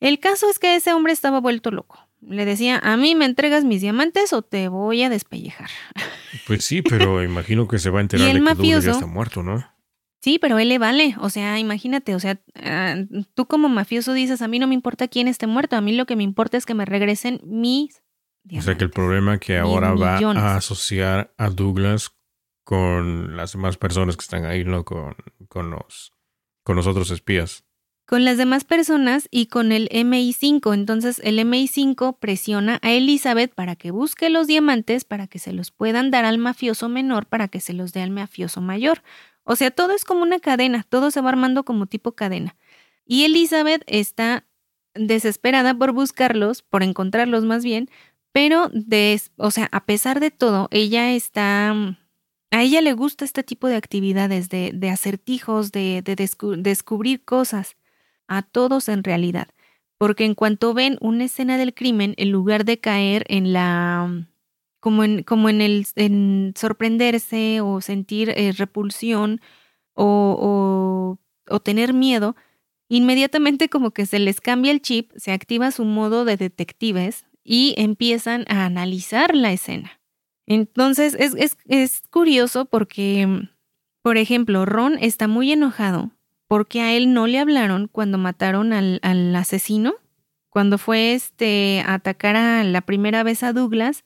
El 0.00 0.18
caso 0.18 0.50
es 0.50 0.58
que 0.58 0.76
ese 0.76 0.92
hombre 0.92 1.14
estaba 1.14 1.40
vuelto 1.40 1.70
loco. 1.70 1.98
Le 2.20 2.44
decía, 2.44 2.78
a 2.78 2.98
mí 2.98 3.14
me 3.14 3.24
entregas 3.24 3.64
mis 3.64 3.80
diamantes 3.80 4.34
o 4.34 4.42
te 4.42 4.68
voy 4.68 5.04
a 5.04 5.08
despellejar. 5.08 5.70
Pues 6.46 6.62
sí, 6.62 6.82
pero 6.82 7.24
imagino 7.24 7.66
que 7.68 7.78
se 7.78 7.88
va 7.88 8.00
a 8.00 8.02
enterar 8.02 8.26
de 8.26 8.34
que 8.34 8.40
mafioso, 8.40 8.86
ya 8.86 8.92
está 8.92 9.06
muerto, 9.06 9.42
¿no? 9.42 9.66
Sí, 10.20 10.38
pero 10.38 10.58
él 10.58 10.68
le 10.68 10.78
vale. 10.78 11.14
O 11.20 11.30
sea, 11.30 11.58
imagínate, 11.58 12.14
o 12.14 12.20
sea, 12.20 12.40
ah, 12.56 12.96
tú 13.34 13.46
como 13.46 13.68
mafioso 13.68 14.12
dices, 14.12 14.42
a 14.42 14.48
mí 14.48 14.58
no 14.58 14.66
me 14.66 14.74
importa 14.74 15.08
quién 15.08 15.28
esté 15.28 15.46
muerto, 15.46 15.76
a 15.76 15.80
mí 15.80 15.92
lo 15.92 16.06
que 16.06 16.16
me 16.16 16.24
importa 16.24 16.56
es 16.56 16.66
que 16.66 16.74
me 16.74 16.84
regresen 16.84 17.40
mis 17.44 18.02
diamantes. 18.42 18.58
O 18.58 18.62
sea, 18.62 18.78
que 18.78 18.84
el 18.84 18.90
problema 18.90 19.38
que 19.38 19.58
ahora 19.58 19.94
va 19.94 20.18
a 20.18 20.56
asociar 20.56 21.32
a 21.36 21.50
Douglas 21.50 22.10
con 22.64 23.36
las 23.36 23.52
demás 23.52 23.76
personas 23.76 24.16
que 24.16 24.22
están 24.22 24.44
ahí, 24.44 24.64
¿no? 24.64 24.84
Con, 24.84 25.14
con, 25.48 25.70
los, 25.70 26.12
con 26.64 26.76
los 26.76 26.86
otros 26.86 27.10
espías 27.10 27.64
con 28.08 28.24
las 28.24 28.38
demás 28.38 28.64
personas 28.64 29.28
y 29.30 29.46
con 29.46 29.70
el 29.70 29.90
MI5. 29.90 30.72
Entonces 30.72 31.20
el 31.22 31.38
MI5 31.40 32.16
presiona 32.18 32.78
a 32.80 32.92
Elizabeth 32.92 33.52
para 33.52 33.76
que 33.76 33.90
busque 33.90 34.30
los 34.30 34.46
diamantes 34.46 35.04
para 35.04 35.26
que 35.26 35.38
se 35.38 35.52
los 35.52 35.70
puedan 35.70 36.10
dar 36.10 36.24
al 36.24 36.38
mafioso 36.38 36.88
menor 36.88 37.26
para 37.26 37.48
que 37.48 37.60
se 37.60 37.74
los 37.74 37.92
dé 37.92 38.00
al 38.00 38.10
mafioso 38.10 38.62
mayor. 38.62 39.02
O 39.48 39.56
sea, 39.56 39.70
todo 39.70 39.92
es 39.92 40.04
como 40.04 40.22
una 40.22 40.40
cadena, 40.40 40.84
todo 40.86 41.10
se 41.10 41.22
va 41.22 41.30
armando 41.30 41.64
como 41.64 41.86
tipo 41.86 42.12
cadena. 42.12 42.54
Y 43.06 43.24
Elizabeth 43.24 43.82
está 43.86 44.44
desesperada 44.94 45.72
por 45.72 45.92
buscarlos, 45.92 46.60
por 46.60 46.82
encontrarlos 46.82 47.44
más 47.44 47.64
bien, 47.64 47.88
pero 48.30 48.68
de, 48.74 49.18
o 49.36 49.50
sea, 49.50 49.70
a 49.72 49.86
pesar 49.86 50.20
de 50.20 50.30
todo, 50.30 50.68
ella 50.70 51.12
está 51.12 51.74
a 52.50 52.62
ella 52.62 52.82
le 52.82 52.92
gusta 52.92 53.24
este 53.24 53.42
tipo 53.42 53.68
de 53.68 53.76
actividades, 53.76 54.50
de, 54.50 54.70
de 54.74 54.90
acertijos, 54.90 55.72
de, 55.72 56.02
de 56.02 56.14
descubrir 56.58 57.24
cosas 57.24 57.76
a 58.26 58.42
todos 58.42 58.90
en 58.90 59.02
realidad, 59.02 59.48
porque 59.96 60.26
en 60.26 60.34
cuanto 60.34 60.74
ven 60.74 60.98
una 61.00 61.24
escena 61.24 61.56
del 61.56 61.72
crimen, 61.72 62.12
en 62.18 62.32
lugar 62.32 62.66
de 62.66 62.80
caer 62.80 63.24
en 63.28 63.54
la 63.54 64.26
como 64.80 65.04
en, 65.04 65.22
como 65.22 65.48
en 65.48 65.60
el 65.60 65.86
en 65.96 66.54
sorprenderse 66.56 67.60
o 67.60 67.80
sentir 67.80 68.30
eh, 68.30 68.52
repulsión 68.56 69.40
o, 69.94 71.18
o, 71.48 71.60
tener 71.60 71.92
miedo, 71.92 72.36
inmediatamente 72.88 73.68
como 73.68 73.90
que 73.90 74.06
se 74.06 74.18
les 74.20 74.40
cambia 74.40 74.70
el 74.70 74.80
chip, 74.80 75.10
se 75.16 75.32
activa 75.32 75.72
su 75.72 75.84
modo 75.84 76.24
de 76.24 76.36
detectives 76.36 77.24
y 77.42 77.74
empiezan 77.76 78.44
a 78.48 78.64
analizar 78.64 79.34
la 79.34 79.52
escena. 79.52 80.00
Entonces 80.46 81.16
es, 81.18 81.34
es, 81.34 81.56
es 81.66 82.02
curioso 82.10 82.66
porque, 82.66 83.48
por 84.02 84.18
ejemplo, 84.18 84.66
Ron 84.66 84.98
está 85.00 85.26
muy 85.26 85.50
enojado 85.52 86.12
porque 86.48 86.80
a 86.80 86.94
él 86.94 87.12
no 87.12 87.26
le 87.26 87.38
hablaron 87.38 87.88
cuando 87.88 88.18
mataron 88.18 88.72
al, 88.72 89.00
al 89.02 89.36
asesino, 89.36 89.94
cuando 90.48 90.78
fue 90.78 91.12
este 91.12 91.84
a 91.86 91.94
atacar 91.94 92.36
a 92.36 92.64
la 92.64 92.80
primera 92.80 93.22
vez 93.22 93.42
a 93.42 93.52
Douglas, 93.52 94.04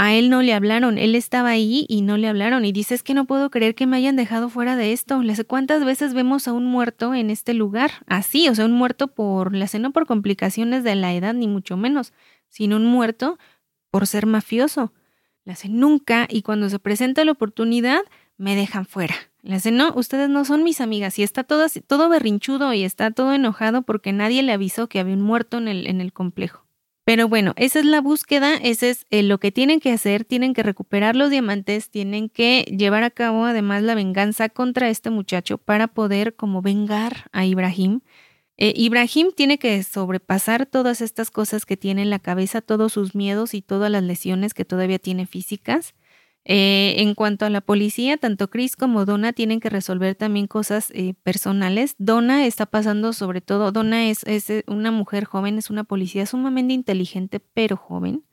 a 0.00 0.14
él 0.14 0.30
no 0.30 0.42
le 0.42 0.54
hablaron, 0.54 0.96
él 0.96 1.16
estaba 1.16 1.48
ahí 1.48 1.84
y 1.88 2.02
no 2.02 2.16
le 2.18 2.28
hablaron 2.28 2.64
y 2.64 2.70
dice 2.70 2.94
es 2.94 3.02
que 3.02 3.14
no 3.14 3.24
puedo 3.24 3.50
creer 3.50 3.74
que 3.74 3.84
me 3.84 3.96
hayan 3.96 4.14
dejado 4.14 4.48
fuera 4.48 4.76
de 4.76 4.92
esto. 4.92 5.20
Sé 5.34 5.44
cuántas 5.44 5.84
veces 5.84 6.14
vemos 6.14 6.46
a 6.46 6.52
un 6.52 6.66
muerto 6.66 7.14
en 7.14 7.30
este 7.30 7.52
lugar, 7.52 7.90
así, 8.06 8.48
o 8.48 8.54
sea, 8.54 8.66
un 8.66 8.72
muerto 8.72 9.08
por, 9.08 9.52
la 9.52 9.66
no 9.80 9.90
por 9.90 10.06
complicaciones 10.06 10.84
de 10.84 10.94
la 10.94 11.12
edad 11.14 11.34
ni 11.34 11.48
mucho 11.48 11.76
menos, 11.76 12.12
sino 12.48 12.76
un 12.76 12.86
muerto 12.86 13.40
por 13.90 14.06
ser 14.06 14.26
mafioso. 14.26 14.92
La 15.42 15.56
sé 15.56 15.68
nunca 15.68 16.28
y 16.30 16.42
cuando 16.42 16.70
se 16.70 16.78
presenta 16.78 17.24
la 17.24 17.32
oportunidad 17.32 18.02
me 18.36 18.54
dejan 18.54 18.86
fuera. 18.86 19.16
Le 19.42 19.54
dice, 19.54 19.72
no, 19.72 19.92
ustedes 19.96 20.28
no 20.28 20.44
son 20.44 20.62
mis 20.62 20.80
amigas. 20.80 21.18
Y 21.18 21.24
está 21.24 21.42
todo, 21.42 21.66
todo 21.88 22.08
berrinchudo 22.08 22.72
y 22.72 22.84
está 22.84 23.10
todo 23.10 23.32
enojado 23.32 23.82
porque 23.82 24.12
nadie 24.12 24.44
le 24.44 24.52
avisó 24.52 24.88
que 24.88 25.00
había 25.00 25.14
un 25.14 25.22
muerto 25.22 25.58
en 25.58 25.66
el, 25.66 25.88
en 25.88 26.00
el 26.00 26.12
complejo. 26.12 26.67
Pero 27.08 27.26
bueno, 27.26 27.54
esa 27.56 27.78
es 27.78 27.86
la 27.86 28.02
búsqueda, 28.02 28.56
ese 28.56 28.90
es 28.90 29.06
eh, 29.08 29.22
lo 29.22 29.38
que 29.38 29.50
tienen 29.50 29.80
que 29.80 29.90
hacer, 29.92 30.26
tienen 30.26 30.52
que 30.52 30.62
recuperar 30.62 31.16
los 31.16 31.30
diamantes, 31.30 31.88
tienen 31.88 32.28
que 32.28 32.64
llevar 32.64 33.02
a 33.02 33.08
cabo 33.08 33.46
además 33.46 33.82
la 33.82 33.94
venganza 33.94 34.50
contra 34.50 34.90
este 34.90 35.08
muchacho 35.08 35.56
para 35.56 35.88
poder 35.88 36.36
como 36.36 36.60
vengar 36.60 37.30
a 37.32 37.46
Ibrahim. 37.46 38.02
Eh, 38.58 38.74
Ibrahim 38.76 39.28
tiene 39.34 39.58
que 39.58 39.82
sobrepasar 39.84 40.66
todas 40.66 41.00
estas 41.00 41.30
cosas 41.30 41.64
que 41.64 41.78
tiene 41.78 42.02
en 42.02 42.10
la 42.10 42.18
cabeza, 42.18 42.60
todos 42.60 42.92
sus 42.92 43.14
miedos 43.14 43.54
y 43.54 43.62
todas 43.62 43.90
las 43.90 44.02
lesiones 44.02 44.52
que 44.52 44.66
todavía 44.66 44.98
tiene 44.98 45.24
físicas. 45.24 45.94
Eh, 46.50 47.02
en 47.02 47.14
cuanto 47.14 47.44
a 47.44 47.50
la 47.50 47.60
policía, 47.60 48.16
tanto 48.16 48.48
Chris 48.48 48.74
como 48.74 49.04
Donna 49.04 49.34
tienen 49.34 49.60
que 49.60 49.68
resolver 49.68 50.14
también 50.14 50.46
cosas 50.46 50.90
eh, 50.94 51.12
personales. 51.22 51.94
Donna 51.98 52.46
está 52.46 52.64
pasando 52.64 53.12
sobre 53.12 53.42
todo, 53.42 53.70
Donna 53.70 54.08
es, 54.08 54.24
es, 54.24 54.48
eh, 54.48 54.64
una 54.66 54.90
mujer 54.90 55.26
joven, 55.26 55.58
es 55.58 55.68
una 55.68 55.84
policía 55.84 56.24
sumamente 56.24 56.72
inteligente, 56.72 57.38
pero 57.38 57.76
joven. 57.76 58.24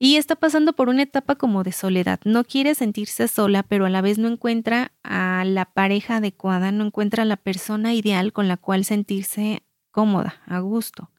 Y 0.00 0.16
está 0.16 0.34
pasando 0.34 0.72
por 0.72 0.88
una 0.88 1.02
etapa 1.02 1.36
como 1.36 1.62
de 1.62 1.70
soledad. 1.70 2.18
No 2.24 2.42
quiere 2.42 2.74
sentirse 2.74 3.28
sola, 3.28 3.62
pero 3.62 3.86
a 3.86 3.90
la 3.90 4.00
vez 4.00 4.18
no 4.18 4.26
encuentra 4.26 4.90
a 5.04 5.44
la 5.46 5.66
pareja 5.66 6.16
adecuada, 6.16 6.72
no 6.72 6.84
encuentra 6.84 7.22
a 7.22 7.26
la 7.26 7.36
persona 7.36 7.94
ideal 7.94 8.32
con 8.32 8.48
la 8.48 8.56
cual 8.56 8.84
sentirse 8.84 9.62
cómoda, 9.92 10.42
a 10.46 10.58
gusto. 10.58 11.12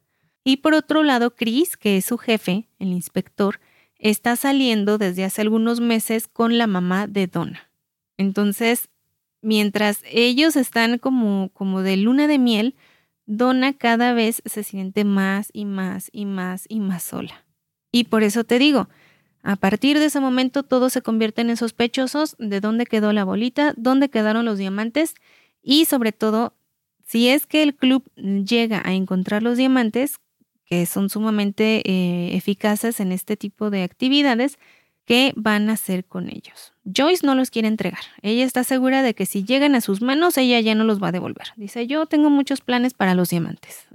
Y 0.44 0.58
por 0.58 0.74
otro 0.74 1.04
lado, 1.04 1.34
Chris, 1.34 1.78
que 1.78 1.96
es 1.96 2.06
su 2.06 2.18
jefe, 2.18 2.68
el 2.78 2.90
inspector, 2.90 3.62
está 4.02 4.36
saliendo 4.36 4.98
desde 4.98 5.24
hace 5.24 5.42
algunos 5.42 5.80
meses 5.80 6.28
con 6.28 6.58
la 6.58 6.68
mamá 6.68 7.08
de 7.08 7.28
Donna. 7.28 7.72
Entonces, 8.18 8.90
mientras 9.42 10.02
ellos 10.12 10.56
están 10.56 10.98
como, 10.98 11.50
como 11.54 11.82
de 11.82 11.98
luna 11.98 12.28
de 12.28 12.40
miel, 12.40 12.76
Donna 13.26 13.74
cada 13.74 14.14
vez 14.14 14.42
se 14.46 14.64
siente 14.64 15.06
más 15.06 15.50
y 15.54 15.66
más 15.66 16.10
y 16.12 16.26
más 16.26 16.66
y 16.68 16.80
más 16.80 17.04
sola. 17.04 17.46
Y 17.92 18.06
por 18.06 18.24
eso 18.24 18.44
te 18.44 18.60
digo, 18.60 18.90
a 19.44 19.56
partir 19.56 20.00
de 20.00 20.06
ese 20.06 20.20
momento 20.20 20.64
todos 20.64 20.94
se 20.94 21.02
convierten 21.02 21.50
en 21.50 21.58
sospechosos 21.58 22.36
de 22.40 22.60
dónde 22.60 22.86
quedó 22.86 23.14
la 23.14 23.24
bolita, 23.24 23.74
dónde 23.78 24.10
quedaron 24.10 24.46
los 24.46 24.58
diamantes 24.58 25.16
y 25.62 25.86
sobre 25.86 26.12
todo, 26.12 26.56
si 27.06 27.30
es 27.30 27.46
que 27.46 27.62
el 27.62 27.76
club 27.76 28.04
llega 28.16 28.82
a 28.84 28.94
encontrar 28.94 29.44
los 29.44 29.58
diamantes, 29.58 30.20
que 30.72 30.86
son 30.86 31.10
sumamente 31.10 31.82
eh, 31.84 32.34
eficaces 32.38 33.02
en 33.02 33.12
este 33.12 33.36
tipo 33.36 33.70
de 33.70 33.84
actividades, 33.84 34.58
¿qué 35.04 35.34
van 35.36 35.70
a 35.70 35.74
hacer 35.74 36.06
con 36.06 36.30
ellos? 36.30 36.74
Joyce 36.86 37.28
no 37.28 37.36
los 37.36 37.52
quiere 37.52 37.68
entregar. 37.68 38.00
Ella 38.22 38.46
está 38.46 38.64
segura 38.64 39.04
de 39.04 39.14
que 39.14 39.26
si 39.26 39.44
llegan 39.44 39.76
a 39.76 39.82
sus 39.82 40.02
manos, 40.02 40.38
ella 40.38 40.62
ya 40.62 40.74
no 40.74 40.86
los 40.86 41.04
va 41.04 41.10
a 41.10 41.12
devolver. 41.12 41.48
Dice, 41.58 41.88
yo 41.88 42.06
tengo 42.06 42.30
muchos 42.30 42.62
planes 42.62 42.94
para 42.94 43.16
los 43.16 43.32
diamantes. 43.32 43.86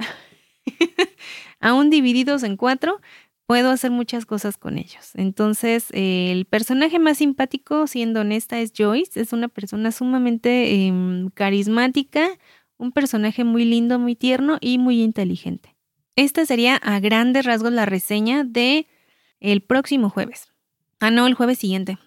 Aún 1.60 1.88
divididos 1.88 2.42
en 2.42 2.58
cuatro, 2.58 3.00
puedo 3.46 3.70
hacer 3.70 3.90
muchas 3.90 4.26
cosas 4.26 4.58
con 4.58 4.76
ellos. 4.76 5.12
Entonces, 5.14 5.86
el 5.92 6.44
personaje 6.44 6.98
más 6.98 7.16
simpático, 7.16 7.86
siendo 7.86 8.20
honesta, 8.20 8.60
es 8.60 8.74
Joyce. 8.76 9.18
Es 9.18 9.32
una 9.32 9.48
persona 9.48 9.92
sumamente 9.92 10.84
em, 10.84 11.30
carismática, 11.30 12.28
un 12.76 12.92
personaje 12.92 13.44
muy 13.44 13.64
lindo, 13.64 13.98
muy 13.98 14.14
tierno 14.14 14.58
y 14.60 14.76
muy 14.76 15.00
inteligente. 15.02 15.75
Esta 16.16 16.46
sería 16.46 16.76
a 16.76 16.98
grandes 17.00 17.44
rasgos 17.44 17.72
la 17.72 17.84
reseña 17.84 18.42
de 18.42 18.86
el 19.38 19.60
próximo 19.60 20.08
jueves. 20.08 20.48
Ah, 20.98 21.10
no, 21.10 21.26
el 21.26 21.34
jueves 21.34 21.58
siguiente. 21.58 21.98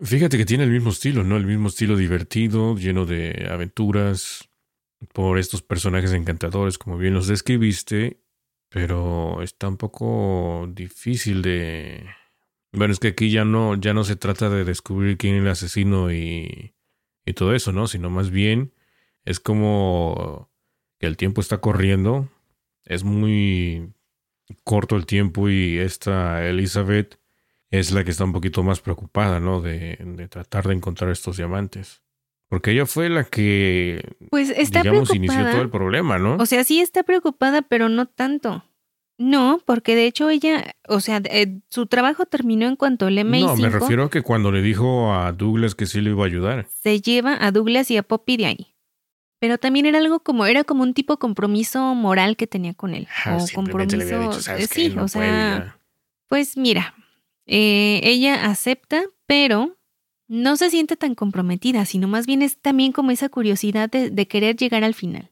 Fíjate 0.00 0.36
que 0.36 0.44
tiene 0.44 0.64
el 0.64 0.70
mismo 0.70 0.90
estilo, 0.90 1.24
¿no? 1.24 1.38
El 1.38 1.46
mismo 1.46 1.68
estilo 1.68 1.96
divertido, 1.96 2.76
lleno 2.76 3.06
de 3.06 3.48
aventuras, 3.50 4.50
por 5.12 5.38
estos 5.38 5.62
personajes 5.62 6.12
encantadores, 6.12 6.78
como 6.78 6.98
bien 6.98 7.14
los 7.14 7.26
describiste, 7.26 8.20
pero 8.68 9.42
está 9.42 9.68
un 9.68 9.78
poco 9.78 10.68
difícil 10.70 11.40
de... 11.40 12.06
Bueno, 12.72 12.92
es 12.92 13.00
que 13.00 13.08
aquí 13.08 13.30
ya 13.30 13.46
no, 13.46 13.76
ya 13.76 13.94
no 13.94 14.04
se 14.04 14.16
trata 14.16 14.50
de 14.50 14.64
descubrir 14.64 15.16
quién 15.16 15.36
es 15.36 15.42
el 15.42 15.48
asesino 15.48 16.12
y, 16.12 16.74
y 17.24 17.32
todo 17.32 17.54
eso, 17.54 17.72
¿no? 17.72 17.86
Sino 17.86 18.10
más 18.10 18.30
bien 18.30 18.74
es 19.24 19.40
como 19.40 20.50
que 20.98 21.06
el 21.06 21.16
tiempo 21.16 21.40
está 21.40 21.58
corriendo, 21.58 22.28
es 22.84 23.04
muy 23.04 23.92
corto 24.64 24.96
el 24.96 25.06
tiempo 25.06 25.48
y 25.48 25.78
esta 25.78 26.46
Elizabeth 26.46 27.18
es 27.70 27.92
la 27.92 28.04
que 28.04 28.10
está 28.10 28.24
un 28.24 28.32
poquito 28.32 28.62
más 28.62 28.80
preocupada, 28.80 29.40
¿no? 29.40 29.60
De, 29.60 29.98
de 30.00 30.28
tratar 30.28 30.68
de 30.68 30.74
encontrar 30.74 31.10
estos 31.10 31.36
diamantes. 31.36 32.02
Porque 32.48 32.70
ella 32.70 32.86
fue 32.86 33.08
la 33.08 33.24
que, 33.24 34.16
pues 34.30 34.50
está 34.50 34.82
digamos, 34.82 35.12
inició 35.12 35.50
todo 35.50 35.62
el 35.62 35.70
problema, 35.70 36.18
¿no? 36.18 36.36
O 36.36 36.46
sea, 36.46 36.62
sí 36.62 36.80
está 36.80 37.02
preocupada, 37.02 37.62
pero 37.62 37.88
no 37.88 38.06
tanto. 38.06 38.64
No, 39.18 39.60
porque 39.64 39.96
de 39.96 40.06
hecho 40.06 40.28
ella, 40.30 40.76
o 40.88 41.00
sea, 41.00 41.20
eh, 41.24 41.60
su 41.70 41.86
trabajo 41.86 42.26
terminó 42.26 42.66
en 42.68 42.76
cuanto 42.76 43.08
el 43.08 43.18
MI5... 43.18 43.46
No, 43.46 43.56
me 43.56 43.70
refiero 43.70 44.04
a 44.04 44.10
que 44.10 44.22
cuando 44.22 44.52
le 44.52 44.62
dijo 44.62 45.12
a 45.12 45.32
Douglas 45.32 45.74
que 45.74 45.86
sí 45.86 46.00
le 46.00 46.10
iba 46.10 46.22
a 46.22 46.26
ayudar. 46.26 46.66
Se 46.68 47.00
lleva 47.00 47.36
a 47.40 47.50
Douglas 47.50 47.90
y 47.90 47.96
a 47.96 48.02
Poppy 48.02 48.36
de 48.36 48.46
ahí. 48.46 48.75
Pero 49.38 49.58
también 49.58 49.86
era 49.86 49.98
algo 49.98 50.20
como, 50.20 50.46
era 50.46 50.64
como 50.64 50.82
un 50.82 50.94
tipo 50.94 51.18
compromiso 51.18 51.94
moral 51.94 52.36
que 52.36 52.46
tenía 52.46 52.74
con 52.74 52.94
él. 52.94 53.06
Ah, 53.24 53.36
o 53.36 53.46
compromiso. 53.54 53.96
le 53.96 54.04
había 54.04 54.28
dicho, 54.28 54.40
¿sabes 54.40 54.64
eh, 54.64 54.68
sí, 54.72 54.94
No 54.94 55.04
o 55.04 55.08
sea, 55.08 55.22
ya". 55.22 55.78
pues 56.28 56.56
mira, 56.56 56.94
eh, 57.46 58.00
ella 58.02 58.46
acepta, 58.46 59.04
pero 59.26 59.76
no 60.28 60.56
se 60.56 60.70
siente 60.70 60.96
tan 60.96 61.14
comprometida, 61.14 61.84
sino 61.84 62.08
más 62.08 62.26
bien 62.26 62.42
es 62.42 62.58
también 62.58 62.92
como 62.92 63.10
esa 63.10 63.28
curiosidad 63.28 63.90
de, 63.90 64.10
de 64.10 64.26
querer 64.28 64.56
llegar 64.56 64.84
al 64.84 64.94
final. 64.94 65.30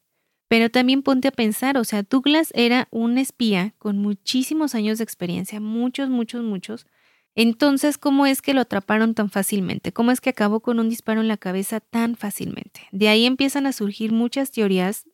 Pero 0.49 0.71
también 0.71 1.03
ponte 1.03 1.29
a 1.29 1.33
pensar, 1.33 1.79
o 1.79 1.85
sea, 1.85 2.03
Douglas 2.03 2.53
era 2.55 2.87
un 2.91 3.19
espía 3.19 3.75
con 3.79 3.99
muchísimos 3.99 4.75
años 4.75 4.99
de 4.99 5.05
experiencia, 5.05 5.59
muchos, 5.61 6.11
muchos, 6.11 6.45
muchos. 6.45 6.87
Entonces, 7.35 7.99
¿cómo 7.99 8.27
es 8.27 8.43
que 8.43 8.55
lo 8.55 8.61
atraparon 8.61 9.15
tan 9.15 9.29
fácilmente? 9.29 9.93
¿Cómo 9.93 10.13
es 10.13 10.21
que 10.21 10.31
acabó 10.31 10.61
con 10.61 10.79
un 10.79 10.89
disparo 10.89 11.21
en 11.21 11.29
la 11.29 11.37
cabeza 11.37 11.81
tan 11.81 12.17
fácilmente? 12.17 12.83
De 12.93 13.09
ahí 13.09 13.27
empiezan 13.27 13.67
a 13.67 13.73
surgir 13.73 14.13
muchas 14.13 14.53
teorías, 14.53 15.09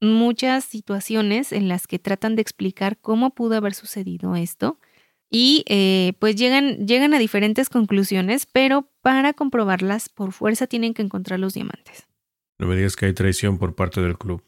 muchas 0.00 0.64
situaciones 0.64 1.52
en 1.52 1.68
las 1.68 1.86
que 1.86 1.98
tratan 1.98 2.34
de 2.34 2.42
explicar 2.42 2.98
cómo 2.98 3.34
pudo 3.34 3.56
haber 3.56 3.74
sucedido 3.74 4.36
esto. 4.36 4.78
Y 5.30 5.64
eh, 5.66 6.14
pues 6.18 6.36
llegan, 6.36 6.86
llegan 6.86 7.12
a 7.12 7.18
diferentes 7.18 7.68
conclusiones, 7.68 8.46
pero 8.46 8.88
para 9.02 9.32
comprobarlas, 9.32 10.08
por 10.08 10.32
fuerza 10.32 10.66
tienen 10.66 10.94
que 10.94 11.02
encontrar 11.02 11.40
los 11.40 11.54
diamantes. 11.54 12.06
No 12.58 12.68
me 12.68 12.76
digas 12.76 12.96
que 12.96 13.06
hay 13.06 13.12
traición 13.12 13.58
por 13.58 13.74
parte 13.74 14.00
del 14.00 14.16
club. 14.16 14.42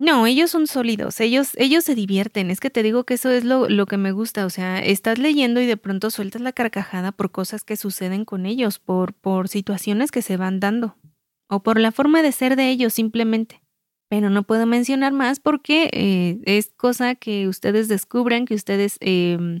No, 0.00 0.26
ellos 0.26 0.52
son 0.52 0.68
sólidos, 0.68 1.18
ellos, 1.18 1.50
ellos 1.56 1.84
se 1.84 1.96
divierten, 1.96 2.50
es 2.50 2.60
que 2.60 2.70
te 2.70 2.84
digo 2.84 3.02
que 3.02 3.14
eso 3.14 3.30
es 3.30 3.42
lo, 3.42 3.68
lo 3.68 3.86
que 3.86 3.96
me 3.96 4.12
gusta, 4.12 4.46
o 4.46 4.50
sea, 4.50 4.78
estás 4.78 5.18
leyendo 5.18 5.60
y 5.60 5.66
de 5.66 5.76
pronto 5.76 6.12
sueltas 6.12 6.40
la 6.40 6.52
carcajada 6.52 7.10
por 7.10 7.32
cosas 7.32 7.64
que 7.64 7.76
suceden 7.76 8.24
con 8.24 8.46
ellos, 8.46 8.78
por, 8.78 9.12
por 9.12 9.48
situaciones 9.48 10.12
que 10.12 10.22
se 10.22 10.36
van 10.36 10.60
dando, 10.60 10.96
o 11.48 11.64
por 11.64 11.80
la 11.80 11.90
forma 11.90 12.22
de 12.22 12.30
ser 12.30 12.54
de 12.54 12.70
ellos 12.70 12.94
simplemente. 12.94 13.60
Pero 14.08 14.30
no 14.30 14.44
puedo 14.44 14.66
mencionar 14.66 15.12
más 15.12 15.40
porque 15.40 15.90
eh, 15.92 16.38
es 16.44 16.72
cosa 16.76 17.16
que 17.16 17.48
ustedes 17.48 17.88
descubran, 17.88 18.46
que 18.46 18.54
ustedes, 18.54 18.98
eh, 19.00 19.60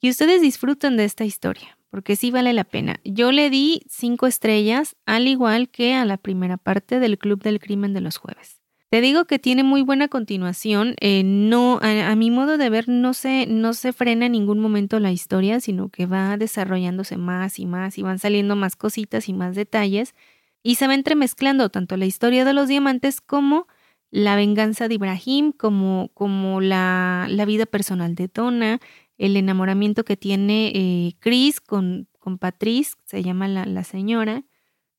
que 0.00 0.10
ustedes 0.10 0.40
disfruten 0.40 0.96
de 0.96 1.04
esta 1.04 1.24
historia, 1.24 1.76
porque 1.90 2.14
sí 2.14 2.30
vale 2.30 2.52
la 2.52 2.64
pena. 2.64 3.00
Yo 3.04 3.32
le 3.32 3.50
di 3.50 3.82
cinco 3.88 4.28
estrellas, 4.28 4.94
al 5.06 5.26
igual 5.26 5.68
que 5.70 5.94
a 5.94 6.04
la 6.04 6.18
primera 6.18 6.56
parte 6.56 7.00
del 7.00 7.18
Club 7.18 7.42
del 7.42 7.58
Crimen 7.58 7.92
de 7.92 8.00
los 8.00 8.16
Jueves. 8.16 8.61
Te 8.92 9.00
digo 9.00 9.24
que 9.24 9.38
tiene 9.38 9.62
muy 9.62 9.80
buena 9.80 10.08
continuación. 10.08 10.96
eh, 11.00 11.22
no, 11.24 11.78
a, 11.80 12.14
mi 12.14 12.30
modo 12.30 12.58
de 12.58 12.68
ver, 12.68 12.90
no 12.90 13.14
se, 13.14 13.46
no 13.46 13.72
se 13.72 13.94
frena 13.94 14.26
en 14.26 14.32
ningún 14.32 14.58
momento 14.58 15.00
la 15.00 15.10
historia, 15.10 15.60
sino 15.60 15.88
que 15.88 16.04
va 16.04 16.36
desarrollándose 16.36 17.16
más 17.16 17.58
y 17.58 17.64
más 17.64 17.96
y 17.96 18.02
van 18.02 18.18
saliendo 18.18 18.54
más 18.54 18.76
cositas 18.76 19.30
y 19.30 19.32
más 19.32 19.56
detalles. 19.56 20.14
Y 20.62 20.74
se 20.74 20.88
va 20.88 20.94
entremezclando 20.94 21.70
tanto 21.70 21.96
la 21.96 22.04
historia 22.04 22.44
de 22.44 22.52
los 22.52 22.68
diamantes 22.68 23.22
como 23.22 23.66
la 24.10 24.36
venganza 24.36 24.88
de 24.88 24.96
Ibrahim, 24.96 25.52
como, 25.52 26.10
como 26.12 26.60
la, 26.60 27.28
la 27.30 27.46
vida 27.46 27.64
personal 27.64 28.14
de 28.14 28.28
Donna, 28.28 28.78
el 29.16 29.38
enamoramiento 29.38 30.04
que 30.04 30.18
tiene 30.18 30.70
eh, 30.74 31.14
Chris 31.18 31.62
con, 31.62 32.08
con 32.18 32.36
Patrice, 32.36 32.96
se 33.06 33.22
llama 33.22 33.48
la, 33.48 33.64
la 33.64 33.84
señora. 33.84 34.44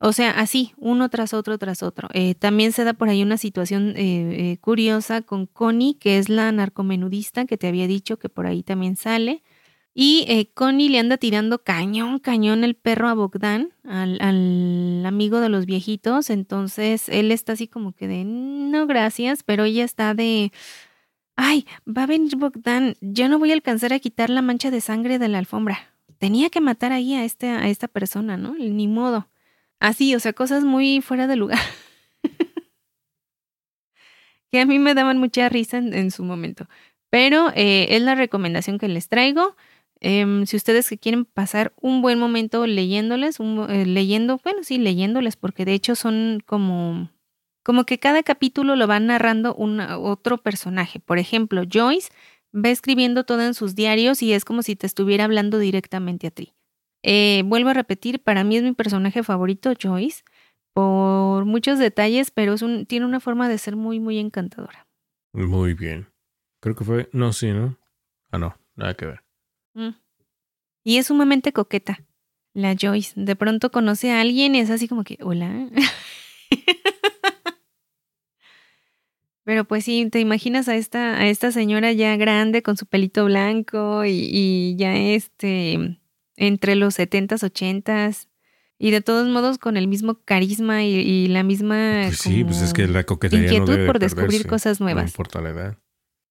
O 0.05 0.11
sea, 0.11 0.31
así, 0.31 0.73
uno 0.77 1.07
tras 1.07 1.33
otro, 1.33 1.57
tras 1.57 1.81
otro. 1.81 2.09
Eh, 2.13 2.35
también 2.35 2.73
se 2.73 2.83
da 2.83 2.91
por 2.91 3.07
ahí 3.07 3.23
una 3.23 3.37
situación 3.37 3.93
eh, 3.95 4.51
eh, 4.51 4.57
curiosa 4.59 5.21
con 5.21 5.45
Connie, 5.45 5.95
que 5.95 6.17
es 6.17 6.27
la 6.27 6.51
narcomenudista 6.51 7.45
que 7.45 7.57
te 7.57 7.69
había 7.69 7.87
dicho 7.87 8.19
que 8.19 8.27
por 8.27 8.45
ahí 8.45 8.63
también 8.63 8.97
sale. 8.97 9.43
Y 9.93 10.25
eh, 10.27 10.51
Connie 10.53 10.89
le 10.89 10.99
anda 10.99 11.15
tirando 11.15 11.63
cañón, 11.63 12.19
cañón 12.19 12.65
el 12.65 12.75
perro 12.75 13.07
a 13.07 13.13
Bogdan, 13.13 13.71
al, 13.85 14.19
al 14.19 15.05
amigo 15.05 15.39
de 15.39 15.47
los 15.47 15.65
viejitos. 15.65 16.29
Entonces 16.29 17.07
él 17.07 17.31
está 17.31 17.53
así 17.53 17.69
como 17.69 17.93
que 17.93 18.09
de 18.09 18.25
no 18.25 18.87
gracias, 18.87 19.43
pero 19.43 19.63
ella 19.63 19.85
está 19.85 20.13
de 20.13 20.51
ay, 21.37 21.65
va 21.87 22.03
a 22.03 22.07
venir 22.07 22.35
Bogdan, 22.35 22.95
yo 22.99 23.29
no 23.29 23.39
voy 23.39 23.51
a 23.51 23.53
alcanzar 23.53 23.93
a 23.93 23.99
quitar 23.99 24.29
la 24.29 24.41
mancha 24.41 24.69
de 24.69 24.81
sangre 24.81 25.17
de 25.17 25.29
la 25.29 25.37
alfombra. 25.37 25.79
Tenía 26.17 26.49
que 26.49 26.59
matar 26.61 26.91
ahí 26.91 27.13
a, 27.15 27.23
este, 27.23 27.47
a 27.47 27.69
esta 27.69 27.87
persona, 27.87 28.35
¿no? 28.35 28.53
Ni 28.55 28.87
modo. 28.89 29.27
Así, 29.83 30.15
o 30.15 30.19
sea, 30.21 30.31
cosas 30.31 30.63
muy 30.63 31.01
fuera 31.01 31.27
de 31.27 31.35
lugar. 31.35 31.59
que 34.49 34.61
a 34.61 34.65
mí 34.65 34.79
me 34.79 34.93
daban 34.93 35.17
mucha 35.17 35.49
risa 35.49 35.77
en, 35.77 36.09
su 36.09 36.23
momento. 36.23 36.69
Pero 37.09 37.51
eh, 37.53 37.87
es 37.89 38.01
la 38.01 38.15
recomendación 38.15 38.79
que 38.79 38.87
les 38.87 39.09
traigo. 39.09 39.57
Em, 39.99 40.45
si 40.45 40.55
ustedes 40.55 40.87
que 40.87 40.97
quieren 40.97 41.25
pasar 41.25 41.73
un 41.81 42.01
buen 42.01 42.17
momento 42.17 42.65
leyéndoles, 42.65 43.41
un- 43.41 43.69
eh, 43.69 43.85
leyendo, 43.85 44.39
bueno, 44.41 44.63
sí, 44.63 44.77
leyéndoles, 44.77 45.35
porque 45.35 45.65
de 45.65 45.73
hecho 45.73 45.95
son 45.95 46.41
como, 46.45 47.09
como 47.61 47.83
que 47.83 47.99
cada 47.99 48.23
capítulo 48.23 48.77
lo 48.77 48.87
va 48.87 49.01
narrando 49.01 49.53
un, 49.53 49.81
otro 49.81 50.37
personaje. 50.37 51.01
Por 51.01 51.19
ejemplo, 51.19 51.63
Joyce 51.69 52.09
va 52.55 52.69
escribiendo 52.69 53.25
todo 53.25 53.41
en 53.41 53.53
sus 53.53 53.75
diarios 53.75 54.21
y 54.21 54.31
es 54.31 54.45
como 54.45 54.63
si 54.63 54.77
te 54.77 54.87
estuviera 54.87 55.25
hablando 55.25 55.59
directamente 55.59 56.27
a 56.27 56.31
ti. 56.31 56.53
Eh, 57.03 57.43
vuelvo 57.45 57.69
a 57.69 57.73
repetir, 57.73 58.23
para 58.23 58.43
mí 58.45 58.55
es 58.57 58.63
mi 58.63 58.71
personaje 58.71 59.23
favorito, 59.23 59.73
Joyce, 59.79 60.23
por 60.73 61.45
muchos 61.45 61.77
detalles, 61.77 62.31
pero 62.31 62.53
es 62.53 62.61
un, 62.61 62.85
tiene 62.85 63.05
una 63.05 63.19
forma 63.19 63.49
de 63.49 63.57
ser 63.57 63.75
muy, 63.75 63.99
muy 63.99 64.17
encantadora. 64.17 64.87
Muy 65.33 65.73
bien. 65.73 66.07
Creo 66.61 66.75
que 66.75 66.85
fue. 66.85 67.09
No, 67.11 67.33
sí, 67.33 67.51
¿no? 67.51 67.77
Ah, 68.31 68.37
no, 68.37 68.55
nada 68.75 68.93
que 68.95 69.05
ver. 69.05 69.23
Mm. 69.73 69.89
Y 70.85 70.97
es 70.97 71.07
sumamente 71.07 71.51
coqueta, 71.51 71.99
la 72.53 72.75
Joyce. 72.79 73.13
De 73.15 73.35
pronto 73.35 73.69
conoce 73.69 74.11
a 74.11 74.21
alguien 74.21 74.55
y 74.55 74.59
es 74.59 74.69
así 74.69 74.87
como 74.87 75.03
que, 75.03 75.17
hola. 75.21 75.69
Pero 79.43 79.65
pues 79.65 79.83
sí, 79.83 80.07
te 80.09 80.21
imaginas 80.21 80.69
a 80.69 80.77
esta, 80.77 81.17
a 81.17 81.27
esta 81.27 81.51
señora 81.51 81.91
ya 81.91 82.15
grande 82.15 82.63
con 82.63 82.77
su 82.77 82.85
pelito 82.85 83.25
blanco 83.25 84.05
y, 84.05 84.29
y 84.31 84.77
ya 84.77 84.95
este 84.95 85.99
entre 86.35 86.75
los 86.75 86.95
setentas, 86.95 87.43
ochentas 87.43 88.29
y 88.79 88.91
de 88.91 89.01
todos 89.01 89.27
modos 89.29 89.57
con 89.57 89.77
el 89.77 89.87
mismo 89.87 90.19
carisma 90.25 90.83
y, 90.83 91.27
la 91.27 91.43
misma 91.43 92.03
pues 92.07 92.19
sí, 92.19 92.43
pues 92.43 92.61
es 92.61 92.73
que 92.73 92.87
la 92.87 93.03
coquetería 93.03 93.45
inquietud 93.45 93.79
no 93.79 93.85
por 93.85 93.99
descubrir 93.99 94.47
cosas 94.47 94.79
nuevas. 94.79 95.03
No 95.03 95.09
importa 95.09 95.41
la 95.41 95.49
edad. 95.51 95.77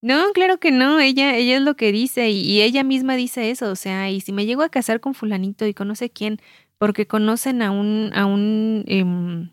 No, 0.03 0.33
claro 0.35 0.59
que 0.59 0.73
no, 0.73 0.99
ella, 0.99 1.37
ella 1.37 1.57
es 1.57 1.63
lo 1.63 1.77
que 1.77 1.93
dice 1.93 2.31
y, 2.31 2.41
y, 2.41 2.63
ella 2.63 2.83
misma 2.83 3.15
dice 3.15 3.51
eso, 3.51 3.71
o 3.71 3.77
sea, 3.77 4.11
y 4.11 4.21
si 4.21 4.33
me 4.33 4.47
llego 4.47 4.63
a 4.63 4.69
casar 4.69 5.01
con 5.01 5.15
fulanito 5.15 5.65
y 5.65 5.75
conoce 5.75 6.11
quién, 6.11 6.41
porque 6.77 7.07
conocen 7.07 7.63
a 7.63 7.71
un, 7.71 8.11
a 8.13 8.27
un 8.27 8.85
eh, 8.89 9.49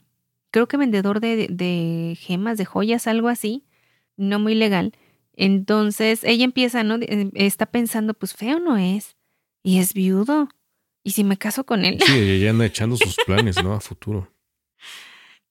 creo 0.51 0.67
que 0.67 0.77
vendedor 0.77 1.19
de, 1.19 1.47
de, 1.49 2.17
gemas, 2.19 2.57
de 2.57 2.65
joyas, 2.65 3.07
algo 3.07 3.27
así, 3.27 3.65
no 4.17 4.39
muy 4.39 4.55
legal. 4.55 4.93
Entonces 5.33 6.23
ella 6.23 6.43
empieza, 6.43 6.83
¿no? 6.83 6.95
Eh, 6.95 7.29
está 7.35 7.67
pensando, 7.67 8.13
pues 8.13 8.33
feo 8.33 8.59
no 8.59 8.77
es, 8.77 9.15
y 9.63 9.79
es 9.79 9.93
viudo. 9.93 10.49
¿Y 11.03 11.11
si 11.11 11.23
me 11.23 11.37
caso 11.37 11.65
con 11.65 11.85
él? 11.85 11.99
Sí, 12.01 12.13
ella 12.13 12.49
anda 12.51 12.65
echando 12.65 12.97
sus 12.97 13.15
planes, 13.25 13.63
¿no? 13.63 13.73
A 13.73 13.79
futuro. 13.79 14.31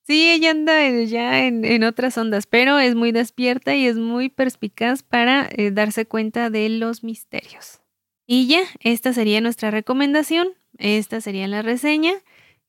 Sí, 0.07 0.31
ella 0.31 0.53
anda 0.53 0.89
ya 1.05 1.45
en, 1.45 1.67
en, 1.67 1.85
otras 1.85 2.17
ondas, 2.17 2.47
pero 2.47 2.79
es 2.79 2.95
muy 2.95 3.13
despierta 3.13 3.75
y 3.75 3.87
es 3.87 3.97
muy 3.97 4.31
perspicaz 4.31 5.03
para 5.03 5.49
eh, 5.51 5.71
darse 5.71 6.07
cuenta 6.07 6.49
de 6.49 6.71
los 6.71 7.05
misterios. 7.05 7.81
Y 8.27 8.47
ya, 8.47 8.61
esta 8.81 9.13
sería 9.13 9.41
nuestra 9.43 9.71
recomendación, 9.71 10.49
esta 10.79 11.21
sería 11.21 11.47
la 11.47 11.61
reseña. 11.61 12.13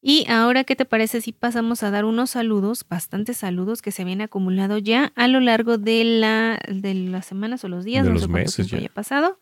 Y 0.01 0.25
ahora, 0.29 0.63
¿qué 0.63 0.75
te 0.75 0.85
parece 0.85 1.21
si 1.21 1.31
pasamos 1.31 1.83
a 1.83 1.91
dar 1.91 2.05
unos 2.05 2.31
saludos, 2.31 2.85
bastantes 2.89 3.37
saludos 3.37 3.81
que 3.81 3.91
se 3.91 4.01
habían 4.01 4.21
acumulado 4.21 4.77
ya 4.77 5.11
a 5.15 5.27
lo 5.27 5.39
largo 5.41 5.77
de, 5.77 6.03
la, 6.05 6.59
de 6.69 6.93
las 6.93 7.25
semanas 7.25 7.63
o 7.63 7.67
los 7.67 7.83
días, 7.85 8.03
de 8.03 8.09
no 8.09 8.13
los 8.15 8.23
sé 8.23 8.29
meses 8.29 8.67
ya. 8.67 8.77
haya 8.77 8.89
pasado? 8.89 9.39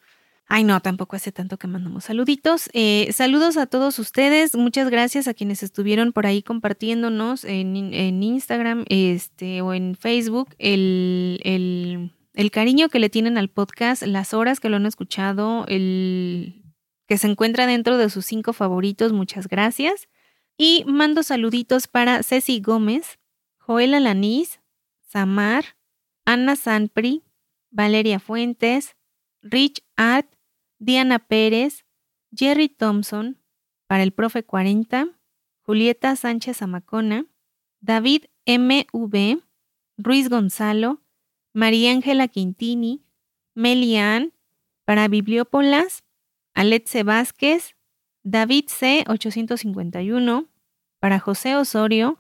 Ay, 0.50 0.64
no, 0.64 0.80
tampoco 0.80 1.18
hace 1.18 1.34
tanto 1.34 1.58
que 1.58 1.68
mandamos 1.68 2.06
saluditos. 2.06 2.70
Eh, 2.72 3.10
saludos 3.12 3.58
a 3.58 3.66
todos 3.66 4.00
ustedes. 4.00 4.56
Muchas 4.56 4.90
gracias 4.90 5.28
a 5.28 5.34
quienes 5.34 5.62
estuvieron 5.62 6.14
por 6.14 6.26
ahí 6.26 6.42
compartiéndonos 6.42 7.44
en, 7.44 7.76
Instagram 8.24 8.86
este, 8.88 9.62
o 9.62 9.74
en 9.74 9.96
Facebook 9.96 10.56
el, 10.58 11.42
el, 11.44 12.14
el, 12.34 12.52
cariño 12.52 12.88
que 12.88 13.00
le 13.00 13.10
tienen 13.10 13.38
al 13.38 13.50
podcast, 13.50 14.04
las 14.04 14.34
horas 14.34 14.62
que 14.62 14.70
lo 14.70 14.78
han 14.78 14.86
escuchado, 14.86 15.66
el 15.68 16.64
que 17.08 17.18
se 17.18 17.28
encuentra 17.28 17.68
dentro 17.68 17.98
de 17.98 18.10
sus 18.10 18.26
cinco 18.26 18.54
favoritos. 18.54 19.12
Muchas 19.12 19.50
gracias. 19.50 20.08
Y 20.58 20.86
mando 20.88 21.24
saluditos 21.24 21.88
para 21.88 22.24
Ceci 22.24 22.62
Gómez, 22.62 23.20
Joel 23.58 23.94
Alanís, 23.94 24.62
Samar, 25.02 25.76
Ana 26.24 26.56
Sanpri, 26.56 27.24
Valeria 27.70 28.20
Fuentes, 28.20 28.96
Rich 29.42 29.84
Art, 29.98 30.28
Diana 30.80 31.20
Pérez, 31.20 31.86
Jerry 32.36 32.70
Thompson, 32.70 33.38
para 33.88 34.04
el 34.04 34.12
profe 34.12 34.44
40, 34.44 35.08
Julieta 35.62 36.16
Sánchez 36.16 36.62
Amacona, 36.62 37.26
David 37.82 38.26
MV, 38.46 39.42
Ruiz 39.98 40.30
Gonzalo, 40.30 41.02
María 41.54 41.92
Ángela 41.92 42.28
Quintini, 42.28 43.04
Melian, 43.54 44.34
para 44.86 45.08
Bibliópolas, 45.08 46.04
Aletze 46.54 47.04
Vázquez, 47.04 47.76
David 48.24 48.66
C. 48.68 49.04
851, 49.08 50.48
para 51.00 51.20
José 51.20 51.56
Osorio, 51.56 52.20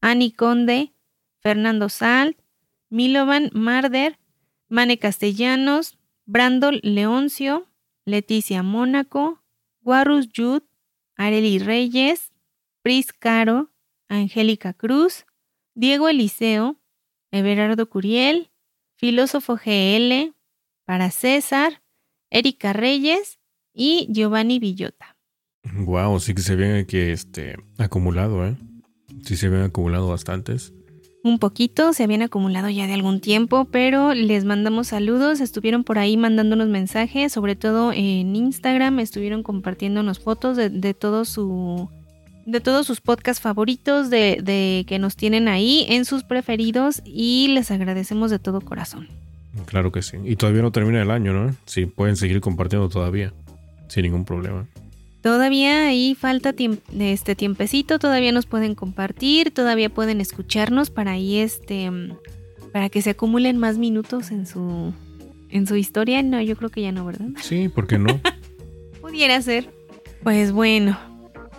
Ani 0.00 0.30
Conde, 0.30 0.92
Fernando 1.40 1.88
Salt, 1.88 2.38
Milovan 2.88 3.50
Marder, 3.52 4.18
Mane 4.68 4.98
Castellanos, 4.98 5.98
Brandol 6.24 6.80
Leoncio, 6.82 7.66
Leticia 8.06 8.62
Mónaco, 8.62 9.42
Guarus 9.80 10.28
Yud, 10.32 10.62
Areli 11.16 11.58
Reyes, 11.58 12.32
Pris 12.82 13.12
Caro, 13.12 13.72
Angélica 14.08 14.72
Cruz, 14.72 15.26
Diego 15.74 16.08
Eliseo, 16.08 16.80
Everardo 17.32 17.90
Curiel, 17.90 18.52
Filósofo 18.94 19.56
GL, 19.56 20.32
para 20.84 21.10
César, 21.10 21.82
Erika 22.30 22.72
Reyes 22.72 23.40
y 23.74 24.06
Giovanni 24.12 24.60
Villota. 24.60 25.16
Wow, 25.74 26.20
sí 26.20 26.32
que 26.32 26.42
se 26.42 26.54
ven 26.54 26.86
que 26.86 27.10
este 27.10 27.56
acumulado, 27.76 28.46
¿eh? 28.46 28.56
Sí 29.24 29.36
se 29.36 29.48
ven 29.48 29.62
acumulado 29.62 30.08
bastantes. 30.08 30.72
Un 31.26 31.40
poquito, 31.40 31.92
se 31.92 32.04
habían 32.04 32.22
acumulado 32.22 32.70
ya 32.70 32.86
de 32.86 32.94
algún 32.94 33.18
tiempo, 33.18 33.64
pero 33.64 34.14
les 34.14 34.44
mandamos 34.44 34.86
saludos, 34.86 35.40
estuvieron 35.40 35.82
por 35.82 35.98
ahí 35.98 36.16
mandándonos 36.16 36.68
mensajes, 36.68 37.32
sobre 37.32 37.56
todo 37.56 37.90
en 37.92 38.36
Instagram, 38.36 39.00
estuvieron 39.00 39.42
compartiéndonos 39.42 40.20
fotos 40.20 40.56
de, 40.56 40.70
de 40.70 40.94
todo 40.94 41.24
su 41.24 41.90
de 42.44 42.60
todos 42.60 42.86
sus 42.86 43.00
podcasts 43.00 43.42
favoritos, 43.42 44.08
de, 44.08 44.38
de, 44.40 44.84
que 44.86 45.00
nos 45.00 45.16
tienen 45.16 45.48
ahí 45.48 45.84
en 45.88 46.04
sus 46.04 46.22
preferidos 46.22 47.02
y 47.04 47.48
les 47.48 47.72
agradecemos 47.72 48.30
de 48.30 48.38
todo 48.38 48.60
corazón. 48.60 49.08
Claro 49.64 49.90
que 49.90 50.02
sí. 50.02 50.18
Y 50.24 50.36
todavía 50.36 50.62
no 50.62 50.70
termina 50.70 51.02
el 51.02 51.10
año, 51.10 51.32
¿no? 51.32 51.56
Sí, 51.64 51.86
pueden 51.86 52.14
seguir 52.14 52.40
compartiendo 52.40 52.88
todavía, 52.88 53.32
sin 53.88 54.04
ningún 54.04 54.24
problema. 54.24 54.68
Todavía 55.20 55.86
ahí 55.86 56.14
falta 56.14 56.52
tiemp 56.52 56.80
este 56.98 57.34
tiempecito, 57.34 57.98
todavía 57.98 58.32
nos 58.32 58.46
pueden 58.46 58.74
compartir, 58.74 59.50
todavía 59.50 59.88
pueden 59.88 60.20
escucharnos 60.20 60.90
para 60.90 61.12
ahí 61.12 61.38
este 61.38 61.90
para 62.72 62.90
que 62.90 63.02
se 63.02 63.10
acumulen 63.10 63.56
más 63.56 63.78
minutos 63.78 64.30
en 64.30 64.46
su 64.46 64.92
en 65.50 65.66
su 65.66 65.76
historia. 65.76 66.22
No, 66.22 66.40
yo 66.40 66.56
creo 66.56 66.70
que 66.70 66.82
ya 66.82 66.92
no, 66.92 67.04
¿verdad? 67.04 67.28
Sí, 67.40 67.68
¿por 67.68 67.86
qué 67.86 67.98
no? 67.98 68.20
Pudiera 69.00 69.40
ser. 69.42 69.70
Pues 70.22 70.52
bueno, 70.52 70.98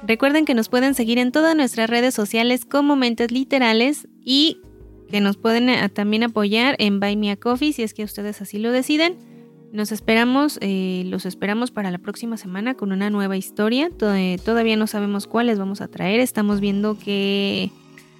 recuerden 0.05 0.45
que 0.45 0.53
nos 0.53 0.69
pueden 0.69 0.93
seguir 0.93 1.17
en 1.17 1.31
todas 1.31 1.55
nuestras 1.55 1.89
redes 1.89 2.13
sociales 2.13 2.65
como 2.65 2.95
Mentes 2.95 3.31
Literales 3.31 4.07
y 4.23 4.61
que 5.09 5.21
nos 5.21 5.37
pueden 5.37 5.69
eh, 5.69 5.89
también 5.89 6.23
apoyar 6.23 6.75
en 6.79 6.99
Buy 6.99 7.15
Me 7.15 7.31
a 7.31 7.37
Coffee 7.37 7.73
si 7.73 7.83
es 7.83 7.93
que 7.93 8.03
ustedes 8.03 8.41
así 8.41 8.59
lo 8.59 8.71
deciden. 8.71 9.15
Nos 9.71 9.91
esperamos, 9.91 10.57
eh, 10.61 11.03
los 11.05 11.25
esperamos 11.25 11.71
para 11.71 11.91
la 11.91 11.97
próxima 11.97 12.37
semana 12.37 12.75
con 12.75 12.91
una 12.91 13.09
nueva 13.09 13.37
historia. 13.37 13.89
Tod 13.89 14.39
todavía 14.43 14.77
no 14.77 14.87
sabemos 14.87 15.27
cuáles 15.27 15.59
vamos 15.59 15.81
a 15.81 15.87
traer. 15.87 16.19
Estamos 16.19 16.59
viendo 16.59 16.97
qué, 16.97 17.71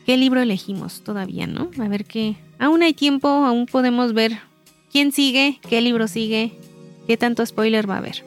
qué 0.05 0.17
libro 0.17 0.41
elegimos 0.41 1.03
todavía, 1.03 1.47
¿no? 1.47 1.71
A 1.79 1.87
ver 1.87 2.05
qué. 2.05 2.35
Aún 2.59 2.83
hay 2.83 2.93
tiempo, 2.93 3.27
aún 3.27 3.65
podemos 3.65 4.13
ver 4.13 4.39
quién 4.91 5.11
sigue, 5.11 5.59
qué 5.67 5.81
libro 5.81 6.07
sigue, 6.07 6.53
qué 7.07 7.17
tanto 7.17 7.45
spoiler 7.45 7.89
va 7.89 7.95
a 7.95 7.99
haber. 7.99 8.23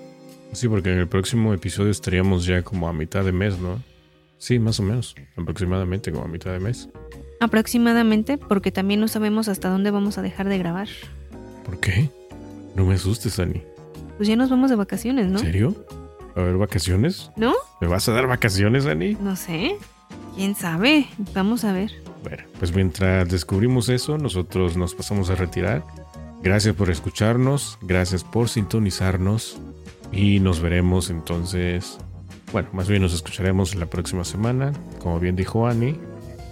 Sí, 0.53 0.69
porque 0.69 0.93
en 0.93 0.99
el 0.99 1.09
próximo 1.09 1.53
episodio 1.53 1.91
estaríamos 1.91 2.47
ya 2.47 2.63
como 2.63 2.89
a 2.89 2.93
mitad 2.93 3.25
de 3.25 3.33
mes, 3.33 3.59
¿no? 3.59 3.83
Sí, 4.39 4.59
más 4.59 4.81
o 4.81 4.83
menos, 4.83 5.15
aproximadamente 5.37 6.11
como 6.11 6.25
a 6.25 6.29
mitad 6.29 6.53
de 6.53 6.59
mes. 6.59 6.89
Aproximadamente, 7.41 8.39
porque 8.39 8.73
también 8.73 9.01
no 9.01 9.09
sabemos 9.09 9.49
hasta 9.49 9.69
dónde 9.69 9.91
vamos 9.91 10.17
a 10.17 10.23
dejar 10.23 10.49
de 10.49 10.59
grabar. 10.59 10.89
¿Por 11.65 11.79
qué? 11.79 12.11
No 12.75 12.85
me 12.85 12.95
asustes, 12.95 13.39
Ani. 13.39 13.63
Pues 14.17 14.29
ya 14.29 14.37
nos 14.37 14.51
vamos 14.51 14.71
de 14.71 14.77
vacaciones, 14.77 15.27
¿no? 15.29 15.39
¿En 15.39 15.45
serio? 15.45 15.87
¿A 16.37 16.41
ver 16.41 16.57
vacaciones? 16.57 17.31
¿No? 17.37 17.55
¿Me 17.81 17.89
vas 17.89 18.09
a 18.09 18.13
dar 18.13 18.27
vacaciones, 18.27 18.87
Ani? 18.87 19.15
No 19.15 19.37
sé. 19.37 19.77
¿Quién 20.37 20.55
sabe? 20.55 21.09
Vamos 21.35 21.65
a 21.65 21.73
ver. 21.73 21.91
Bueno, 22.23 22.45
pues 22.59 22.75
mientras 22.75 23.29
descubrimos 23.29 23.89
eso, 23.89 24.19
nosotros 24.19 24.77
nos 24.77 24.95
pasamos 24.95 25.31
a 25.31 25.35
retirar. 25.35 25.85
Gracias 26.43 26.75
por 26.75 26.91
escucharnos, 26.91 27.79
gracias 27.83 28.25
por 28.25 28.49
sintonizarnos 28.49 29.59
y 30.13 30.41
nos 30.41 30.61
veremos 30.61 31.11
entonces, 31.11 31.99
bueno, 32.53 32.69
más 32.73 32.89
bien 32.89 33.03
nos 33.03 33.13
escucharemos 33.13 33.75
la 33.75 33.87
próxima 33.87 34.25
semana, 34.25 34.73
como 35.01 35.21
bien 35.21 35.37
dijo 35.37 35.67
Ani, 35.67 35.97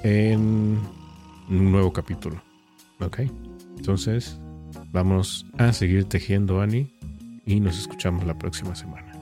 en 0.02 0.78
un 1.48 1.72
nuevo 1.72 1.92
capítulo. 1.92 2.42
¿Ok? 3.00 3.20
Entonces, 3.76 4.38
vamos 4.90 5.46
a 5.58 5.72
seguir 5.72 6.04
tejiendo, 6.04 6.60
Ani, 6.60 6.92
y 7.46 7.60
nos 7.60 7.78
escuchamos 7.78 8.26
la 8.26 8.36
próxima 8.36 8.74
semana. 8.74 9.12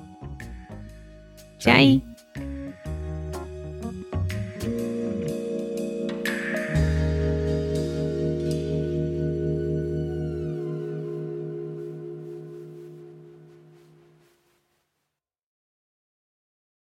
Chai. 1.58 2.02